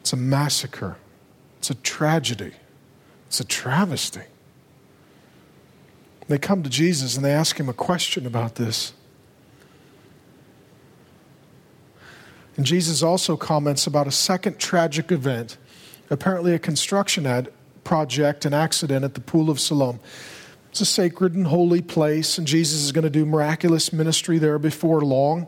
It's 0.00 0.12
a 0.12 0.16
massacre, 0.16 0.96
it's 1.58 1.70
a 1.70 1.76
tragedy, 1.76 2.50
it's 3.28 3.38
a 3.38 3.44
travesty. 3.44 4.22
They 6.26 6.38
come 6.38 6.64
to 6.64 6.68
Jesus 6.68 7.14
and 7.14 7.24
they 7.24 7.32
ask 7.32 7.56
him 7.56 7.68
a 7.68 7.72
question 7.72 8.26
about 8.26 8.56
this. 8.56 8.92
And 12.56 12.66
Jesus 12.66 13.04
also 13.04 13.36
comments 13.36 13.86
about 13.86 14.08
a 14.08 14.12
second 14.12 14.58
tragic 14.58 15.12
event, 15.12 15.58
apparently 16.10 16.54
a 16.54 16.58
construction 16.58 17.24
ad, 17.24 17.52
project, 17.86 18.44
an 18.44 18.52
accident 18.52 19.04
at 19.04 19.14
the 19.14 19.20
Pool 19.20 19.48
of 19.48 19.60
Siloam. 19.60 20.00
It's 20.70 20.80
a 20.80 20.84
sacred 20.84 21.34
and 21.34 21.46
holy 21.46 21.80
place, 21.80 22.36
and 22.36 22.46
Jesus 22.46 22.82
is 22.82 22.90
going 22.90 23.04
to 23.04 23.10
do 23.10 23.24
miraculous 23.24 23.92
ministry 23.92 24.38
there 24.38 24.58
before 24.58 25.02
long. 25.02 25.46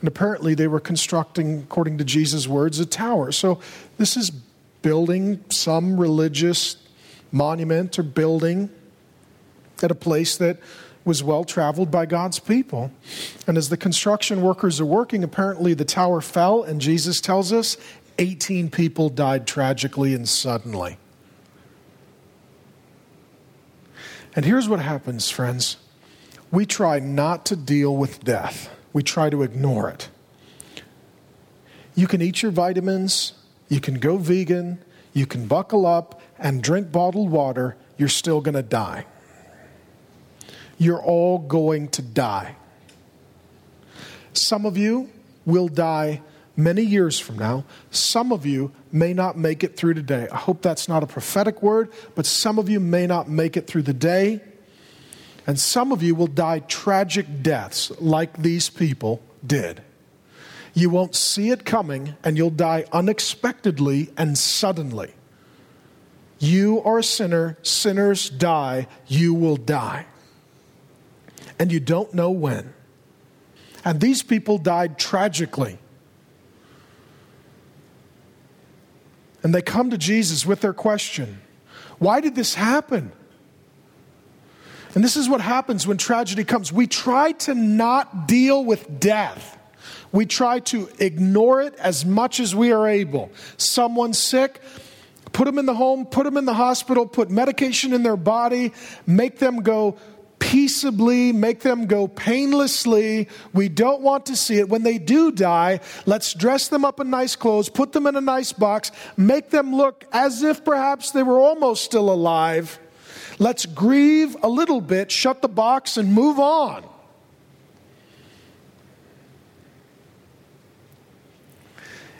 And 0.00 0.08
apparently, 0.08 0.54
they 0.54 0.66
were 0.66 0.80
constructing, 0.80 1.60
according 1.60 1.98
to 1.98 2.04
Jesus' 2.04 2.48
words, 2.48 2.80
a 2.80 2.86
tower. 2.86 3.32
So, 3.32 3.60
this 3.98 4.16
is 4.16 4.30
building 4.30 5.44
some 5.50 6.00
religious 6.00 6.78
monument 7.30 7.98
or 7.98 8.02
building 8.02 8.70
at 9.82 9.90
a 9.90 9.94
place 9.94 10.38
that 10.38 10.56
was 11.04 11.22
well 11.22 11.44
traveled 11.44 11.90
by 11.90 12.06
God's 12.06 12.38
people. 12.38 12.90
And 13.46 13.58
as 13.58 13.68
the 13.68 13.76
construction 13.76 14.40
workers 14.40 14.80
are 14.80 14.86
working, 14.86 15.22
apparently 15.22 15.74
the 15.74 15.84
tower 15.84 16.22
fell, 16.22 16.62
and 16.62 16.80
Jesus 16.80 17.20
tells 17.20 17.52
us 17.52 17.76
18 18.18 18.70
people 18.70 19.10
died 19.10 19.46
tragically 19.46 20.14
and 20.14 20.26
suddenly. 20.26 20.96
And 24.36 24.44
here's 24.44 24.68
what 24.68 24.80
happens, 24.80 25.30
friends 25.30 25.76
we 26.50 26.66
try 26.66 27.00
not 27.00 27.46
to 27.46 27.56
deal 27.56 27.96
with 27.96 28.22
death, 28.22 28.70
we 28.92 29.02
try 29.02 29.30
to 29.30 29.42
ignore 29.42 29.88
it. 29.88 30.08
You 31.96 32.06
can 32.06 32.22
eat 32.22 32.42
your 32.42 32.52
vitamins, 32.52 33.32
you 33.68 33.80
can 33.80 33.94
go 33.94 34.16
vegan, 34.16 34.78
you 35.12 35.26
can 35.26 35.46
buckle 35.46 35.86
up 35.86 36.20
and 36.38 36.62
drink 36.62 36.92
bottled 36.92 37.30
water, 37.30 37.76
you're 37.96 38.08
still 38.08 38.40
going 38.40 38.54
to 38.54 38.62
die. 38.62 39.06
You're 40.78 41.02
all 41.02 41.38
going 41.38 41.88
to 41.88 42.02
die. 42.02 42.56
Some 44.32 44.66
of 44.66 44.76
you 44.76 45.08
will 45.46 45.68
die 45.68 46.20
many 46.56 46.82
years 46.82 47.18
from 47.18 47.38
now. 47.38 47.64
Some 47.90 48.32
of 48.32 48.46
you 48.46 48.72
may 48.92 49.12
not 49.12 49.36
make 49.36 49.64
it 49.64 49.76
through 49.76 49.94
today. 49.94 50.28
I 50.30 50.36
hope 50.36 50.62
that's 50.62 50.88
not 50.88 51.02
a 51.02 51.06
prophetic 51.06 51.62
word, 51.62 51.92
but 52.14 52.26
some 52.26 52.58
of 52.58 52.68
you 52.68 52.80
may 52.80 53.06
not 53.06 53.28
make 53.28 53.56
it 53.56 53.66
through 53.66 53.82
the 53.82 53.94
day. 53.94 54.40
And 55.46 55.58
some 55.58 55.92
of 55.92 56.02
you 56.02 56.14
will 56.14 56.26
die 56.26 56.60
tragic 56.60 57.42
deaths 57.42 57.92
like 58.00 58.36
these 58.38 58.70
people 58.70 59.22
did. 59.46 59.82
You 60.72 60.90
won't 60.90 61.14
see 61.14 61.50
it 61.50 61.64
coming, 61.64 62.16
and 62.24 62.36
you'll 62.36 62.50
die 62.50 62.84
unexpectedly 62.92 64.10
and 64.16 64.36
suddenly. 64.36 65.12
You 66.38 66.82
are 66.82 66.98
a 66.98 67.04
sinner, 67.04 67.58
sinners 67.62 68.28
die, 68.28 68.88
you 69.06 69.34
will 69.34 69.56
die. 69.56 70.06
And 71.58 71.70
you 71.70 71.78
don't 71.78 72.12
know 72.12 72.30
when. 72.30 72.74
And 73.84 74.00
these 74.00 74.22
people 74.22 74.58
died 74.58 74.98
tragically. 74.98 75.78
And 79.44 79.54
they 79.54 79.62
come 79.62 79.90
to 79.90 79.98
Jesus 79.98 80.44
with 80.44 80.62
their 80.62 80.72
question 80.72 81.40
Why 81.98 82.20
did 82.20 82.34
this 82.34 82.54
happen? 82.54 83.12
And 84.94 85.02
this 85.02 85.16
is 85.16 85.28
what 85.28 85.40
happens 85.40 85.86
when 85.86 85.96
tragedy 85.96 86.44
comes. 86.44 86.72
We 86.72 86.86
try 86.86 87.32
to 87.32 87.54
not 87.54 88.28
deal 88.28 88.64
with 88.64 89.00
death. 89.00 89.58
We 90.12 90.24
try 90.24 90.60
to 90.60 90.88
ignore 91.00 91.62
it 91.62 91.74
as 91.74 92.06
much 92.06 92.38
as 92.38 92.54
we 92.54 92.70
are 92.70 92.86
able. 92.86 93.32
Someone's 93.56 94.20
sick, 94.20 94.60
put 95.32 95.46
them 95.46 95.58
in 95.58 95.66
the 95.66 95.74
home, 95.74 96.06
put 96.06 96.22
them 96.22 96.36
in 96.36 96.44
the 96.44 96.54
hospital, 96.54 97.06
put 97.06 97.28
medication 97.28 97.92
in 97.92 98.04
their 98.04 98.16
body, 98.16 98.72
make 99.04 99.40
them 99.40 99.62
go 99.62 99.96
peaceably, 100.44 101.32
make 101.32 101.60
them 101.60 101.86
go 101.86 102.06
painlessly. 102.06 103.28
We 103.54 103.70
don't 103.70 104.02
want 104.02 104.26
to 104.26 104.36
see 104.36 104.58
it. 104.58 104.68
When 104.68 104.82
they 104.82 104.98
do 104.98 105.32
die, 105.32 105.80
let's 106.04 106.34
dress 106.34 106.68
them 106.68 106.84
up 106.84 107.00
in 107.00 107.08
nice 107.08 107.34
clothes, 107.34 107.70
put 107.70 107.92
them 107.92 108.06
in 108.06 108.14
a 108.14 108.20
nice 108.20 108.52
box, 108.52 108.92
make 109.16 109.48
them 109.48 109.74
look 109.74 110.04
as 110.12 110.42
if 110.42 110.62
perhaps 110.62 111.12
they 111.12 111.22
were 111.22 111.38
almost 111.38 111.82
still 111.82 112.10
alive. 112.12 112.78
Let's 113.38 113.64
grieve 113.64 114.36
a 114.42 114.48
little 114.48 114.82
bit, 114.82 115.10
shut 115.10 115.40
the 115.40 115.48
box, 115.48 115.96
and 115.96 116.12
move 116.12 116.38
on. 116.38 116.84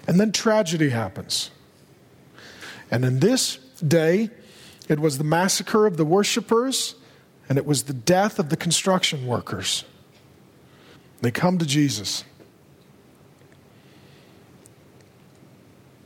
And 0.08 0.18
then 0.18 0.32
tragedy 0.32 0.88
happens. 0.88 1.50
And 2.90 3.04
in 3.04 3.20
this 3.20 3.58
day, 3.86 4.30
it 4.88 4.98
was 4.98 5.18
the 5.18 5.24
massacre 5.24 5.84
of 5.84 5.98
the 5.98 6.06
worshipers 6.06 6.94
and 7.48 7.58
it 7.58 7.66
was 7.66 7.84
the 7.84 7.92
death 7.92 8.38
of 8.38 8.48
the 8.48 8.56
construction 8.56 9.26
workers. 9.26 9.84
They 11.20 11.30
come 11.30 11.58
to 11.58 11.66
Jesus. 11.66 12.24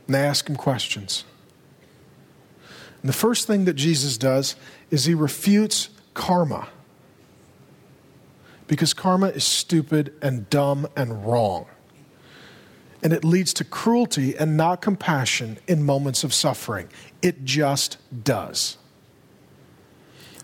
And 0.07 0.15
they 0.15 0.23
ask 0.23 0.49
him 0.49 0.55
questions. 0.55 1.23
And 3.01 3.09
the 3.09 3.13
first 3.13 3.47
thing 3.47 3.65
that 3.65 3.73
Jesus 3.73 4.17
does 4.17 4.55
is 4.91 5.05
he 5.05 5.13
refutes 5.13 5.89
karma. 6.13 6.67
Because 8.67 8.93
karma 8.93 9.27
is 9.27 9.43
stupid 9.43 10.13
and 10.21 10.49
dumb 10.49 10.87
and 10.95 11.25
wrong. 11.25 11.67
And 13.01 13.13
it 13.13 13.23
leads 13.23 13.53
to 13.55 13.63
cruelty 13.63 14.35
and 14.35 14.57
not 14.57 14.81
compassion 14.81 15.57
in 15.67 15.83
moments 15.83 16.23
of 16.23 16.33
suffering. 16.33 16.89
It 17.21 17.45
just 17.45 17.97
does. 18.23 18.77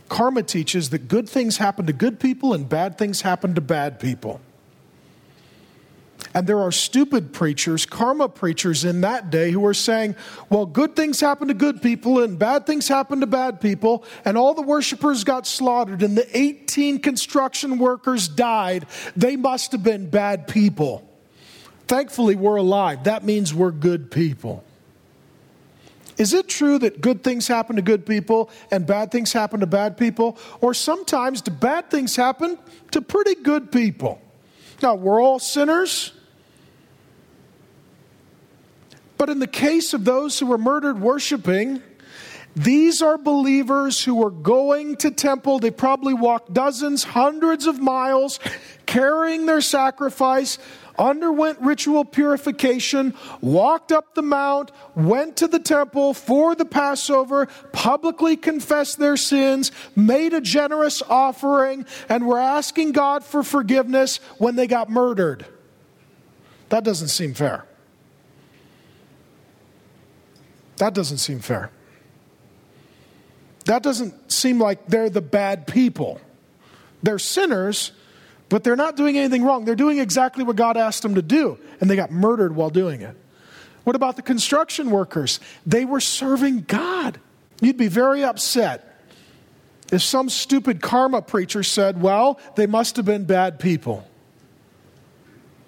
Karma 0.09 0.43
teaches 0.43 0.91
that 0.91 1.07
good 1.07 1.27
things 1.27 1.57
happen 1.57 1.87
to 1.87 1.93
good 1.93 2.19
people 2.19 2.53
and 2.53 2.67
bad 2.69 2.97
things 2.97 3.21
happen 3.21 3.55
to 3.55 3.61
bad 3.61 3.99
people. 3.99 4.39
And 6.33 6.47
there 6.47 6.59
are 6.59 6.71
stupid 6.71 7.31
preachers, 7.31 7.85
karma 7.85 8.27
preachers 8.27 8.83
in 8.83 9.01
that 9.01 9.29
day 9.29 9.51
who 9.51 9.65
are 9.65 9.73
saying, 9.73 10.15
well, 10.49 10.65
good 10.65 10.95
things 10.95 11.21
happen 11.21 11.47
to 11.47 11.53
good 11.53 11.81
people 11.81 12.21
and 12.21 12.37
bad 12.37 12.65
things 12.65 12.89
happen 12.89 13.21
to 13.21 13.27
bad 13.27 13.61
people, 13.61 14.03
and 14.25 14.37
all 14.37 14.53
the 14.53 14.61
worshipers 14.61 15.23
got 15.23 15.47
slaughtered 15.47 16.03
and 16.03 16.17
the 16.17 16.37
18 16.37 16.99
construction 16.99 17.77
workers 17.77 18.27
died. 18.27 18.85
They 19.15 19.37
must 19.37 19.71
have 19.71 19.83
been 19.83 20.09
bad 20.09 20.47
people. 20.47 21.07
Thankfully, 21.87 22.35
we're 22.35 22.57
alive. 22.57 23.05
That 23.05 23.23
means 23.23 23.53
we're 23.53 23.71
good 23.71 24.11
people. 24.11 24.63
Is 26.17 26.33
it 26.33 26.47
true 26.47 26.79
that 26.79 27.01
good 27.01 27.23
things 27.23 27.47
happen 27.47 27.75
to 27.75 27.81
good 27.81 28.05
people 28.05 28.49
and 28.71 28.85
bad 28.85 29.11
things 29.11 29.33
happen 29.33 29.59
to 29.59 29.67
bad 29.67 29.97
people? 29.97 30.37
Or 30.61 30.73
sometimes 30.73 31.41
bad 31.41 31.89
things 31.89 32.15
happen 32.15 32.57
to 32.91 33.01
pretty 33.01 33.35
good 33.35 33.71
people? 33.71 34.21
Now, 34.81 34.95
we're 34.95 35.21
all 35.21 35.39
sinners. 35.39 36.13
But 39.17 39.29
in 39.29 39.39
the 39.39 39.47
case 39.47 39.93
of 39.93 40.05
those 40.05 40.39
who 40.39 40.45
were 40.45 40.57
murdered 40.57 40.99
worshiping, 40.99 41.81
these 42.55 43.01
are 43.01 43.17
believers 43.17 44.03
who 44.03 44.15
were 44.15 44.31
going 44.31 44.95
to 44.97 45.11
temple. 45.11 45.59
They 45.59 45.71
probably 45.71 46.13
walked 46.13 46.53
dozens, 46.53 47.03
hundreds 47.03 47.67
of 47.67 47.79
miles 47.79 48.39
carrying 48.85 49.45
their 49.45 49.61
sacrifice 49.61 50.57
underwent 50.97 51.59
ritual 51.61 52.05
purification, 52.05 53.13
walked 53.41 53.91
up 53.91 54.15
the 54.15 54.21
mount, 54.21 54.71
went 54.95 55.37
to 55.37 55.47
the 55.47 55.59
temple 55.59 56.13
for 56.13 56.55
the 56.55 56.65
Passover, 56.65 57.47
publicly 57.71 58.37
confessed 58.37 58.97
their 58.97 59.17
sins, 59.17 59.71
made 59.95 60.33
a 60.33 60.41
generous 60.41 61.01
offering, 61.03 61.85
and 62.09 62.25
were 62.27 62.39
asking 62.39 62.91
God 62.91 63.23
for 63.23 63.43
forgiveness 63.43 64.17
when 64.37 64.55
they 64.55 64.67
got 64.67 64.89
murdered. 64.89 65.45
That 66.69 66.83
doesn't 66.83 67.09
seem 67.09 67.33
fair. 67.33 67.65
That 70.77 70.93
doesn't 70.93 71.19
seem 71.19 71.39
fair. 71.39 71.71
That 73.65 73.81
doesn't 73.81 74.31
seem 74.31 74.59
like 74.59 74.87
they're 74.87 75.09
the 75.09 75.21
bad 75.21 75.67
people. 75.67 76.19
They're 77.01 77.19
sinners 77.19 77.91
but 78.49 78.63
they're 78.63 78.75
not 78.75 78.95
doing 78.95 79.17
anything 79.17 79.43
wrong. 79.43 79.65
They're 79.65 79.75
doing 79.75 79.99
exactly 79.99 80.43
what 80.43 80.55
God 80.55 80.77
asked 80.77 81.01
them 81.01 81.15
to 81.15 81.21
do, 81.21 81.57
and 81.79 81.89
they 81.89 81.95
got 81.95 82.11
murdered 82.11 82.55
while 82.55 82.69
doing 82.69 83.01
it. 83.01 83.15
What 83.83 83.95
about 83.95 84.15
the 84.15 84.21
construction 84.21 84.89
workers? 84.89 85.39
They 85.65 85.85
were 85.85 85.99
serving 85.99 86.61
God. 86.61 87.19
You'd 87.61 87.77
be 87.77 87.87
very 87.87 88.23
upset 88.23 88.95
if 89.91 90.01
some 90.01 90.29
stupid 90.29 90.81
karma 90.81 91.21
preacher 91.21 91.63
said, 91.63 92.01
well, 92.01 92.39
they 92.55 92.65
must 92.65 92.95
have 92.95 93.05
been 93.05 93.25
bad 93.25 93.59
people. 93.59 94.07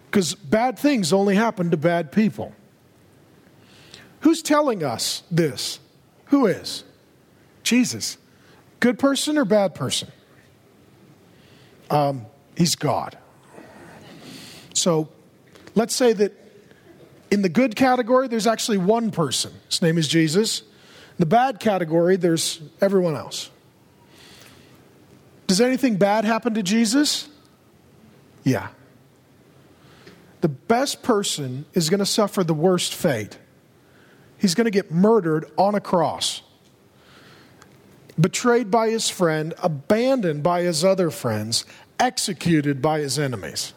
Because 0.10 0.34
bad 0.34 0.80
things 0.80 1.14
only 1.14 1.36
happen 1.36 1.70
to 1.72 1.78
bad 1.78 2.12
people. 2.12 2.54
Who's 4.22 4.42
telling 4.42 4.84
us 4.84 5.24
this? 5.30 5.80
Who 6.26 6.48
is? 6.48 6.84
Jesus. 7.64 8.18
Good 8.80 8.98
person 8.98 9.38
or 9.38 9.46
bad 9.46 9.76
person? 9.76 10.10
Um, 11.90 12.26
He's 12.58 12.76
God. 12.76 13.16
So 14.74 15.10
let's 15.76 15.96
say 15.96 16.12
that 16.14 16.34
in 17.30 17.44
the 17.44 17.50
good 17.50 17.76
category, 17.76 18.28
there's 18.28 18.48
actually 18.48 18.80
one 18.80 19.12
person. 19.12 19.54
His 19.70 19.82
name 19.84 19.98
is 20.00 20.08
Jesus. 20.08 20.62
In 20.62 21.20
the 21.20 21.28
bad 21.28 21.60
category, 21.60 22.16
there's 22.16 22.60
everyone 22.82 23.16
else. 23.16 23.52
Does 25.46 25.62
anything 25.62 25.98
bad 25.98 26.26
happen 26.26 26.56
to 26.56 26.64
Jesus? 26.64 27.30
Yeah. 28.44 28.70
The 30.42 30.50
best 30.50 31.04
person 31.04 31.66
is 31.74 31.92
going 31.92 32.00
to 32.00 32.06
suffer 32.06 32.44
the 32.44 32.54
worst 32.56 32.96
fate. 32.96 33.38
He's 34.40 34.56
going 34.56 34.66
to 34.66 34.72
get 34.72 34.92
murdered 34.92 35.46
on 35.58 35.76
a 35.76 35.80
cross, 35.80 36.42
betrayed 38.20 38.72
by 38.72 38.90
his 38.90 39.10
friend, 39.10 39.54
abandoned 39.62 40.42
by 40.42 40.62
his 40.62 40.84
other 40.84 41.12
friends, 41.12 41.66
executed 42.00 42.82
by 42.82 43.00
his 43.00 43.18
enemies. 43.20 43.74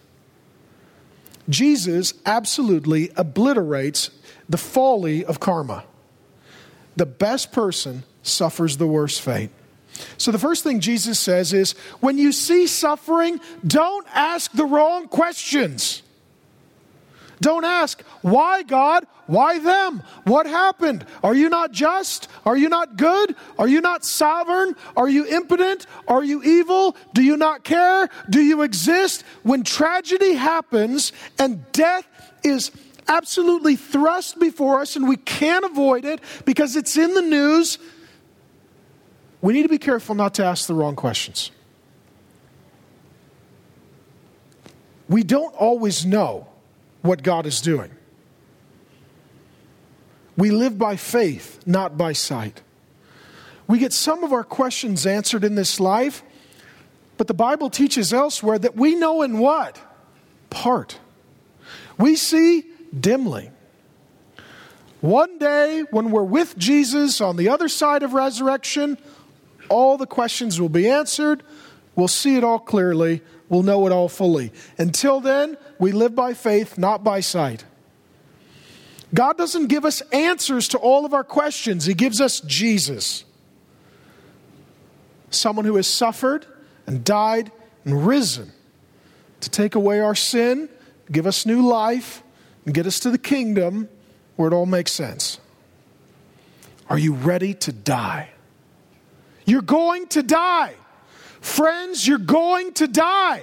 Jesus 1.49 2.15
absolutely 2.27 3.11
obliterates 3.17 4.11
the 4.49 4.57
folly 4.57 5.25
of 5.25 5.41
karma. 5.41 5.85
The 6.97 7.07
best 7.07 7.53
person 7.53 8.05
suffers 8.23 8.77
the 8.77 8.87
worst 8.87 9.21
fate. 9.21 9.51
So, 10.17 10.31
the 10.31 10.39
first 10.39 10.63
thing 10.63 10.81
Jesus 10.81 11.19
says 11.19 11.53
is 11.53 11.73
when 12.01 12.17
you 12.19 12.33
see 12.33 12.67
suffering, 12.67 13.41
don't 13.67 14.07
ask 14.15 14.53
the 14.53 14.65
wrong 14.65 15.09
questions. 15.09 16.03
Don't 17.41 17.65
ask, 17.65 18.03
why 18.21 18.63
God? 18.63 19.07
Why 19.27 19.59
them? 19.61 20.03
What 20.25 20.47
happened? 20.47 21.07
Are 21.23 21.35
you 21.35 21.49
not 21.49 21.73
just? 21.73 22.29
Are 22.45 22.57
you 22.57 22.69
not 22.69 22.97
good? 22.97 23.35
Are 23.59 23.69
you 23.69 23.81
not 23.81 24.05
sovereign? 24.05 24.77
Are 24.97 25.09
you 25.09 25.27
impotent? 25.27 25.87
Are 26.07 26.23
you 26.23 26.43
evil? 26.43 26.97
Do 27.15 27.23
you 27.23 27.39
not 27.39 27.65
care? 27.65 28.11
Do 28.29 28.43
you 28.43 28.61
exist? 28.63 29.25
When 29.43 29.63
tragedy 29.63 30.35
happens 30.35 31.13
and 31.39 31.71
death 31.73 32.07
is 32.45 32.73
absolutely 33.09 33.77
thrust 33.77 34.39
before 34.39 34.81
us 34.81 34.97
and 34.97 35.09
we 35.09 35.17
can't 35.17 35.65
avoid 35.65 36.05
it 36.05 36.21
because 36.45 36.77
it's 36.77 36.99
in 36.99 37.15
the 37.15 37.23
news, 37.23 37.79
we 39.41 39.55
need 39.55 39.63
to 39.63 39.69
be 39.69 39.79
careful 39.79 40.15
not 40.15 40.35
to 40.35 40.45
ask 40.45 40.67
the 40.67 40.75
wrong 40.75 40.95
questions. 40.95 41.51
We 45.09 45.23
don't 45.23 45.55
always 45.55 46.05
know 46.05 46.50
what 47.03 47.23
God 47.23 47.47
is 47.47 47.61
doing. 47.61 47.91
We 50.37 50.51
live 50.51 50.79
by 50.79 50.97
faith, 50.97 51.61
not 51.67 51.99
by 51.99 52.13
sight. 52.13 52.63
We 53.67 53.79
get 53.79 53.93
some 53.93 54.25
of 54.25 54.33
our 54.33 54.45
questions 54.45 55.07
answered 55.07 55.45
in 55.45 55.55
this 55.55 55.79
life, 55.79 56.23
but 57.17 57.27
the 57.27 57.35
Bible 57.35 57.71
teaches 57.71 58.13
elsewhere 58.13 58.59
that 58.59 58.75
we 58.75 58.95
know 58.95 59.23
in 59.23 59.39
what? 59.39 59.79
Part. 60.49 60.99
We 61.99 62.17
see 62.17 62.65
dimly. 62.99 63.51
One 65.01 65.39
day, 65.39 65.85
when 65.91 66.11
we're 66.11 66.25
with 66.25 66.59
Jesus 66.59 67.21
on 67.21 67.37
the 67.37 67.49
other 67.49 67.69
side 67.69 68.03
of 68.03 68.13
resurrection, 68.13 68.99
all 69.69 69.97
the 69.97 70.07
questions 70.07 70.61
will 70.61 70.69
be 70.69 70.89
answered. 70.89 71.43
We'll 71.95 72.09
see 72.09 72.37
it 72.37 72.45
all 72.45 72.59
clearly. 72.59 73.23
We'll 73.49 73.63
know 73.63 73.87
it 73.87 73.93
all 73.93 74.09
fully. 74.09 74.53
Until 74.79 75.21
then, 75.21 75.57
we 75.81 75.93
live 75.93 76.15
by 76.15 76.35
faith, 76.35 76.79
not 76.79 77.03
by 77.03 77.21
sight. 77.21 77.65
God 79.13 79.37
doesn't 79.37 79.67
give 79.67 79.85
us 79.85 80.03
answers 80.13 80.69
to 80.69 80.79
all 80.79 81.05
of 81.05 81.15
our 81.15 81.25
questions, 81.25 81.87
He 81.87 81.95
gives 81.95 82.21
us 82.21 82.41
Jesus. 82.41 83.25
Someone 85.31 85.65
who 85.65 85.77
has 85.77 85.87
suffered 85.87 86.47
and 86.87 87.03
died 87.05 87.51
and 87.85 88.07
risen 88.07 88.53
to 89.41 89.51
take 89.51 89.75
away 89.75 90.01
our 90.01 90.15
sin, 90.15 90.69
give 91.11 91.27
us 91.27 91.47
new 91.47 91.67
life, 91.67 92.23
and 92.67 92.75
get 92.75 92.87
us 92.87 93.01
to 93.01 93.11
the 93.11 93.19
kingdom 93.19 93.89
where 94.37 94.49
it 94.49 94.55
all 94.55 94.67
makes 94.67 94.93
sense. 94.93 95.41
Are 96.89 96.99
you 96.99 97.15
ready 97.15 97.55
to 97.55 97.73
die? 97.73 98.31
You're 99.47 99.63
going 99.63 100.09
to 100.09 100.23
die. 100.23 100.75
Friends, 101.41 102.07
you're 102.07 102.19
going 102.19 102.73
to 102.75 102.87
die. 102.87 103.43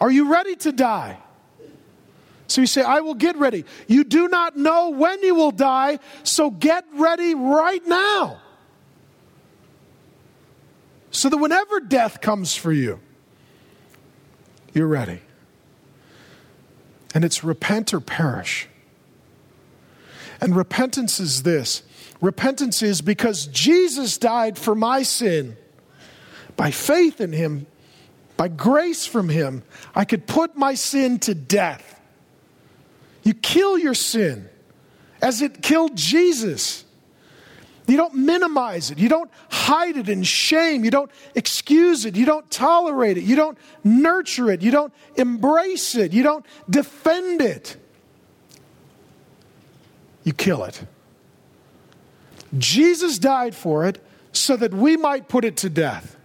Are 0.00 0.10
you 0.10 0.32
ready 0.32 0.56
to 0.56 0.72
die? 0.72 1.18
So 2.46 2.60
you 2.60 2.66
say, 2.66 2.82
I 2.82 3.00
will 3.00 3.14
get 3.14 3.36
ready. 3.36 3.64
You 3.88 4.04
do 4.04 4.28
not 4.28 4.56
know 4.56 4.90
when 4.90 5.22
you 5.22 5.34
will 5.34 5.50
die, 5.50 5.98
so 6.22 6.50
get 6.50 6.84
ready 6.94 7.34
right 7.34 7.84
now. 7.86 8.40
So 11.10 11.28
that 11.28 11.36
whenever 11.36 11.80
death 11.80 12.20
comes 12.20 12.54
for 12.54 12.72
you, 12.72 13.00
you're 14.72 14.88
ready. 14.88 15.20
And 17.14 17.24
it's 17.24 17.44
repent 17.44 17.94
or 17.94 18.00
perish. 18.00 18.68
And 20.40 20.56
repentance 20.56 21.20
is 21.20 21.44
this 21.44 21.82
repentance 22.20 22.82
is 22.82 23.00
because 23.00 23.46
Jesus 23.46 24.18
died 24.18 24.58
for 24.58 24.74
my 24.74 25.02
sin. 25.02 25.56
By 26.56 26.70
faith 26.70 27.20
in 27.20 27.32
him, 27.32 27.66
by 28.36 28.48
grace 28.48 29.06
from 29.06 29.28
him, 29.28 29.62
I 29.94 30.04
could 30.04 30.26
put 30.26 30.56
my 30.56 30.74
sin 30.74 31.18
to 31.20 31.34
death. 31.34 32.00
You 33.24 33.34
kill 33.34 33.78
your 33.78 33.94
sin 33.94 34.48
as 35.20 35.42
it 35.42 35.62
killed 35.62 35.96
Jesus. 35.96 36.84
You 37.86 37.96
don't 37.96 38.14
minimize 38.14 38.90
it. 38.90 38.98
You 38.98 39.08
don't 39.08 39.30
hide 39.50 39.96
it 39.96 40.08
in 40.08 40.22
shame. 40.22 40.84
You 40.84 40.90
don't 40.90 41.10
excuse 41.34 42.04
it. 42.04 42.16
You 42.16 42.24
don't 42.24 42.50
tolerate 42.50 43.18
it. 43.18 43.24
You 43.24 43.36
don't 43.36 43.58
nurture 43.82 44.50
it. 44.50 44.62
You 44.62 44.70
don't 44.70 44.92
embrace 45.16 45.94
it. 45.94 46.12
You 46.12 46.22
don't 46.22 46.46
defend 46.68 47.42
it. 47.42 47.76
You 50.22 50.32
kill 50.32 50.64
it. 50.64 50.82
Jesus 52.56 53.18
died 53.18 53.54
for 53.54 53.86
it 53.86 54.02
so 54.32 54.56
that 54.56 54.72
we 54.72 54.96
might 54.96 55.28
put 55.28 55.44
it 55.44 55.56
to 55.58 55.68
death. 55.68 56.16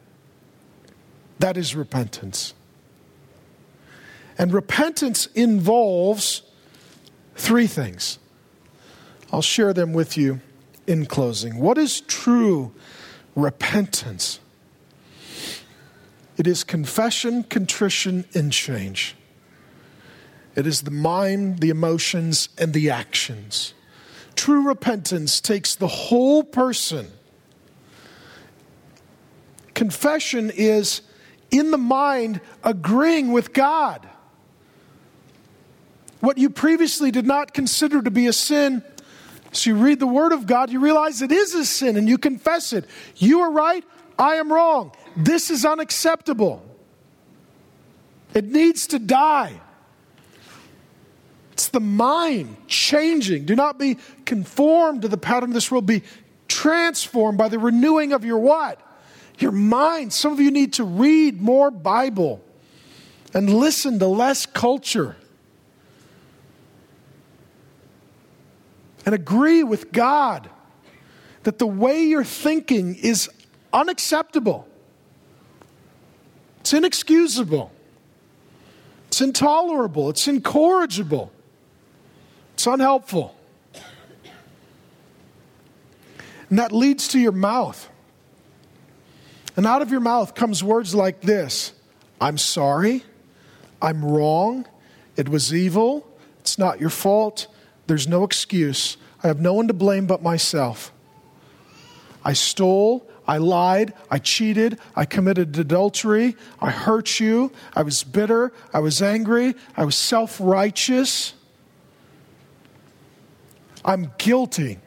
That 1.40 1.58
is 1.58 1.76
repentance. 1.76 2.54
And 4.38 4.54
repentance 4.54 5.26
involves 5.28 6.44
three 7.40 7.68
things. 7.68 8.20
I'll 9.32 9.42
share 9.42 9.74
them 9.74 9.94
with 9.94 10.18
you 10.18 10.42
in 10.86 11.06
closing. 11.06 11.58
What 11.58 11.78
is 11.78 12.02
true 12.02 12.74
repentance? 13.36 14.40
It 16.38 16.48
is 16.48 16.64
confession, 16.64 17.44
contrition, 17.44 18.26
and 18.34 18.52
change. 18.52 19.16
It 20.56 20.68
is 20.68 20.82
the 20.82 20.92
mind, 20.92 21.60
the 21.60 21.70
emotions, 21.70 22.50
and 22.58 22.74
the 22.74 22.90
actions. 22.90 23.74
True 24.36 24.68
repentance 24.68 25.40
takes 25.40 25.76
the 25.76 25.88
whole 25.88 26.44
person. 26.44 27.08
Confession 29.74 30.52
is 30.54 31.02
in 31.52 31.72
the 31.72 31.78
mind 31.78 32.42
agreeing 32.64 33.32
with 33.32 33.54
God. 33.54 34.08
What 36.20 36.38
you 36.38 36.50
previously 36.50 37.12
did 37.12 37.26
not 37.26 37.54
consider 37.54 38.02
to 38.02 38.12
be 38.12 38.28
a 38.28 38.34
sin, 38.34 38.84
so 39.52 39.70
you 39.70 39.76
read 39.78 40.00
the 40.00 40.08
Word 40.08 40.32
of 40.32 40.46
God, 40.46 40.70
you 40.70 40.80
realize 40.80 41.22
it 41.22 41.32
is 41.32 41.56
a 41.56 41.66
sin 41.66 41.98
and 41.98 42.08
you 42.08 42.18
confess 42.18 42.74
it. 42.74 42.86
You 43.16 43.42
are 43.42 43.52
right, 43.52 43.84
I 44.18 44.36
am 44.36 44.52
wrong. 44.52 44.92
This 45.16 45.50
is 45.50 45.66
unacceptable. 45.66 46.64
It 48.34 48.46
needs 48.46 48.88
to 48.88 49.00
die. 49.00 49.60
It's 51.54 51.70
the 51.70 51.80
mind 51.80 52.56
changing. 52.68 53.46
Do 53.46 53.56
not 53.56 53.80
be 53.80 53.98
conformed 54.26 55.02
to 55.02 55.08
the 55.08 55.18
pattern 55.18 55.50
of 55.50 55.54
this 55.54 55.72
world. 55.72 55.86
Be 55.86 56.04
transformed 56.48 57.38
by 57.38 57.50
the 57.50 57.60
renewing 57.60 58.14
of 58.14 58.24
your 58.24 58.40
what? 58.40 58.80
Your 59.40 59.52
mind. 59.52 60.14
Some 60.14 60.32
of 60.32 60.40
you 60.40 60.52
need 60.52 60.74
to 60.74 60.84
read 60.84 61.42
more 61.42 61.72
Bible 61.72 62.44
and 63.34 63.54
listen 63.54 64.00
to 64.00 64.08
less 64.08 64.46
culture. 64.46 65.16
And 69.06 69.16
agree 69.16 69.64
with 69.64 69.92
God 69.92 70.50
that 71.44 71.58
the 71.58 71.68
way 71.68 72.04
you're 72.04 72.24
thinking 72.24 72.96
is 72.96 73.30
unacceptable. 73.72 74.68
It's 76.62 76.74
inexcusable. 76.74 77.72
It's 79.08 79.22
intolerable. 79.22 80.10
It's 80.10 80.28
incorrigible. 80.28 81.32
It's 82.54 82.68
unhelpful. 82.68 83.36
And 86.50 86.60
that 86.60 86.72
leads 86.72 87.08
to 87.10 87.20
your 87.20 87.32
mouth. 87.32 87.90
And 89.56 89.66
out 89.66 89.82
of 89.82 89.92
your 89.92 90.00
mouth 90.00 90.36
comes 90.36 90.64
words 90.64 90.96
like 90.96 91.22
this 91.22 91.74
I'm 92.20 92.38
sorry. 92.38 93.04
I'm 93.82 94.04
wrong. 94.04 94.68
It 95.16 95.30
was 95.30 95.54
evil. 95.54 96.08
It's 96.42 96.58
not 96.58 96.80
your 96.80 96.90
fault. 96.90 97.48
There's 97.90 98.08
no 98.08 98.24
excuse. 98.24 98.98
I 99.24 99.28
have 99.30 99.42
no 99.42 99.56
one 99.56 99.68
to 99.68 99.74
blame 99.74 100.06
but 100.06 100.22
myself. 100.22 100.94
I 102.24 102.34
stole, 102.34 103.10
I 103.28 103.40
lied, 103.40 103.96
I 104.12 104.20
cheated, 104.20 104.78
I 104.96 105.06
committed 105.06 105.58
adultery, 105.58 106.36
I 106.62 106.70
hurt 106.70 107.20
you, 107.20 107.52
I 107.76 107.82
was 107.82 108.04
bitter, 108.04 108.54
I 108.72 108.78
was 108.78 109.02
angry, 109.02 109.56
I 109.76 109.86
was 109.86 109.96
self 109.96 110.40
righteous. 110.40 111.34
I'm 113.84 114.12
guilty. 114.20 114.78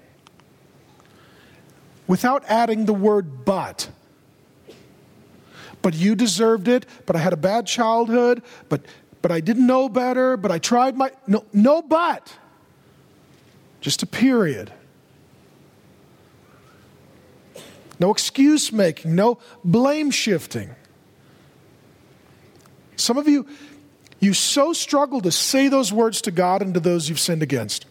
Without 2.06 2.44
adding 2.46 2.86
the 2.86 2.94
word 2.94 3.44
but. 3.44 3.90
But 5.82 5.94
you 5.94 6.14
deserved 6.14 6.68
it, 6.68 6.86
but 7.06 7.16
I 7.16 7.18
had 7.18 7.32
a 7.32 7.36
bad 7.36 7.66
childhood, 7.66 8.44
but, 8.68 8.82
but 9.22 9.32
I 9.32 9.40
didn't 9.40 9.66
know 9.66 9.88
better, 9.88 10.36
but 10.36 10.52
I 10.52 10.60
tried 10.60 10.96
my. 10.96 11.10
No, 11.26 11.44
no 11.52 11.82
but 11.82 12.32
just 13.82 14.02
a 14.02 14.06
period. 14.06 14.72
No 18.00 18.10
excuse 18.10 18.72
making, 18.72 19.14
no 19.14 19.38
blame 19.62 20.10
shifting. 20.10 20.70
Some 22.96 23.18
of 23.18 23.28
you, 23.28 23.46
you 24.20 24.32
so 24.32 24.72
struggle 24.72 25.20
to 25.20 25.32
say 25.32 25.68
those 25.68 25.92
words 25.92 26.22
to 26.22 26.30
God 26.30 26.62
and 26.62 26.72
to 26.74 26.80
those 26.80 27.08
you've 27.08 27.20
sinned 27.20 27.42
against. 27.42 27.86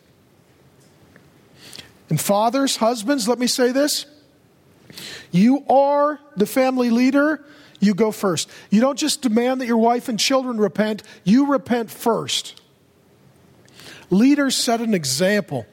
And 2.10 2.20
fathers, 2.20 2.78
husbands, 2.78 3.28
let 3.28 3.38
me 3.38 3.48
say 3.48 3.72
this. 3.72 4.06
You 5.32 5.66
are 5.70 6.20
the 6.36 6.46
family 6.46 6.90
leader, 6.90 7.46
you 7.80 7.94
go 7.94 8.12
first. 8.12 8.50
You 8.70 8.80
don't 8.82 8.98
just 8.98 9.22
demand 9.22 9.62
that 9.62 9.66
your 9.68 9.78
wife 9.78 10.08
and 10.08 10.20
children 10.20 10.58
repent, 10.58 11.04
you 11.24 11.48
repent 11.48 11.92
first. 11.92 12.62
Leaders 14.10 14.56
set 14.56 14.82
an 14.82 14.94
example. 14.94 15.66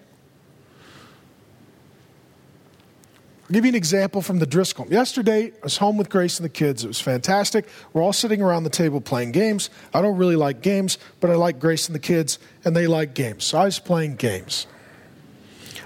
I'll 3.49 3.55
give 3.55 3.65
you 3.65 3.71
an 3.71 3.77
example 3.77 4.21
from 4.21 4.41
the 4.41 4.47
Driscoll. 4.47 4.87
Yesterday, 4.91 5.47
I 5.47 5.53
was 5.63 5.79
home 5.79 5.97
with 5.97 6.11
Grace 6.11 6.39
and 6.39 6.45
the 6.45 6.51
kids. 6.51 6.85
It 6.85 6.87
was 6.87 7.01
fantastic. 7.01 7.67
We're 7.95 8.03
all 8.03 8.13
sitting 8.13 8.43
around 8.43 8.65
the 8.65 8.71
table 8.71 9.01
playing 9.01 9.33
games. 9.33 9.71
I 9.95 10.03
don't 10.03 10.19
really 10.19 10.37
like 10.37 10.61
games, 10.61 10.99
but 11.21 11.31
I 11.31 11.35
like 11.35 11.59
Grace 11.59 11.87
and 11.89 11.95
the 11.95 12.01
kids, 12.01 12.39
and 12.67 12.77
they 12.77 12.87
like 12.87 13.15
games. 13.15 13.45
So 13.45 13.57
I 13.57 13.65
was 13.65 13.79
playing 13.79 14.17
games. 14.17 14.67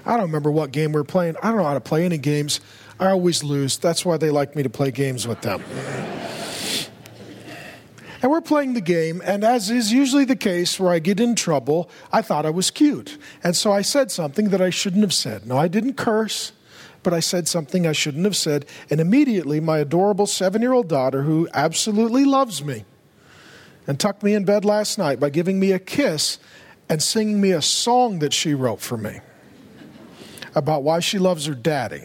I 0.05 0.15
don't 0.17 0.23
remember 0.27 0.51
what 0.51 0.73
game 0.73 0.91
we 0.91 1.01
were 1.01 1.05
playing. 1.05 1.37
I 1.41 1.51
don't 1.51 1.59
know 1.59 1.63
how 1.63 1.75
to 1.75 1.81
play 1.81 2.05
any 2.05 2.19
games. 2.19 2.61
I 2.99 3.11
always 3.11 3.45
lose. 3.45 3.79
That's 3.79 4.05
why 4.05 4.17
they 4.17 4.31
like 4.31 4.57
me 4.57 4.65
to 4.65 4.71
play 4.71 4.91
games 4.91 5.29
with 5.29 5.41
them. 5.43 5.63
And 8.23 8.31
we're 8.31 8.41
playing 8.41 8.75
the 8.75 8.81
game, 8.81 9.23
and 9.25 9.45
as 9.45 9.71
is 9.71 9.93
usually 9.93 10.25
the 10.25 10.35
case 10.35 10.81
where 10.81 10.93
I 10.93 10.99
get 10.99 11.21
in 11.21 11.37
trouble, 11.37 11.89
I 12.11 12.23
thought 12.23 12.45
I 12.45 12.51
was 12.51 12.73
cute. 12.73 13.19
And 13.45 13.55
so 13.55 13.71
I 13.71 13.83
said 13.83 14.11
something 14.11 14.49
that 14.49 14.61
I 14.61 14.71
shouldn't 14.71 15.03
have 15.03 15.15
said. 15.15 15.47
No, 15.47 15.57
I 15.57 15.69
didn't 15.69 15.95
curse, 15.95 16.51
but 17.03 17.13
I 17.13 17.21
said 17.21 17.49
something 17.49 17.87
I 17.87 17.93
shouldn't 17.93 18.25
have 18.25 18.37
said. 18.37 18.67
And 18.91 19.01
immediately, 19.01 19.61
my 19.61 19.79
adorable 19.79 20.27
seven 20.27 20.63
year 20.63 20.73
old 20.73 20.89
daughter, 20.89 21.23
who 21.23 21.49
absolutely 21.55 22.25
loves 22.25 22.65
me, 22.65 22.85
and 23.87 23.99
tucked 23.99 24.23
me 24.23 24.35
in 24.35 24.45
bed 24.45 24.65
last 24.65 24.99
night 24.99 25.21
by 25.21 25.31
giving 25.31 25.59
me 25.59 25.73
a 25.73 25.79
kiss 25.79 26.39
and 26.89 27.03
singing 27.03 27.41
me 27.41 27.53
a 27.53 27.63
song 27.63 28.19
that 28.21 28.33
she 28.33 28.55
wrote 28.55 28.81
for 28.81 28.97
me 28.97 29.21
about 30.55 30.83
why 30.83 31.01
she 31.01 31.19
loves 31.19 31.47
her 31.47 31.55
daddy. 31.55 32.03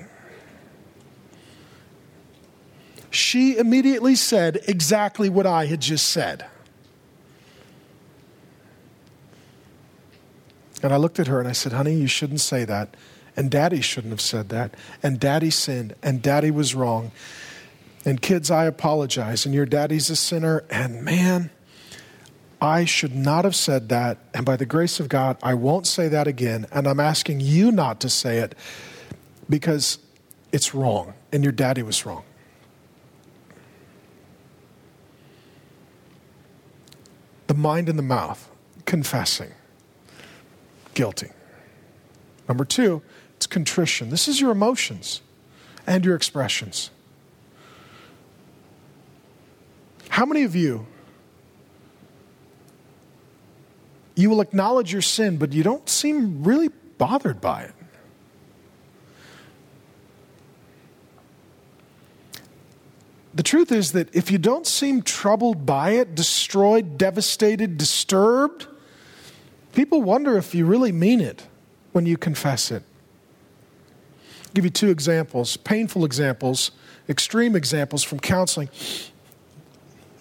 she 3.09 3.57
immediately 3.57 4.15
said 4.15 4.59
exactly 4.67 5.29
what 5.29 5.45
I 5.45 5.65
had 5.65 5.81
just 5.81 6.09
said. 6.09 6.45
And 10.83 10.93
I 10.93 10.97
looked 10.97 11.19
at 11.19 11.27
her 11.27 11.39
and 11.39 11.49
I 11.49 11.53
said, 11.53 11.73
Honey, 11.73 11.95
you 11.95 12.07
shouldn't 12.07 12.41
say 12.41 12.63
that. 12.65 12.95
And 13.38 13.49
daddy 13.49 13.79
shouldn't 13.79 14.11
have 14.11 14.21
said 14.21 14.49
that. 14.49 14.73
And 15.01 15.19
daddy 15.19 15.49
sinned. 15.49 15.95
And 16.03 16.21
daddy 16.21 16.51
was 16.51 16.75
wrong. 16.75 17.11
And 18.03 18.21
kids, 18.21 18.51
I 18.51 18.65
apologize. 18.65 19.45
And 19.45 19.55
your 19.55 19.65
daddy's 19.65 20.09
a 20.09 20.15
sinner. 20.15 20.65
And 20.69 21.05
man, 21.05 21.51
I 22.59 22.83
should 22.83 23.15
not 23.15 23.45
have 23.45 23.55
said 23.55 23.89
that. 23.89 24.17
And 24.33 24.45
by 24.45 24.57
the 24.57 24.65
grace 24.65 24.99
of 24.99 25.07
God, 25.07 25.38
I 25.41 25.53
won't 25.53 25.88
say 25.88 26.09
that 26.09 26.27
again. 26.27 26.65
And 26.71 26.88
I'm 26.88 26.99
asking 26.99 27.39
you 27.39 27.71
not 27.71 28.01
to 28.01 28.09
say 28.09 28.39
it 28.39 28.55
because 29.49 29.99
it's 30.51 30.73
wrong. 30.73 31.13
And 31.31 31.43
your 31.43 31.53
daddy 31.53 31.83
was 31.83 32.05
wrong. 32.05 32.23
the 37.47 37.53
mind 37.53 37.89
and 37.89 37.97
the 37.97 38.03
mouth, 38.03 38.49
confessing, 38.85 39.51
guilty. 40.93 41.29
Number 42.47 42.65
two, 42.65 43.01
contrition. 43.49 44.09
This 44.09 44.27
is 44.27 44.39
your 44.39 44.51
emotions 44.51 45.21
and 45.85 46.05
your 46.05 46.15
expressions. 46.15 46.89
How 50.09 50.25
many 50.25 50.43
of 50.43 50.55
you, 50.55 50.85
you 54.15 54.29
will 54.29 54.41
acknowledge 54.41 54.91
your 54.91 55.01
sin, 55.01 55.37
but 55.37 55.53
you 55.53 55.63
don't 55.63 55.87
seem 55.87 56.43
really 56.43 56.69
bothered 56.97 57.41
by 57.41 57.63
it? 57.63 57.73
the 63.37 63.43
truth 63.43 63.71
is 63.71 63.91
that 63.91 64.13
if 64.15 64.31
you 64.31 64.39
don't 64.39 64.65
seem 64.65 65.03
troubled 65.03 65.63
by 65.63 65.91
it, 65.91 66.15
destroyed, 66.15 66.97
devastated, 66.97 67.77
disturbed, 67.77 68.65
people 69.73 70.01
wonder 70.01 70.37
if 70.37 70.55
you 70.55 70.65
really 70.65 70.91
mean 70.91 71.21
it 71.21 71.45
when 71.91 72.07
you 72.07 72.17
confess 72.17 72.71
it. 72.71 72.81
Give 74.57 74.65
you 74.65 74.71
two 74.71 74.89
examples, 74.89 75.55
painful 75.55 76.03
examples, 76.03 76.71
extreme 77.07 77.55
examples 77.55 78.01
from 78.01 78.19
counseling. 78.19 78.69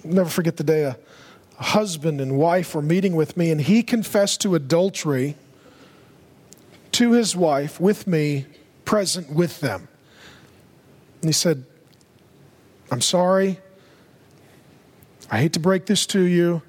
I'll 0.04 0.10
never 0.10 0.28
forget 0.28 0.58
the 0.58 0.62
day 0.62 0.82
a, 0.82 0.98
a 1.58 1.62
husband 1.62 2.20
and 2.20 2.36
wife 2.36 2.74
were 2.74 2.82
meeting 2.82 3.16
with 3.16 3.38
me, 3.38 3.50
and 3.50 3.58
he 3.58 3.82
confessed 3.82 4.42
to 4.42 4.54
adultery 4.54 5.36
to 6.92 7.12
his 7.12 7.34
wife 7.34 7.80
with 7.80 8.06
me, 8.06 8.44
present 8.84 9.32
with 9.32 9.60
them. 9.60 9.88
And 11.22 11.30
he 11.30 11.32
said, 11.32 11.64
I'm 12.90 13.00
sorry. 13.00 13.58
I 15.30 15.38
hate 15.38 15.54
to 15.54 15.60
break 15.60 15.86
this 15.86 16.04
to 16.08 16.20
you. 16.20 16.60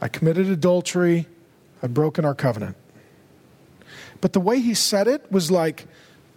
I 0.00 0.06
committed 0.06 0.46
adultery. 0.46 1.26
I've 1.82 1.94
broken 1.94 2.24
our 2.24 2.36
covenant. 2.36 2.76
But 4.20 4.34
the 4.34 4.40
way 4.40 4.60
he 4.60 4.74
said 4.74 5.08
it 5.08 5.32
was 5.32 5.50
like 5.50 5.88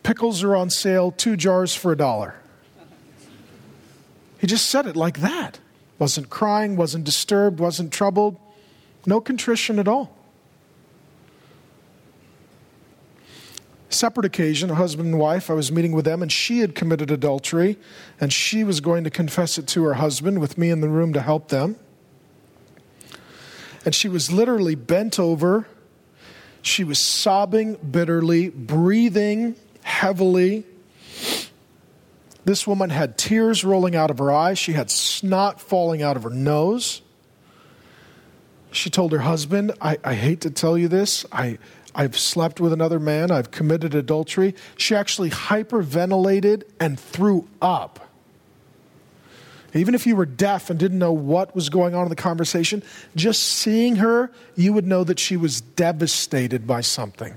pickles 0.06 0.44
are 0.44 0.56
on 0.56 0.70
sale, 0.70 1.12
two 1.12 1.36
jars 1.36 1.74
for 1.74 1.92
a 1.92 1.98
dollar. 1.98 2.36
He 4.40 4.46
just 4.46 4.68
said 4.70 4.86
it 4.86 4.96
like 4.96 5.20
that. 5.20 5.60
Wasn't 5.98 6.30
crying, 6.30 6.76
wasn't 6.76 7.06
disturbed, 7.06 7.60
wasn't 7.60 7.92
troubled, 7.92 8.38
no 9.06 9.20
contrition 9.20 9.80
at 9.80 9.88
all. 9.88 10.16
separate 13.90 14.26
occasion, 14.26 14.70
a 14.70 14.76
husband 14.76 15.08
and 15.08 15.18
wife, 15.18 15.50
I 15.50 15.54
was 15.54 15.72
meeting 15.72 15.94
with 15.94 16.04
them, 16.04 16.22
and 16.22 16.30
she 16.30 16.60
had 16.60 16.76
committed 16.76 17.10
adultery, 17.10 17.78
and 18.20 18.34
she 18.34 18.66
was 18.66 18.82
going 18.82 19.06
to 19.06 19.10
confess 19.10 19.58
it 19.58 19.68
to 19.68 19.86
her 19.86 19.94
husband 19.94 20.40
with 20.40 20.58
me 20.58 20.70
in 20.70 20.82
the 20.82 20.90
room 20.90 21.14
to 21.14 21.22
help 21.22 21.48
them. 21.48 21.78
And 23.86 23.96
she 23.96 24.10
was 24.10 24.34
literally 24.34 24.76
bent 24.76 25.18
over. 25.18 25.66
She 26.62 26.84
was 26.84 27.08
sobbing 27.08 27.76
bitterly, 27.76 28.50
breathing 28.50 29.56
heavily. 29.86 30.66
This 32.44 32.66
woman 32.68 32.90
had 32.90 33.18
tears 33.18 33.64
rolling 33.64 33.96
out 33.96 34.10
of 34.10 34.18
her 34.18 34.32
eyes. 34.32 34.58
She 34.58 34.74
had 34.74 34.90
snot 34.90 35.62
falling 35.62 36.02
out 36.02 36.18
of 36.18 36.24
her 36.24 36.32
nose. 36.32 37.02
She 38.72 38.90
told 38.90 39.12
her 39.12 39.20
husband, 39.20 39.72
I, 39.80 39.98
I 40.04 40.16
hate 40.16 40.42
to 40.42 40.50
tell 40.50 40.78
you 40.78 40.88
this. 40.88 41.26
I, 41.32 41.60
I've 41.94 42.18
slept 42.18 42.60
with 42.60 42.74
another 42.74 43.00
man, 43.00 43.32
I've 43.32 43.52
committed 43.52 43.96
adultery. 43.96 44.56
She 44.76 44.96
actually 44.96 45.30
hyperventilated 45.30 46.64
and 46.80 47.00
threw 47.00 47.48
up. 47.62 48.10
Even 49.74 49.94
if 49.94 50.08
you 50.08 50.16
were 50.16 50.26
deaf 50.26 50.70
and 50.70 50.80
didn't 50.80 51.00
know 51.00 51.12
what 51.12 51.54
was 51.54 51.70
going 51.70 51.94
on 51.94 52.04
in 52.04 52.10
the 52.10 52.16
conversation, 52.16 52.82
just 53.16 53.44
seeing 53.44 53.98
her, 53.98 54.32
you 54.56 54.74
would 54.74 54.88
know 54.88 55.04
that 55.04 55.20
she 55.20 55.38
was 55.38 55.62
devastated 55.62 56.66
by 56.66 56.82
something. 56.82 57.36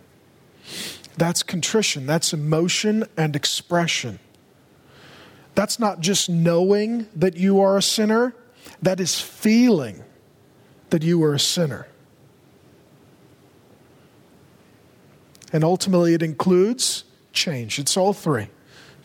That's 1.18 1.42
contrition, 1.42 2.06
that's 2.06 2.32
emotion 2.32 3.04
and 3.16 3.34
expression. 3.34 4.20
That's 5.56 5.80
not 5.80 5.98
just 6.00 6.30
knowing 6.30 7.08
that 7.16 7.36
you 7.36 7.60
are 7.60 7.76
a 7.76 7.82
sinner, 7.82 8.36
that 8.80 9.00
is 9.00 9.20
feeling 9.20 10.04
that 10.90 11.02
you 11.02 11.22
are 11.24 11.34
a 11.34 11.40
sinner. 11.40 11.88
And 15.52 15.64
ultimately, 15.64 16.14
it 16.14 16.22
includes 16.22 17.02
change. 17.32 17.80
It's 17.80 17.96
all 17.96 18.12
three 18.12 18.48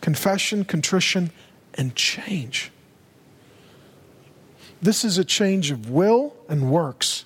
confession, 0.00 0.64
contrition, 0.64 1.32
and 1.74 1.96
change. 1.96 2.70
This 4.80 5.04
is 5.04 5.18
a 5.18 5.24
change 5.24 5.72
of 5.72 5.90
will 5.90 6.36
and 6.48 6.70
works. 6.70 7.24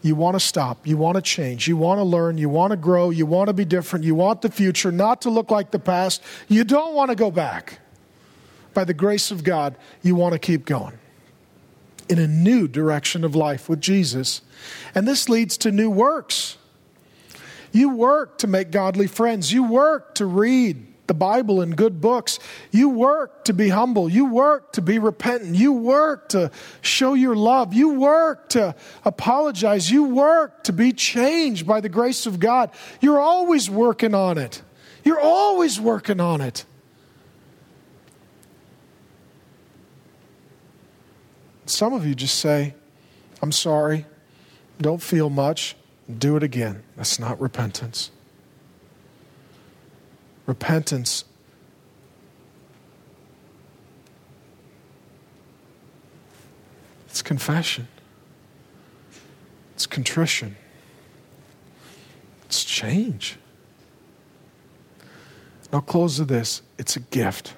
You 0.00 0.14
want 0.14 0.36
to 0.36 0.40
stop. 0.40 0.86
You 0.86 0.96
want 0.96 1.16
to 1.16 1.22
change. 1.22 1.66
You 1.66 1.76
want 1.76 1.98
to 1.98 2.04
learn. 2.04 2.38
You 2.38 2.48
want 2.48 2.70
to 2.70 2.76
grow. 2.76 3.10
You 3.10 3.26
want 3.26 3.48
to 3.48 3.52
be 3.52 3.64
different. 3.64 4.04
You 4.04 4.14
want 4.14 4.42
the 4.42 4.50
future 4.50 4.92
not 4.92 5.22
to 5.22 5.30
look 5.30 5.50
like 5.50 5.70
the 5.70 5.78
past. 5.78 6.22
You 6.46 6.64
don't 6.64 6.94
want 6.94 7.10
to 7.10 7.16
go 7.16 7.30
back. 7.30 7.80
By 8.74 8.84
the 8.84 8.94
grace 8.94 9.30
of 9.30 9.42
God, 9.42 9.76
you 10.02 10.14
want 10.14 10.34
to 10.34 10.38
keep 10.38 10.64
going 10.64 10.98
in 12.08 12.18
a 12.18 12.26
new 12.26 12.68
direction 12.68 13.24
of 13.24 13.34
life 13.34 13.68
with 13.68 13.80
Jesus. 13.80 14.40
And 14.94 15.06
this 15.06 15.28
leads 15.28 15.56
to 15.58 15.72
new 15.72 15.90
works. 15.90 16.56
You 17.72 17.90
work 17.90 18.38
to 18.38 18.46
make 18.46 18.70
godly 18.70 19.06
friends. 19.06 19.52
You 19.52 19.64
work 19.64 20.14
to 20.14 20.26
read 20.26 20.87
the 21.08 21.14
Bible 21.14 21.60
and 21.60 21.76
good 21.76 22.00
books. 22.00 22.38
You 22.70 22.90
work 22.90 23.44
to 23.46 23.52
be 23.52 23.68
humble. 23.68 24.08
You 24.08 24.26
work 24.26 24.72
to 24.74 24.82
be 24.82 25.00
repentant. 25.00 25.56
You 25.56 25.72
work 25.72 26.28
to 26.28 26.52
show 26.80 27.14
your 27.14 27.34
love. 27.34 27.74
You 27.74 27.94
work 27.94 28.50
to 28.50 28.76
apologize. 29.04 29.90
You 29.90 30.04
work 30.04 30.62
to 30.64 30.72
be 30.72 30.92
changed 30.92 31.66
by 31.66 31.80
the 31.80 31.88
grace 31.88 32.26
of 32.26 32.38
God. 32.38 32.70
You're 33.00 33.20
always 33.20 33.68
working 33.68 34.14
on 34.14 34.38
it. 34.38 34.62
You're 35.02 35.20
always 35.20 35.80
working 35.80 36.20
on 36.20 36.40
it. 36.40 36.64
Some 41.66 41.92
of 41.92 42.06
you 42.06 42.14
just 42.14 42.38
say, 42.38 42.74
I'm 43.42 43.52
sorry, 43.52 44.06
don't 44.80 45.02
feel 45.02 45.28
much 45.28 45.76
do 46.16 46.36
it 46.36 46.42
again. 46.42 46.82
That's 46.96 47.18
not 47.18 47.40
repentance. 47.40 48.10
Repentance 50.48 51.24
it's 57.06 57.20
confession. 57.20 57.86
It's 59.74 59.84
contrition. 59.84 60.56
It's 62.46 62.64
change. 62.64 63.36
I'll 65.70 65.82
close 65.82 66.18
with 66.18 66.30
this 66.30 66.62
it's 66.78 66.96
a 66.96 67.00
gift. 67.00 67.52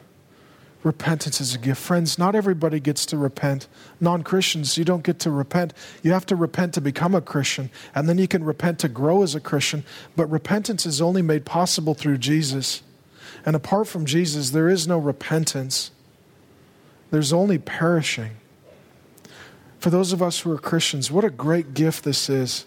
Repentance 0.83 1.41
is 1.43 1.55
a 1.55 1.59
gift. 1.59 1.81
Friends, 1.81 2.19
not 2.19 2.35
everybody 2.35 2.81
gets 2.81 3.05
to 3.07 3.19
repent. 3.19 3.69
Non 4.01 4.23
Christians, 4.23 4.79
you 4.79 4.85
don't 4.85 5.03
get 5.03 5.19
to 5.21 5.31
repent. 5.31 5.75
You 6.03 6.13
have 6.13 6.25
to 6.27 6.37
repent 6.37 6.73
to 6.75 6.81
become 6.81 7.15
a 7.15 7.21
Christian, 7.21 7.71
and 7.95 8.09
then 8.09 8.17
you 8.17 8.27
can 8.27 8.45
repent 8.45 8.79
to 8.79 8.89
grow 8.89 9.23
as 9.23 9.35
a 9.35 9.41
Christian. 9.41 9.85
But 10.17 10.27
repentance 10.31 10.87
is 10.87 11.03
only 11.03 11.21
made 11.21 11.45
possible 11.45 11.93
through 11.93 12.19
Jesus. 12.19 12.83
And 13.45 13.55
apart 13.55 13.89
from 13.89 14.07
Jesus, 14.07 14.51
there 14.51 14.69
is 14.69 14.89
no 14.89 14.99
repentance, 14.99 15.91
there's 17.11 17.33
only 17.33 17.59
perishing. 17.59 18.33
For 19.81 19.91
those 19.91 20.13
of 20.13 20.23
us 20.23 20.41
who 20.41 20.53
are 20.53 20.59
Christians, 20.59 21.11
what 21.11 21.25
a 21.25 21.31
great 21.31 21.75
gift 21.75 22.05
this 22.05 22.29
is. 22.29 22.67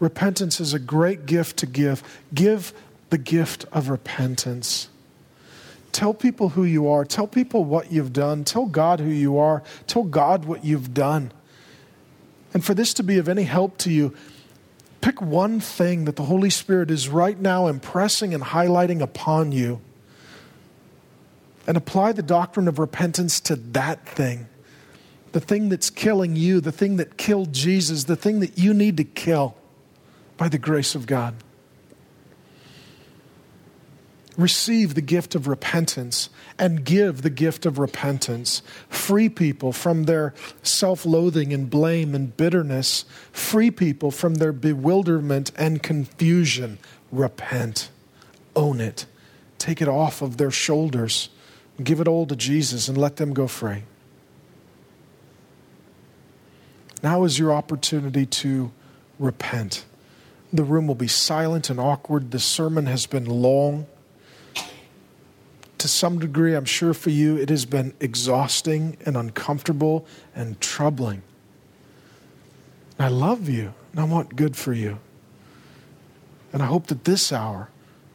Repentance 0.00 0.60
is 0.60 0.74
a 0.74 0.78
great 0.78 1.26
gift 1.26 1.56
to 1.58 1.66
give. 1.66 2.02
Give 2.34 2.72
the 3.10 3.18
gift 3.18 3.64
of 3.72 3.88
repentance. 3.88 4.88
Tell 5.92 6.14
people 6.14 6.50
who 6.50 6.64
you 6.64 6.88
are. 6.88 7.04
Tell 7.04 7.26
people 7.26 7.64
what 7.64 7.90
you've 7.90 8.12
done. 8.12 8.44
Tell 8.44 8.66
God 8.66 9.00
who 9.00 9.10
you 9.10 9.38
are. 9.38 9.62
Tell 9.86 10.04
God 10.04 10.44
what 10.44 10.64
you've 10.64 10.94
done. 10.94 11.32
And 12.54 12.64
for 12.64 12.74
this 12.74 12.94
to 12.94 13.02
be 13.02 13.18
of 13.18 13.28
any 13.28 13.44
help 13.44 13.78
to 13.78 13.92
you, 13.92 14.14
pick 15.00 15.20
one 15.20 15.60
thing 15.60 16.04
that 16.04 16.16
the 16.16 16.24
Holy 16.24 16.50
Spirit 16.50 16.90
is 16.90 17.08
right 17.08 17.38
now 17.38 17.66
impressing 17.66 18.34
and 18.34 18.42
highlighting 18.42 19.00
upon 19.00 19.52
you 19.52 19.80
and 21.66 21.76
apply 21.76 22.12
the 22.12 22.22
doctrine 22.22 22.68
of 22.68 22.78
repentance 22.78 23.40
to 23.40 23.56
that 23.56 24.06
thing. 24.06 24.48
The 25.32 25.40
thing 25.40 25.68
that's 25.68 25.90
killing 25.90 26.36
you, 26.36 26.60
the 26.60 26.72
thing 26.72 26.96
that 26.96 27.18
killed 27.18 27.52
Jesus, 27.52 28.04
the 28.04 28.16
thing 28.16 28.40
that 28.40 28.56
you 28.56 28.72
need 28.72 28.96
to 28.96 29.04
kill 29.04 29.54
by 30.38 30.48
the 30.48 30.58
grace 30.58 30.94
of 30.94 31.06
God 31.06 31.34
receive 34.38 34.94
the 34.94 35.02
gift 35.02 35.34
of 35.34 35.48
repentance 35.48 36.30
and 36.58 36.84
give 36.84 37.20
the 37.20 37.28
gift 37.28 37.66
of 37.66 37.78
repentance. 37.78 38.62
Free 38.88 39.28
people 39.28 39.72
from 39.72 40.04
their 40.04 40.32
self 40.62 41.04
loathing 41.04 41.52
and 41.52 41.68
blame 41.68 42.14
and 42.14 42.34
bitterness. 42.34 43.04
Free 43.32 43.70
people 43.70 44.10
from 44.10 44.36
their 44.36 44.52
bewilderment 44.52 45.50
and 45.56 45.82
confusion. 45.82 46.78
Repent. 47.12 47.90
Own 48.56 48.80
it. 48.80 49.04
Take 49.58 49.82
it 49.82 49.88
off 49.88 50.22
of 50.22 50.36
their 50.36 50.52
shoulders. 50.52 51.28
Give 51.82 52.00
it 52.00 52.08
all 52.08 52.26
to 52.26 52.36
Jesus 52.36 52.88
and 52.88 52.96
let 52.96 53.16
them 53.16 53.34
go 53.34 53.48
free. 53.48 53.82
Now 57.02 57.24
is 57.24 57.38
your 57.38 57.52
opportunity 57.52 58.26
to 58.26 58.72
repent. 59.18 59.84
The 60.52 60.64
room 60.64 60.86
will 60.86 60.94
be 60.94 61.08
silent 61.08 61.70
and 61.70 61.78
awkward. 61.78 62.30
The 62.30 62.40
sermon 62.40 62.86
has 62.86 63.06
been 63.06 63.26
long 63.26 63.86
to 65.78 65.88
some 65.88 66.18
degree, 66.18 66.54
I'm 66.54 66.64
sure 66.64 66.94
for 66.94 67.10
you, 67.10 67.36
it 67.36 67.48
has 67.48 67.64
been 67.64 67.94
exhausting 68.00 68.96
and 69.04 69.16
uncomfortable 69.16 70.06
and 70.34 70.60
troubling. 70.60 71.22
I 72.98 73.08
love 73.08 73.48
you 73.48 73.74
and 73.92 74.00
I 74.00 74.04
want 74.04 74.36
good 74.36 74.56
for 74.56 74.72
you. 74.72 74.98
And 76.52 76.62
I 76.62 76.66
hope 76.66 76.86
that 76.88 77.04
this 77.04 77.32
hour 77.32 77.68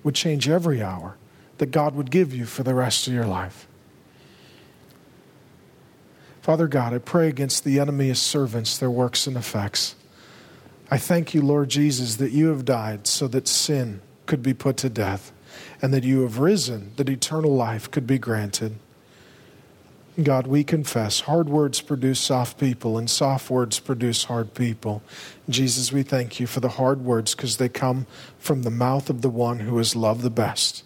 would 0.03 0.15
change 0.15 0.49
every 0.49 0.81
hour 0.81 1.17
that 1.57 1.67
God 1.67 1.95
would 1.95 2.11
give 2.11 2.33
you 2.33 2.45
for 2.45 2.63
the 2.63 2.73
rest 2.73 3.07
of 3.07 3.13
your 3.13 3.25
life. 3.25 3.67
Father 6.41 6.67
God, 6.67 6.93
I 6.93 6.97
pray 6.97 7.29
against 7.29 7.63
the 7.63 7.79
enemy's 7.79 8.19
servants, 8.19 8.77
their 8.77 8.91
works 8.91 9.27
and 9.27 9.37
effects. 9.37 9.95
I 10.91 10.97
thank 10.97 11.33
you, 11.33 11.41
Lord 11.41 11.69
Jesus, 11.69 12.17
that 12.17 12.31
you 12.31 12.47
have 12.47 12.65
died 12.65 13.07
so 13.07 13.27
that 13.29 13.47
sin 13.47 14.01
could 14.25 14.43
be 14.43 14.53
put 14.53 14.75
to 14.77 14.89
death 14.89 15.31
and 15.83 15.93
that 15.93 16.05
you 16.05 16.21
have 16.21 16.39
risen, 16.39 16.93
that 16.95 17.09
eternal 17.09 17.53
life 17.53 17.91
could 17.91 18.07
be 18.07 18.17
granted. 18.17 18.77
God, 20.21 20.47
we 20.47 20.63
confess 20.63 21.21
hard 21.21 21.49
words 21.49 21.81
produce 21.81 22.21
soft 22.21 22.57
people, 22.57 22.97
and 22.97 23.09
soft 23.09 23.49
words 23.49 23.79
produce 23.79 24.23
hard 24.23 24.53
people. 24.53 25.03
Jesus, 25.49 25.91
we 25.91 26.01
thank 26.01 26.39
you 26.39 26.47
for 26.47 26.61
the 26.61 26.69
hard 26.69 27.01
words 27.01 27.35
because 27.35 27.57
they 27.57 27.67
come 27.67 28.07
from 28.39 28.63
the 28.63 28.71
mouth 28.71 29.09
of 29.09 29.21
the 29.21 29.29
one 29.29 29.59
who 29.59 29.77
is 29.77 29.93
loved 29.93 30.21
the 30.21 30.29
best, 30.29 30.85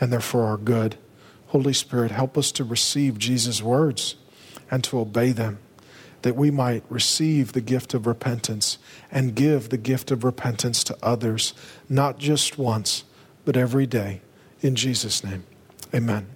and 0.00 0.12
they're 0.12 0.18
for 0.18 0.42
our 0.46 0.56
good. 0.56 0.96
Holy 1.48 1.72
Spirit, 1.72 2.10
help 2.10 2.36
us 2.36 2.50
to 2.52 2.64
receive 2.64 3.18
Jesus' 3.18 3.62
words 3.62 4.16
and 4.68 4.82
to 4.82 4.98
obey 4.98 5.30
them, 5.30 5.58
that 6.22 6.34
we 6.34 6.50
might 6.50 6.82
receive 6.88 7.52
the 7.52 7.60
gift 7.60 7.94
of 7.94 8.04
repentance 8.04 8.78
and 9.12 9.36
give 9.36 9.68
the 9.68 9.78
gift 9.78 10.10
of 10.10 10.24
repentance 10.24 10.82
to 10.82 10.96
others, 11.04 11.54
not 11.88 12.18
just 12.18 12.58
once 12.58 13.04
but 13.44 13.56
every 13.56 13.86
day. 13.86 14.20
In 14.60 14.74
Jesus' 14.74 15.22
name, 15.22 15.44
amen. 15.94 16.33